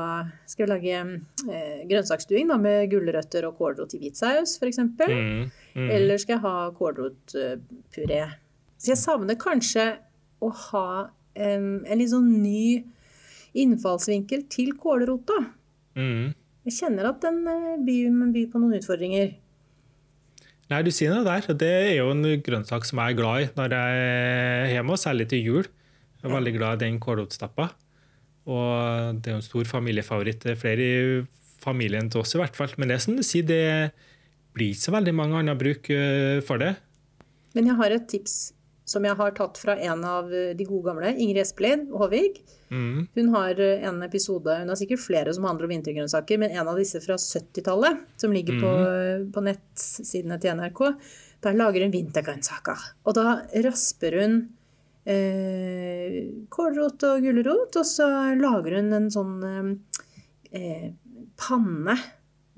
Skal 0.50 0.64
jeg 0.64 0.70
lage 0.72 0.96
eh, 1.46 1.85
grønnsaksstuing 1.87 2.50
da, 2.50 2.57
med 2.59 2.88
gulrøtter 2.90 3.46
og 3.46 3.54
kålrot 3.61 3.94
i 3.94 4.00
hvit 4.02 4.18
saus, 4.18 4.57
f.eks.? 4.59 4.80
Mm, 4.83 5.44
mm. 5.78 5.92
Eller 5.94 6.18
skal 6.18 6.40
jeg 6.40 6.42
ha 6.42 6.57
kålrotpuré? 6.74 8.18
Så 8.83 8.90
jeg 8.96 9.00
savner 9.04 9.38
kanskje 9.38 9.87
å 10.42 10.50
ha 10.50 10.88
em, 11.38 11.85
en 11.87 12.02
litt 12.02 12.11
sånn 12.11 12.33
ny 12.42 12.83
innfallsvinkel 13.54 14.48
til 14.50 14.74
kålrota. 14.74 15.38
Mm. 15.94 16.35
Jeg 16.66 16.78
kjenner 16.80 17.12
at 17.12 17.22
den 17.22 17.44
eh, 17.46 17.72
byr, 17.87 18.11
by 18.35 18.44
på 18.50 18.59
noen 18.59 18.80
utfordringer. 18.83 19.37
Nei, 20.72 20.81
du 20.81 20.90
sier 20.94 21.12
noe 21.12 21.27
der. 21.27 21.46
Det 21.61 21.70
er 21.70 21.96
jo 21.98 22.11
en 22.14 22.24
grønnsak 22.44 22.87
som 22.88 23.00
jeg 23.03 23.14
er 23.14 23.18
glad 23.18 23.42
i 23.42 23.48
når 23.59 23.74
jeg 23.77 24.05
er 24.05 24.70
hjemme, 24.72 24.96
og 24.96 25.00
særlig 25.00 25.29
til 25.31 25.44
jul. 25.44 25.68
Jeg 26.22 26.31
er 26.31 26.37
veldig 26.38 26.55
glad 26.57 26.79
i 26.79 26.85
den 26.87 27.00
kålrotstappa. 27.05 27.68
Og 28.48 29.20
det 29.20 29.31
er 29.31 29.37
jo 29.37 29.42
en 29.42 29.44
stor 29.44 29.68
familiefavoritt. 29.68 30.40
Det 30.44 30.55
er 30.55 30.61
flere 30.61 30.88
i 30.88 31.22
familien 31.64 32.09
til 32.12 32.22
oss 32.22 32.35
i 32.37 32.40
hvert 32.40 32.57
fall. 32.57 32.72
Men 32.81 32.90
det 32.90 32.96
er 32.96 33.05
som 33.05 33.16
du 33.16 33.24
sier, 33.24 33.44
det 33.48 33.92
blir 34.57 34.72
ikke 34.72 34.87
så 34.87 34.94
veldig 34.96 35.14
mange 35.16 35.40
andre 35.40 35.57
bruk 35.59 35.90
eh, 35.92 36.40
for 36.46 36.61
det. 36.62 36.74
Men 37.55 37.70
jeg 37.70 37.79
har 37.81 37.94
et 37.94 38.09
tips 38.11 38.38
som 38.84 39.04
jeg 39.06 39.16
har 39.16 39.32
tatt 39.36 39.58
fra 39.58 39.76
en 39.80 40.02
av 40.04 40.28
de 40.28 40.66
gode 40.68 40.90
gamle, 40.90 41.14
Ingrid 41.16 41.40
Espelid 41.40 41.86
Håvig. 41.94 42.42
Mm. 42.68 43.06
Hun 43.14 43.30
har 43.32 43.60
en 43.64 44.02
episode, 44.04 44.58
hun 44.60 44.72
har 44.72 44.76
sikkert 44.76 45.00
flere 45.00 45.32
som 45.34 45.46
handler 45.48 45.68
om 45.68 45.72
vintergrønnsaker, 45.72 46.40
men 46.42 46.52
en 46.52 46.68
av 46.68 46.76
disse 46.80 47.00
fra 47.04 47.16
70-tallet, 47.16 48.02
som 48.20 48.34
ligger 48.34 48.60
på, 48.60 48.72
på 49.32 49.44
nettsidene 49.46 50.36
til 50.42 50.60
NRK, 50.60 50.82
der 51.44 51.56
lager 51.56 51.84
hun 51.84 51.94
vintergrønnsaker. 51.94 52.84
Og 53.08 53.16
da 53.16 53.38
rasper 53.66 54.18
hun 54.20 54.36
eh, 55.08 56.20
kålrot 56.52 57.08
og 57.08 57.24
gulrot, 57.24 57.80
og 57.80 57.88
så 57.88 58.08
lager 58.38 58.78
hun 58.80 58.92
en 59.00 59.10
sånn 59.12 59.34
eh, 60.52 60.92
panne 61.40 61.98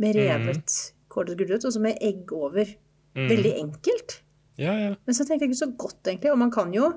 med 0.03 0.19
revet 0.19 0.79
kålrot 1.13 1.35
og 1.35 1.43
gulrot, 1.43 1.67
og 1.67 1.75
så 1.75 1.83
med 1.83 2.03
egg 2.05 2.35
over. 2.37 2.77
Veldig 3.17 3.53
enkelt. 3.63 4.21
Ja, 4.61 4.73
ja. 4.81 4.95
Men 5.05 5.17
så 5.17 5.27
tenkte 5.27 5.47
jeg 5.47 5.53
ikke 5.53 5.65
så 5.65 5.71
godt, 5.77 6.01
egentlig. 6.07 6.33
Og 6.33 6.41
man 6.41 6.53
kan 6.55 6.73
jo, 6.75 6.89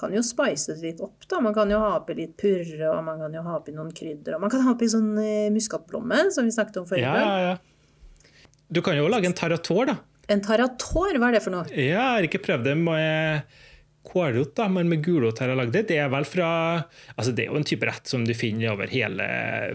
kan 0.00 0.14
jo 0.16 0.22
spice 0.24 0.74
det 0.74 0.88
litt 0.94 1.02
opp, 1.04 1.26
da. 1.30 1.42
Man 1.44 1.56
kan 1.56 1.70
jo 1.72 1.82
ha 1.82 1.92
oppi 1.98 2.16
litt 2.18 2.36
purre, 2.40 2.88
og 2.90 3.04
man 3.06 3.20
kan 3.20 3.36
jo 3.36 3.44
ha 3.44 3.58
oppi 3.58 3.76
noen 3.76 3.92
krydder. 3.96 4.38
Og 4.38 4.44
man 4.46 4.52
kan 4.52 4.64
ha 4.64 4.74
oppi 4.74 4.88
sånn 4.90 5.12
eh, 5.20 5.52
muskatblomme, 5.54 6.26
som 6.34 6.48
vi 6.48 6.56
snakket 6.56 6.80
om 6.82 6.88
forrige 6.88 7.12
ja, 7.12 7.28
ja, 7.28 7.52
ja. 7.52 8.32
Du 8.74 8.80
kan 8.82 8.96
jo 8.96 9.06
lage 9.12 9.28
en 9.28 9.36
tarator, 9.36 9.92
da. 9.92 10.00
En 10.32 10.40
tarator, 10.40 11.20
hva 11.20 11.28
er 11.28 11.36
det 11.36 11.44
for 11.44 11.52
noe? 11.52 11.68
Ja, 11.68 11.84
jeg 11.84 12.00
har 12.00 12.26
ikke 12.26 12.42
prøvd 12.46 12.68
det 12.70 12.78
med 12.80 13.60
kålrot, 14.04 14.54
da, 14.56 14.68
men 14.68 14.88
med 14.88 15.02
gulrot 15.04 15.40
har 15.40 15.50
jeg 15.52 15.58
lagd 15.58 15.74
det. 15.76 15.84
Det 15.88 15.98
er 16.00 16.10
vel 16.12 16.26
fra 16.28 16.48
altså 17.14 17.32
Det 17.32 17.46
er 17.46 17.52
jo 17.52 17.60
en 17.60 17.68
type 17.68 17.88
rett 17.88 18.10
som 18.10 18.24
du 18.26 18.34
finner 18.36 18.74
over 18.74 18.90
hele 18.92 19.28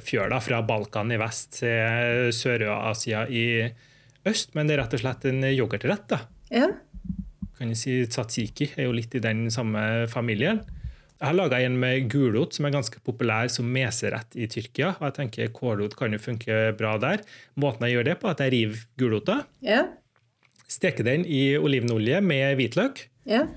fjøla, 0.06 0.42
fra 0.44 0.62
Balkan 0.66 1.14
i 1.14 1.20
vest 1.22 1.62
til 1.62 2.30
Sør-Asia 2.36 3.26
i 3.30 3.46
øst. 4.30 4.54
Men 4.58 4.70
det 4.70 4.78
er 4.78 4.84
rett 4.84 4.98
og 4.98 5.04
slett 5.04 5.26
en 5.30 5.42
yoghurtrett. 5.50 6.06
da. 6.14 6.22
Ja. 6.54 6.70
Kan 7.60 7.74
jeg 7.74 7.78
si 7.82 7.94
Tzatziki 8.08 8.70
er 8.80 8.88
jo 8.88 8.94
litt 8.96 9.16
i 9.16 9.22
den 9.24 9.50
samme 9.54 10.08
familien. 10.12 10.62
Jeg 11.20 11.28
har 11.28 11.36
laga 11.36 11.58
en 11.60 11.76
med 11.82 12.06
gulrot, 12.12 12.56
som 12.56 12.66
er 12.70 12.72
ganske 12.78 13.02
populær 13.04 13.50
som 13.52 13.68
meserett 13.76 14.38
i 14.40 14.48
Tyrkia. 14.48 14.94
og 15.02 15.10
jeg 15.10 15.16
tenker 15.18 15.50
Kålrot 15.52 15.98
kan 16.00 16.14
jo 16.16 16.20
funke 16.24 16.60
bra 16.80 16.94
der. 16.98 17.26
Måten 17.60 17.84
jeg 17.84 17.98
gjør 17.98 18.06
det 18.08 18.20
på, 18.22 18.30
er 18.30 18.38
at 18.38 18.44
jeg 18.46 18.54
river 18.56 18.86
gulrota, 18.98 19.46
Ja. 19.62 19.82
steker 20.70 21.04
den 21.04 21.26
i 21.26 21.58
olivenolje 21.58 22.22
med 22.24 22.56
hvitløk. 22.58 23.08
Ja. 23.26 23.48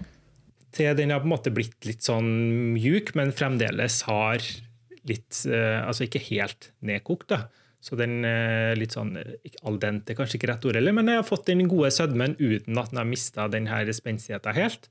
til 0.73 0.97
den 0.97 1.11
har 1.11 1.21
på 1.21 1.29
en 1.29 1.37
måte 1.37 1.53
blitt 1.55 1.85
litt 1.85 2.01
sånn 2.03 2.73
mjuk, 2.75 3.15
men 3.15 3.31
fremdeles 3.31 4.03
har 4.09 4.39
litt 5.05 5.45
eh, 5.47 5.87
Altså 5.87 6.07
ikke 6.09 6.19
helt 6.31 6.71
nedkokt, 6.83 7.29
da. 7.29 7.49
Så 7.83 7.99
den 7.99 8.21
er 8.25 8.77
litt 8.79 8.95
sånn 8.95 9.17
eh, 9.19 9.55
Al 9.67 9.81
dente, 9.83 10.15
kanskje 10.15 10.39
ikke 10.39 10.53
rett 10.53 10.67
ord 10.69 10.79
heller, 10.79 10.95
men 10.95 11.11
jeg 11.11 11.19
har 11.19 11.27
fått 11.27 11.49
den 11.51 11.67
gode 11.71 11.91
sødmen 11.95 12.37
uten 12.39 12.79
at 12.79 12.93
den 12.95 13.01
har 13.01 13.09
mista 13.09 13.49
spenstigheten 13.99 14.59
helt. 14.59 14.87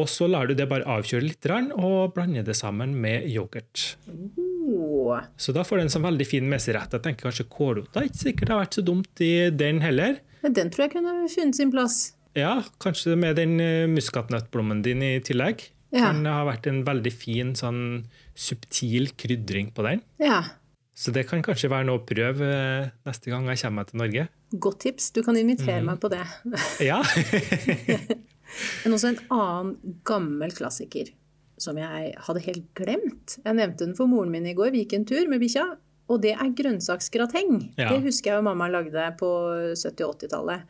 Og 0.00 0.08
så 0.08 0.28
lar 0.30 0.48
du 0.48 0.54
det 0.56 0.68
bare 0.70 0.86
avkjøle 0.88 1.28
litt 1.28 1.48
og 1.76 2.14
blande 2.14 2.44
det 2.46 2.54
sammen 2.56 2.94
med 3.02 3.26
yoghurt. 3.28 3.98
Oh. 4.08 5.18
Så 5.36 5.52
da 5.52 5.64
får 5.66 5.76
du 5.76 5.82
en 5.82 5.92
sånn 5.92 6.06
veldig 6.06 6.26
fin 6.28 6.46
meserett. 6.48 6.94
Jeg 6.94 7.04
tenker 7.04 7.28
kanskje 7.28 7.48
kålrota 7.50 8.04
ikke 8.06 8.22
sikkert 8.22 8.54
har 8.54 8.62
vært 8.62 8.78
så 8.78 8.84
dumt 8.86 9.24
i 9.24 9.50
den 9.50 9.82
heller. 9.84 10.20
Men 10.40 10.56
den 10.56 10.72
tror 10.72 10.86
jeg 10.86 10.94
kunne 10.94 11.28
funnet 11.28 11.58
sin 11.58 11.74
plass. 11.74 11.98
Ja, 12.38 12.60
kanskje 12.80 13.16
med 13.18 13.36
den 13.40 13.58
eh, 13.60 13.90
muskatnøttblommen 13.90 14.80
din 14.86 15.02
i 15.04 15.12
tillegg. 15.26 15.66
Ja. 15.90 16.12
Den 16.14 16.24
har 16.30 16.46
vært 16.46 16.68
en 16.70 16.84
veldig 16.86 17.12
fin, 17.12 17.52
sånn 17.58 18.06
subtil 18.38 19.10
krydring 19.18 19.72
på 19.74 19.84
den. 19.84 20.04
Ja. 20.22 20.44
Så 21.00 21.14
det 21.16 21.22
kan 21.30 21.40
kanskje 21.44 21.70
være 21.72 21.86
noe 21.88 22.02
å 22.02 22.04
prøve 22.04 22.44
eh, 22.44 22.90
neste 23.08 23.32
gang 23.32 23.46
jeg 23.48 23.62
kommer 23.62 23.86
til 23.88 24.00
Norge. 24.02 24.26
Godt 24.52 24.82
tips. 24.84 25.06
Du 25.16 25.22
kan 25.24 25.38
invitere 25.40 25.78
mm. 25.80 25.86
meg 25.88 26.00
på 26.02 26.10
det. 26.12 26.24
Ja. 26.90 26.98
Men 28.82 28.96
også 28.96 29.12
en 29.12 29.20
annen 29.32 29.70
gammel 30.04 30.52
klassiker 30.52 31.12
som 31.60 31.78
jeg 31.78 32.12
hadde 32.26 32.42
helt 32.44 32.66
glemt. 32.76 33.38
Jeg 33.44 33.56
nevnte 33.56 33.86
den 33.86 33.96
for 33.96 34.10
moren 34.10 34.32
min 34.32 34.48
i 34.50 34.56
går. 34.58 34.72
Vi 34.74 34.84
gikk 34.84 34.96
en 34.98 35.06
tur 35.08 35.28
med 35.30 35.40
bikkja. 35.42 35.68
Og 36.10 36.18
det 36.24 36.32
er 36.34 36.52
grønnsaksgrateng. 36.58 37.60
Ja. 37.78 37.92
Det 37.92 38.00
husker 38.08 38.32
jeg 38.32 38.40
jo 38.40 38.46
mamma 38.48 38.66
lagde 38.72 39.04
på 39.20 39.28
70- 39.78 40.06
og 40.08 40.16
80-tallet. 40.18 40.64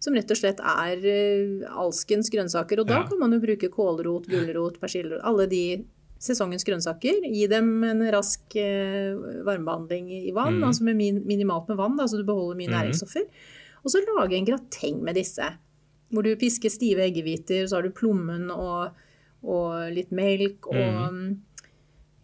Som 0.00 0.16
rett 0.16 0.32
og 0.32 0.38
slett 0.38 0.62
er 0.64 1.04
eh, 1.12 1.66
alskens 1.76 2.30
grønnsaker. 2.32 2.80
Og 2.80 2.88
da 2.88 3.02
Ja. 3.02 3.08
kan 3.10 3.20
man 3.20 3.36
jo 3.36 3.42
bruke 3.42 3.68
kålrot, 3.72 4.30
gulrot, 4.32 4.80
persille, 4.80 5.20
alle 5.22 5.46
de 5.50 5.62
sesongens 6.22 6.64
grønnsaker. 6.66 7.24
Gi 7.28 7.46
dem 7.50 7.70
en 7.86 8.02
rask 8.14 8.56
eh, 8.60 9.14
varmebehandling 9.46 10.10
i 10.16 10.32
vann, 10.36 10.60
mm. 10.60 10.66
altså 10.68 10.86
med 10.88 10.98
min, 10.98 11.22
minimalt 11.28 11.68
med 11.70 11.78
vann, 11.80 11.96
da, 11.98 12.08
så 12.08 12.20
du 12.20 12.26
beholder 12.28 12.58
mye 12.58 12.70
mm. 12.70 12.76
næringsstoffer. 12.76 13.26
Og 13.84 13.92
så 13.92 14.02
lage 14.02 14.38
en 14.38 14.48
grateng 14.48 15.02
med 15.04 15.18
disse. 15.18 15.46
Hvor 16.10 16.22
du 16.22 16.32
pisker 16.38 16.70
stive 16.70 17.04
eggehviter, 17.04 17.66
så 17.66 17.78
har 17.78 17.86
du 17.86 17.94
plommen 17.94 18.48
og, 18.54 18.96
og 19.46 19.90
litt 19.94 20.12
melk 20.14 20.68
og 20.70 21.12
mm, 21.12 21.26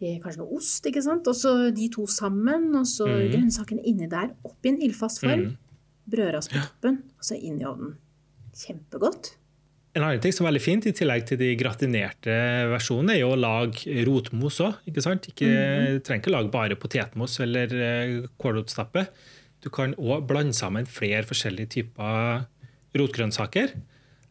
eh, 0.00 0.16
kanskje 0.22 0.40
noe 0.40 0.58
ost, 0.58 0.86
ikke 0.88 1.02
sant. 1.04 1.28
Og 1.30 1.38
så 1.38 1.54
de 1.74 1.90
to 1.92 2.06
sammen, 2.10 2.70
og 2.78 2.86
så 2.88 3.06
Mhm. 3.10 3.28
grønnsakene 3.34 3.84
inni 3.86 4.08
der. 4.10 4.32
Opp 4.46 4.64
i 4.64 4.72
en 4.72 4.82
ildfast 4.82 5.22
form. 5.22 5.52
Mm. 5.52 5.58
Brødras 6.12 6.48
på 6.50 6.58
toppen, 6.58 7.02
og 7.18 7.24
så 7.24 7.38
inn 7.38 7.60
i 7.60 7.68
ovnen. 7.68 7.94
Kjempegodt. 8.58 9.36
En 9.94 10.02
annen 10.06 10.20
ting 10.24 10.32
som 10.32 10.46
er 10.46 10.52
veldig 10.54 10.62
fint, 10.64 10.86
i 10.88 10.92
tillegg 10.96 11.26
til 11.28 11.36
de 11.36 11.50
gratinerte 11.60 12.32
versjonene, 12.72 13.12
er 13.18 13.20
jo 13.26 13.32
å 13.34 13.40
lage 13.40 14.04
rotmos 14.08 14.56
òg. 14.64 14.78
Ikke 14.88 15.02
sant? 15.04 15.26
Ikke, 15.28 15.44
Mhm. 15.44 16.00
trenger 16.06 16.22
ikke 16.22 16.32
lage 16.32 16.50
bare 16.50 16.76
potetmos 16.80 17.38
eller 17.44 17.66
eh, 17.76 18.26
kålrotstappe. 18.40 19.06
Du 19.60 19.68
kan 19.70 19.92
òg 19.94 20.26
blande 20.26 20.54
sammen 20.56 20.86
flere 20.88 21.22
forskjellige 21.28 21.68
typer 21.76 22.46
rotgrønnsaker. 22.96 23.74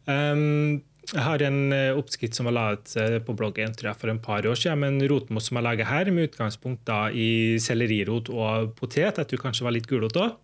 Um, 0.06 0.82
jeg 1.12 1.22
har 1.22 1.42
en 1.42 1.72
eh, 1.72 1.94
oppskrift 1.98 2.34
som 2.34 2.46
jeg 2.46 2.54
laget 2.54 2.96
eh, 2.96 3.18
på 3.22 3.34
bloggen 3.38 3.72
tror 3.74 3.90
jeg, 3.92 3.98
for 4.02 4.10
en 4.10 4.18
par 4.22 4.42
år 4.42 4.54
siden, 4.58 4.78
med 4.82 4.92
en 5.02 5.08
rotmos 5.10 5.46
som 5.48 5.58
jeg 5.58 5.64
lager 5.66 5.84
her, 5.86 6.10
med 6.10 6.30
utgangspunkt 6.30 6.84
da 6.84 7.08
i 7.10 7.56
sellerirot 7.62 8.30
og 8.34 8.74
potet. 8.78 9.18
Jeg 9.18 9.28
tror 9.30 9.42
kanskje 9.46 9.62
var 9.66 9.74
litt 9.74 9.86
gulrot 9.90 10.18
òg. 10.18 10.34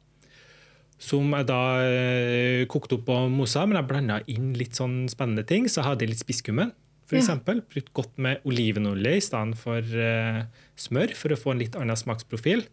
Som 0.98 1.30
jeg 1.36 1.46
da 1.46 1.60
eh, 1.86 2.64
kokte 2.66 2.96
opp 2.98 3.08
og 3.14 3.30
mosa, 3.30 3.62
men 3.66 3.78
jeg 3.78 3.86
blanda 3.90 4.20
inn 4.26 4.52
litt 4.58 4.74
sånn 4.78 5.04
spennende 5.12 5.44
ting. 5.46 5.68
Så 5.70 5.80
jeg 5.82 5.92
hadde 5.92 6.08
litt 6.10 6.18
spisskummen, 6.24 6.72
Ja. 7.08 7.22
f.eks. 7.22 7.28
Brukt 7.72 7.92
godt 7.96 8.18
med 8.20 8.42
olivenolje 8.44 9.14
i 9.16 9.20
stedet 9.24 9.56
for 9.56 9.78
eh, 9.78 10.42
smør, 10.76 11.14
for 11.16 11.32
å 11.32 11.38
få 11.40 11.54
en 11.54 11.62
litt 11.62 11.78
annen 11.78 11.96
smaksprofil. 11.96 12.66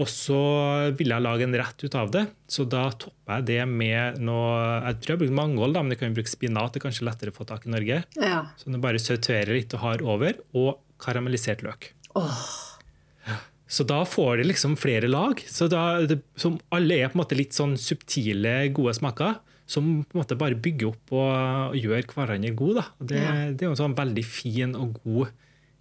Og 0.00 0.08
så 0.10 0.40
ville 0.98 1.14
jeg 1.14 1.22
lage 1.28 1.44
en 1.46 1.54
rett 1.60 1.84
ut 1.84 1.94
av 1.94 2.10
det, 2.10 2.24
så 2.50 2.64
da 2.68 2.88
topper 2.90 3.36
jeg 3.38 3.46
det 3.52 3.60
med 3.70 4.18
noe 4.18 4.56
Jeg 4.88 4.98
tror 5.04 5.12
jeg 5.12 5.14
har 5.18 5.22
brukt 5.26 5.38
mangold, 5.38 5.78
men 5.78 5.94
jeg 5.94 6.00
kan 6.02 6.16
bruke 6.16 6.32
spinat. 6.32 6.72
Det 6.74 6.80
er 6.82 6.88
kanskje 6.88 7.06
lettere 7.06 7.30
å 7.30 7.36
få 7.36 7.46
tak 7.52 7.68
i 7.68 7.74
Norge. 7.76 8.00
Ja. 8.18 8.40
Så 8.58 8.72
du 8.72 8.80
bare 8.82 8.98
sauterer 8.98 9.54
litt 9.54 9.76
og 9.78 9.84
har 9.84 10.02
over, 10.02 10.40
og 10.56 10.80
karamellisert 10.98 11.62
løk. 11.62 11.92
Åh, 12.18 12.42
Så 13.72 13.86
da 13.88 14.02
får 14.04 14.42
de 14.42 14.44
liksom 14.50 14.74
flere 14.76 15.08
lag. 15.08 15.40
Så 15.48 15.64
da, 15.72 16.02
det, 16.04 16.18
som 16.36 16.58
alle 16.74 16.98
er 17.00 17.08
på 17.08 17.16
en 17.16 17.22
måte 17.22 17.38
litt 17.38 17.56
sånn 17.56 17.78
subtile, 17.80 18.66
gode 18.76 18.92
smaker. 18.98 19.38
Som 19.72 20.02
på 20.04 20.18
en 20.18 20.20
måte 20.20 20.36
bare 20.36 20.58
bygger 20.60 20.90
opp 20.90 21.14
og, 21.16 21.30
og 21.72 21.78
gjør 21.80 22.04
hverandre 22.12 22.50
gode. 22.58 22.84
Det, 23.00 23.16
Ja. 23.22 23.32
det 23.48 23.64
er 23.64 23.70
jo 23.70 23.76
en 23.76 23.80
sånn 23.80 23.96
veldig 23.96 24.24
fin 24.28 24.74
og 24.76 24.98
god 25.06 25.32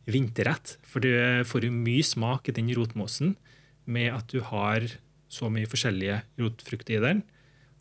vinterrett. 0.07 0.77
For 0.87 1.03
du 1.03 1.11
får 1.47 1.67
jo 1.67 1.73
mye 1.75 2.05
smak 2.07 2.47
i 2.47 2.55
den 2.55 2.71
rotmosen 2.77 3.35
med 3.91 4.13
at 4.15 4.31
du 4.31 4.39
har 4.45 4.87
så 5.31 5.49
mye 5.51 5.67
forskjellige 5.67 6.21
rotfrukter 6.39 6.95
i 6.99 7.03
den. 7.03 7.23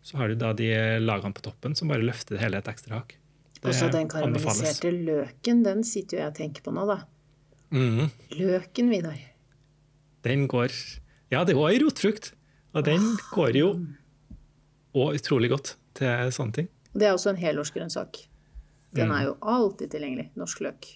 Så 0.02 0.16
har 0.18 0.32
du 0.32 0.38
da 0.40 0.50
de 0.56 0.72
lagene 1.04 1.36
på 1.36 1.44
toppen 1.44 1.76
som 1.78 1.90
bare 1.92 2.02
løfter 2.02 2.34
det 2.34 2.42
hele 2.44 2.58
et 2.58 2.70
ekstra 2.72 2.98
hakk. 3.02 3.14
Og 3.60 3.74
så 3.76 3.90
den 3.92 4.08
anbefales. 4.08 4.80
karamelliserte 4.80 4.90
løken, 5.06 5.62
den 5.66 5.82
sitter 5.84 6.16
jo 6.16 6.22
jeg 6.24 6.32
og 6.32 6.38
tenker 6.38 6.64
på 6.64 6.72
nå, 6.74 6.86
da. 6.88 7.02
Mm. 7.70 8.06
Løken, 8.40 8.88
Vidar. 8.90 9.18
Den 10.26 10.46
går 10.48 10.70
Ja, 11.30 11.44
det 11.44 11.54
er 11.54 11.60
òg 11.60 11.70
ei 11.72 11.78
rotfrukt. 11.82 12.32
Og 12.74 12.84
den 12.86 13.00
går 13.32 13.54
jo 13.58 13.68
òg 14.94 15.14
utrolig 15.18 15.50
godt 15.50 15.74
til 15.94 16.30
sånne 16.34 16.52
ting. 16.54 16.68
Det 16.94 17.06
er 17.06 17.14
også 17.14 17.30
en 17.30 17.36
helårsgrønnsak. 17.40 18.26
Den 18.94 19.08
Mm. 19.08 19.14
er 19.14 19.22
jo 19.26 19.36
alltid 19.42 19.90
tilgjengelig. 19.90 20.28
Norsk 20.36 20.60
løk. 20.60 20.86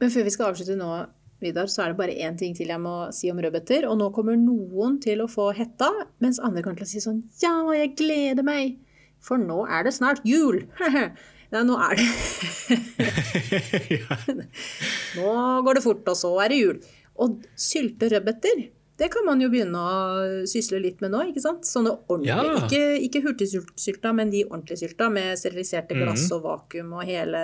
Men 0.00 0.10
før 0.10 0.24
vi 0.24 0.30
skal 0.30 0.52
avslutte 0.52 0.76
nå, 0.76 1.06
Vidar, 1.42 1.66
så 1.66 1.82
er 1.84 1.88
det 1.92 1.96
bare 1.98 2.14
én 2.24 2.38
ting 2.38 2.54
til 2.56 2.68
jeg 2.68 2.80
må 2.80 3.12
si 3.12 3.28
om 3.30 3.36
rødbeter. 3.36 3.84
Og 3.90 3.98
nå 3.98 4.10
kommer 4.14 4.36
noen 4.36 4.98
til 5.02 5.18
å 5.20 5.26
få 5.28 5.52
hetta, 5.54 5.90
mens 6.20 6.38
andre 6.40 6.62
kommer 6.62 6.76
til 6.78 6.86
å 6.86 6.88
si 6.88 7.00
sånn 7.00 7.22
Ja, 7.42 7.70
jeg 7.74 7.96
gleder 7.96 8.42
meg! 8.42 8.78
For 9.20 9.36
nå 9.36 9.66
er 9.68 9.84
det 9.84 9.92
snart 9.92 10.20
jul! 10.24 10.62
Nei, 11.52 11.62
nå 11.62 11.76
er 11.76 11.96
det 11.96 12.06
Nå 15.18 15.62
går 15.66 15.74
det 15.78 15.82
fort, 15.84 16.08
og 16.08 16.16
så 16.18 16.32
er 16.44 16.48
det 16.54 16.58
jul. 16.62 16.80
Og 17.22 17.44
sylte 17.56 18.08
rødbeter, 18.10 18.70
det 18.98 19.08
kan 19.10 19.24
man 19.26 19.40
jo 19.40 19.48
begynne 19.50 19.74
å 19.78 20.46
sysle 20.46 20.80
litt 20.82 21.00
med 21.02 21.10
nå, 21.10 21.20
ikke 21.30 21.40
sant? 21.42 21.62
Sånne 21.66 21.96
ordentlige, 22.08 22.36
Ja. 22.42 22.66
ikke, 22.66 22.82
ikke 23.08 23.22
hurtigsylta, 23.26 24.12
men 24.14 24.30
de 24.30 24.44
ordentlige 24.44 24.82
sylta 24.88 25.10
med 25.10 25.36
steriliserte 25.38 25.94
glass 25.98 26.30
og 26.32 26.42
vakuum 26.42 26.92
og 26.94 27.04
hele 27.04 27.40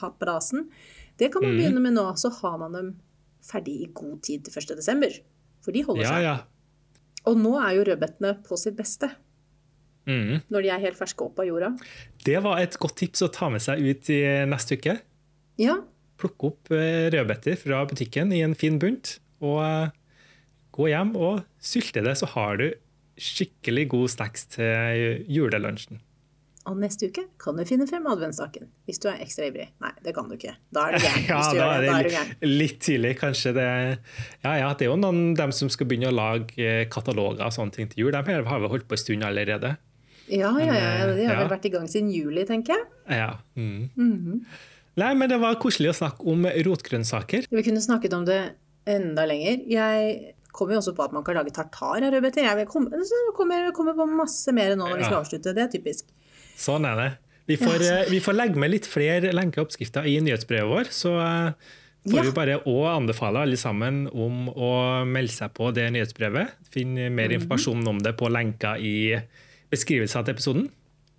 happerasen. 0.00 0.68
Det 1.18 1.32
kan 1.32 1.42
man 1.42 1.56
begynne 1.58 1.80
med 1.82 1.94
nå, 1.94 2.06
så 2.16 2.30
har 2.40 2.58
man 2.58 2.72
dem 2.72 2.92
ferdig 3.42 3.80
i 3.82 3.90
god 3.92 4.20
tid 4.22 4.44
til 4.44 4.52
1. 4.52 4.76
desember. 4.76 5.10
For 5.62 5.72
de 5.72 5.82
holder 5.82 6.02
Ja, 6.02 6.08
seg. 6.14 6.22
ja. 6.22 6.38
Og 7.26 7.36
nå 7.36 7.56
er 7.58 7.74
jo 7.76 7.84
rødbetene 7.84 8.42
på 8.46 8.56
sitt 8.58 8.76
beste, 8.76 9.10
Mm. 10.06 10.40
når 10.50 10.62
de 10.62 10.68
er 10.70 10.78
helt 10.80 10.96
ferske 10.96 11.20
opp 11.26 11.38
av 11.38 11.44
jorda. 11.46 11.76
Det 12.24 12.42
var 12.42 12.58
et 12.60 12.78
godt 12.78 12.96
tips 12.96 13.20
å 13.22 13.30
ta 13.32 13.48
med 13.50 13.60
seg 13.60 13.78
ut 13.78 14.08
i 14.08 14.22
neste 14.46 14.78
uke. 14.78 15.00
Ja, 15.58 15.82
Plukke 16.18 16.50
opp 16.50 16.72
eh, 16.74 17.06
rødbeter 17.14 17.56
fra 17.60 17.84
butikken 17.88 18.32
i 18.34 18.42
en 18.46 18.56
fin 18.58 18.78
bunt, 18.82 19.16
og 19.44 19.60
eh, 19.62 19.94
gå 20.74 20.90
hjem 20.90 21.14
og 21.18 21.44
sylte 21.62 22.02
det, 22.06 22.16
så 22.18 22.26
har 22.34 22.58
du 22.60 22.68
skikkelig 23.18 23.88
god 23.90 24.12
snacks 24.12 24.44
til 24.54 25.24
julelunsjen. 25.26 25.98
og 26.68 26.76
neste 26.78 27.08
uke 27.08 27.22
kan 27.40 27.56
du 27.56 27.64
finne 27.66 27.86
frem 27.88 28.04
adventssaken. 28.10 28.68
Hvis 28.86 29.00
du 29.00 29.06
er 29.08 29.22
ekstra 29.24 29.46
ivrig. 29.48 29.70
Nei, 29.80 29.90
det 30.04 30.12
kan 30.14 30.28
du 30.28 30.34
ikke. 30.36 30.52
Da 30.74 30.84
er 30.90 30.98
du 30.98 31.06
gæren. 31.06 31.24
Ja, 31.30 31.38
da 31.56 31.68
er 31.78 31.80
det, 31.82 31.88
da 31.88 31.98
er 31.98 32.32
det 32.42 32.50
litt 32.50 32.78
tidlig, 32.84 33.14
kanskje. 33.22 33.54
Det, 33.56 33.64
ja, 34.44 34.52
ja, 34.60 34.68
det 34.76 34.84
er 34.86 34.90
jo 34.92 34.98
noen 35.00 35.32
dem 35.38 35.54
som 35.56 35.70
skal 35.72 35.88
begynne 35.88 36.10
å 36.12 36.14
lage 36.18 36.58
eh, 36.60 36.84
kataloger 36.92 37.46
og 37.48 37.54
sånne 37.56 37.74
ting 37.78 37.88
til 37.90 38.04
jul. 38.04 38.12
De 38.12 38.20
har 38.36 38.44
vel 38.62 38.70
holdt 38.74 38.86
på 38.90 38.98
en 38.98 39.02
stund 39.02 39.24
allerede. 39.26 39.74
Ja, 40.28 40.50
ja, 40.60 40.74
ja. 40.76 41.06
De 41.16 41.24
har 41.24 41.40
vel 41.40 41.48
vært 41.54 41.64
i 41.70 41.72
gang 41.72 41.86
siden 41.88 42.10
juli, 42.12 42.44
tenker 42.46 42.76
jeg. 42.76 42.90
Ja. 43.16 43.30
Mm. 43.56 43.88
Mhm. 43.96 44.42
Nei, 44.98 45.12
men 45.14 45.30
det 45.30 45.38
var 45.40 45.54
koselig 45.62 45.92
å 45.92 45.96
snakke 46.00 46.26
om 46.32 46.42
rotgrønnsaker. 46.66 47.46
Vi 47.54 47.62
kunne 47.66 47.82
snakket 47.84 48.16
om 48.16 48.24
det 48.26 48.38
enda 48.88 49.24
lenger. 49.28 49.60
Jeg 49.70 50.34
kommer 50.52 50.74
jo 50.74 50.80
også 50.82 50.94
på 50.96 51.04
at 51.06 51.12
man 51.14 51.22
kan 51.26 51.36
lage 51.38 51.52
tartar 51.54 52.02
av 52.02 52.12
rødbeter. 52.14 52.42
Jeg 52.48 52.66
kommer, 52.66 52.90
komme, 52.90 53.06
så 53.06 53.20
kommer, 53.36 53.68
kommer 53.76 53.94
på 53.94 54.06
masse 54.10 54.50
mer 54.56 54.74
nå 54.74 54.88
når 54.88 54.98
vi 54.98 55.04
skal 55.06 55.20
avslutte. 55.22 55.54
Det 55.54 55.62
er 55.66 55.72
typisk. 55.76 56.08
Sånn 56.58 56.86
er 56.88 56.96
det. 56.98 57.10
Vi 57.48 57.56
får, 57.56 57.80
Ja. 57.84 57.98
eh, 58.02 58.10
vi 58.10 58.18
får 58.20 58.34
legge 58.36 58.56
med 58.60 58.70
litt 58.74 58.86
flere 58.86 59.30
lenker 59.32 59.62
og 59.62 59.68
oppskrifter 59.68 60.04
i 60.04 60.18
nyhetsbrevet 60.20 60.68
vår, 60.68 60.90
så 60.92 61.14
eh, 61.22 61.52
får 62.10 62.18
Ja. 62.18 62.22
vi 62.26 62.32
bare 62.36 62.58
òg 62.66 62.88
anbefale 62.96 63.40
alle 63.44 63.56
sammen 63.56 64.06
om 64.12 64.48
å 64.50 65.04
melde 65.06 65.30
seg 65.32 65.54
på 65.54 65.72
det 65.72 65.86
nyhetsbrevet. 65.94 66.50
Finn 66.70 66.94
mer 67.14 67.28
Mhm. 67.28 67.40
informasjon 67.40 67.86
om 67.88 67.98
det 68.00 68.16
på 68.18 68.28
lenka 68.28 68.74
i 68.80 69.22
beskrivelsen 69.70 70.24
til 70.24 70.34
episoden. 70.34 70.68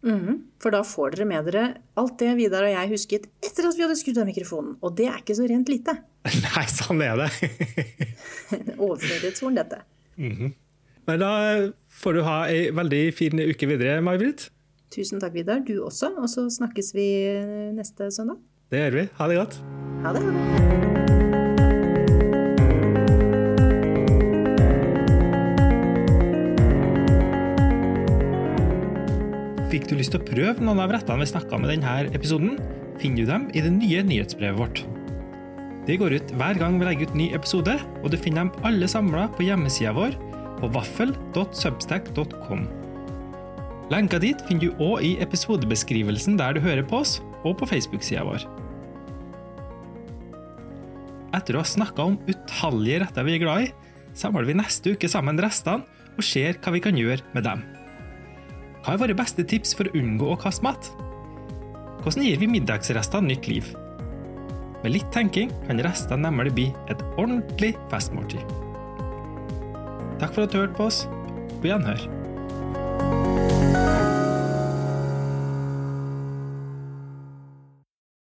Mhm. 0.06 0.38
For 0.64 0.72
da 0.72 0.80
får 0.88 1.16
dere 1.16 1.28
med 1.28 1.50
dere 1.50 1.64
alt 2.00 2.16
det 2.22 2.32
Vidar 2.38 2.64
og 2.64 2.72
jeg 2.72 2.92
husket 2.94 3.28
etter 3.44 3.68
at 3.68 3.76
vi 3.76 3.84
hadde 3.84 3.98
skrudd 4.00 4.22
av 4.22 4.30
mikrofonen. 4.30 4.78
Og 4.84 4.96
det 4.96 5.10
er 5.12 5.20
ikke 5.20 5.36
så 5.36 5.48
rent 5.50 5.72
lite. 5.72 5.98
Nei, 6.46 6.66
sånn 6.72 7.04
er 7.04 7.20
det. 7.20 7.30
Overflødighetshorn, 8.84 9.60
dette. 9.60 9.82
Men 10.20 11.24
da 11.24 11.32
får 12.02 12.20
du 12.20 12.24
ha 12.28 12.40
ei 12.52 12.70
veldig 12.76 13.04
fin 13.18 13.40
uke 13.44 13.70
videre, 13.72 14.00
May-Britt. 14.06 14.50
Tusen 14.94 15.22
takk, 15.22 15.36
Vidar. 15.38 15.64
Du 15.66 15.76
også. 15.86 16.14
Og 16.18 16.30
så 16.32 16.48
snakkes 16.54 16.94
vi 16.98 17.10
neste 17.78 18.12
søndag. 18.14 18.40
Det 18.70 18.86
gjør 18.86 19.02
vi. 19.02 19.10
Ha 19.20 19.32
det 19.32 19.42
godt. 19.44 19.60
Ha 20.06 20.16
det. 20.16 20.24
Ha 20.24 20.80
det. 20.80 20.89
Fikk 29.80 29.94
du 29.94 29.96
lyst 29.96 30.12
til 30.12 30.20
å 30.20 30.28
prøve 30.28 30.60
noen 30.60 30.82
av 30.84 30.92
rettene 30.92 31.24
vi 31.24 31.30
snakka 31.30 31.56
med 31.56 31.70
denne 31.72 31.92
episoden, 32.12 32.58
finner 33.00 33.24
du 33.24 33.30
dem 33.30 33.46
i 33.56 33.62
det 33.64 33.70
nye 33.72 34.02
nyhetsbrevet 34.04 34.60
vårt. 34.60 34.82
Det 35.88 35.96
går 36.02 36.18
ut 36.18 36.34
hver 36.36 36.60
gang 36.60 36.76
vi 36.82 36.88
legger 36.90 37.08
ut 37.08 37.16
ny 37.16 37.28
episode, 37.38 37.78
og 38.04 38.12
du 38.12 38.18
finner 38.20 38.44
dem 38.44 38.68
alle 38.68 38.90
samla 38.92 39.30
på 39.38 39.48
hjemmesida 39.48 39.94
vår 39.96 40.18
på 40.60 40.72
vaffel.substack.com. 40.76 42.68
Lenka 43.96 44.20
dit 44.20 44.44
finner 44.52 44.68
du 44.68 44.84
òg 44.84 45.08
i 45.08 45.14
episodebeskrivelsen 45.24 46.36
der 46.44 46.60
du 46.60 46.64
hører 46.68 46.84
på 46.84 47.00
oss, 47.00 47.22
og 47.48 47.56
på 47.64 47.72
Facebook-sida 47.72 48.28
vår. 48.28 48.44
Etter 51.40 51.56
å 51.56 51.64
ha 51.64 51.72
snakka 51.72 52.12
om 52.12 52.20
utallige 52.28 53.06
retter 53.08 53.32
vi 53.32 53.40
er 53.40 53.46
glad 53.48 53.70
i, 53.70 53.74
samler 54.12 54.44
vi 54.44 54.60
neste 54.60 55.00
uke 55.00 55.08
sammen 55.08 55.40
restene 55.40 55.88
og 56.18 56.26
ser 56.36 56.60
hva 56.60 56.76
vi 56.76 56.84
kan 56.84 57.00
gjøre 57.00 57.24
med 57.32 57.48
dem. 57.48 57.64
Hva 58.84 58.96
er 58.96 59.02
våre 59.02 59.16
beste 59.18 59.44
tips 59.44 59.74
for 59.76 59.90
å 59.90 59.96
unngå 60.00 60.30
å 60.32 60.40
kaste 60.40 60.64
mat? 60.64 60.92
Hvordan 62.04 62.26
gir 62.26 62.40
vi 62.40 62.48
middagsrestene 62.48 63.28
nytt 63.34 63.50
liv? 63.52 63.74
Med 64.84 64.94
litt 64.96 65.10
tenking 65.12 65.52
kan 65.66 65.82
restene 65.84 66.30
nemlig 66.30 66.56
bli 66.56 66.68
et 66.92 67.04
ordentlig 67.20 67.74
festmåltid. 67.92 68.56
Takk 70.20 70.32
for 70.32 70.46
at 70.46 70.56
du 70.56 70.62
hørte 70.62 70.78
på 70.80 70.88
oss. 70.88 71.04
På 71.60 71.68
gjenhør. 71.68 72.19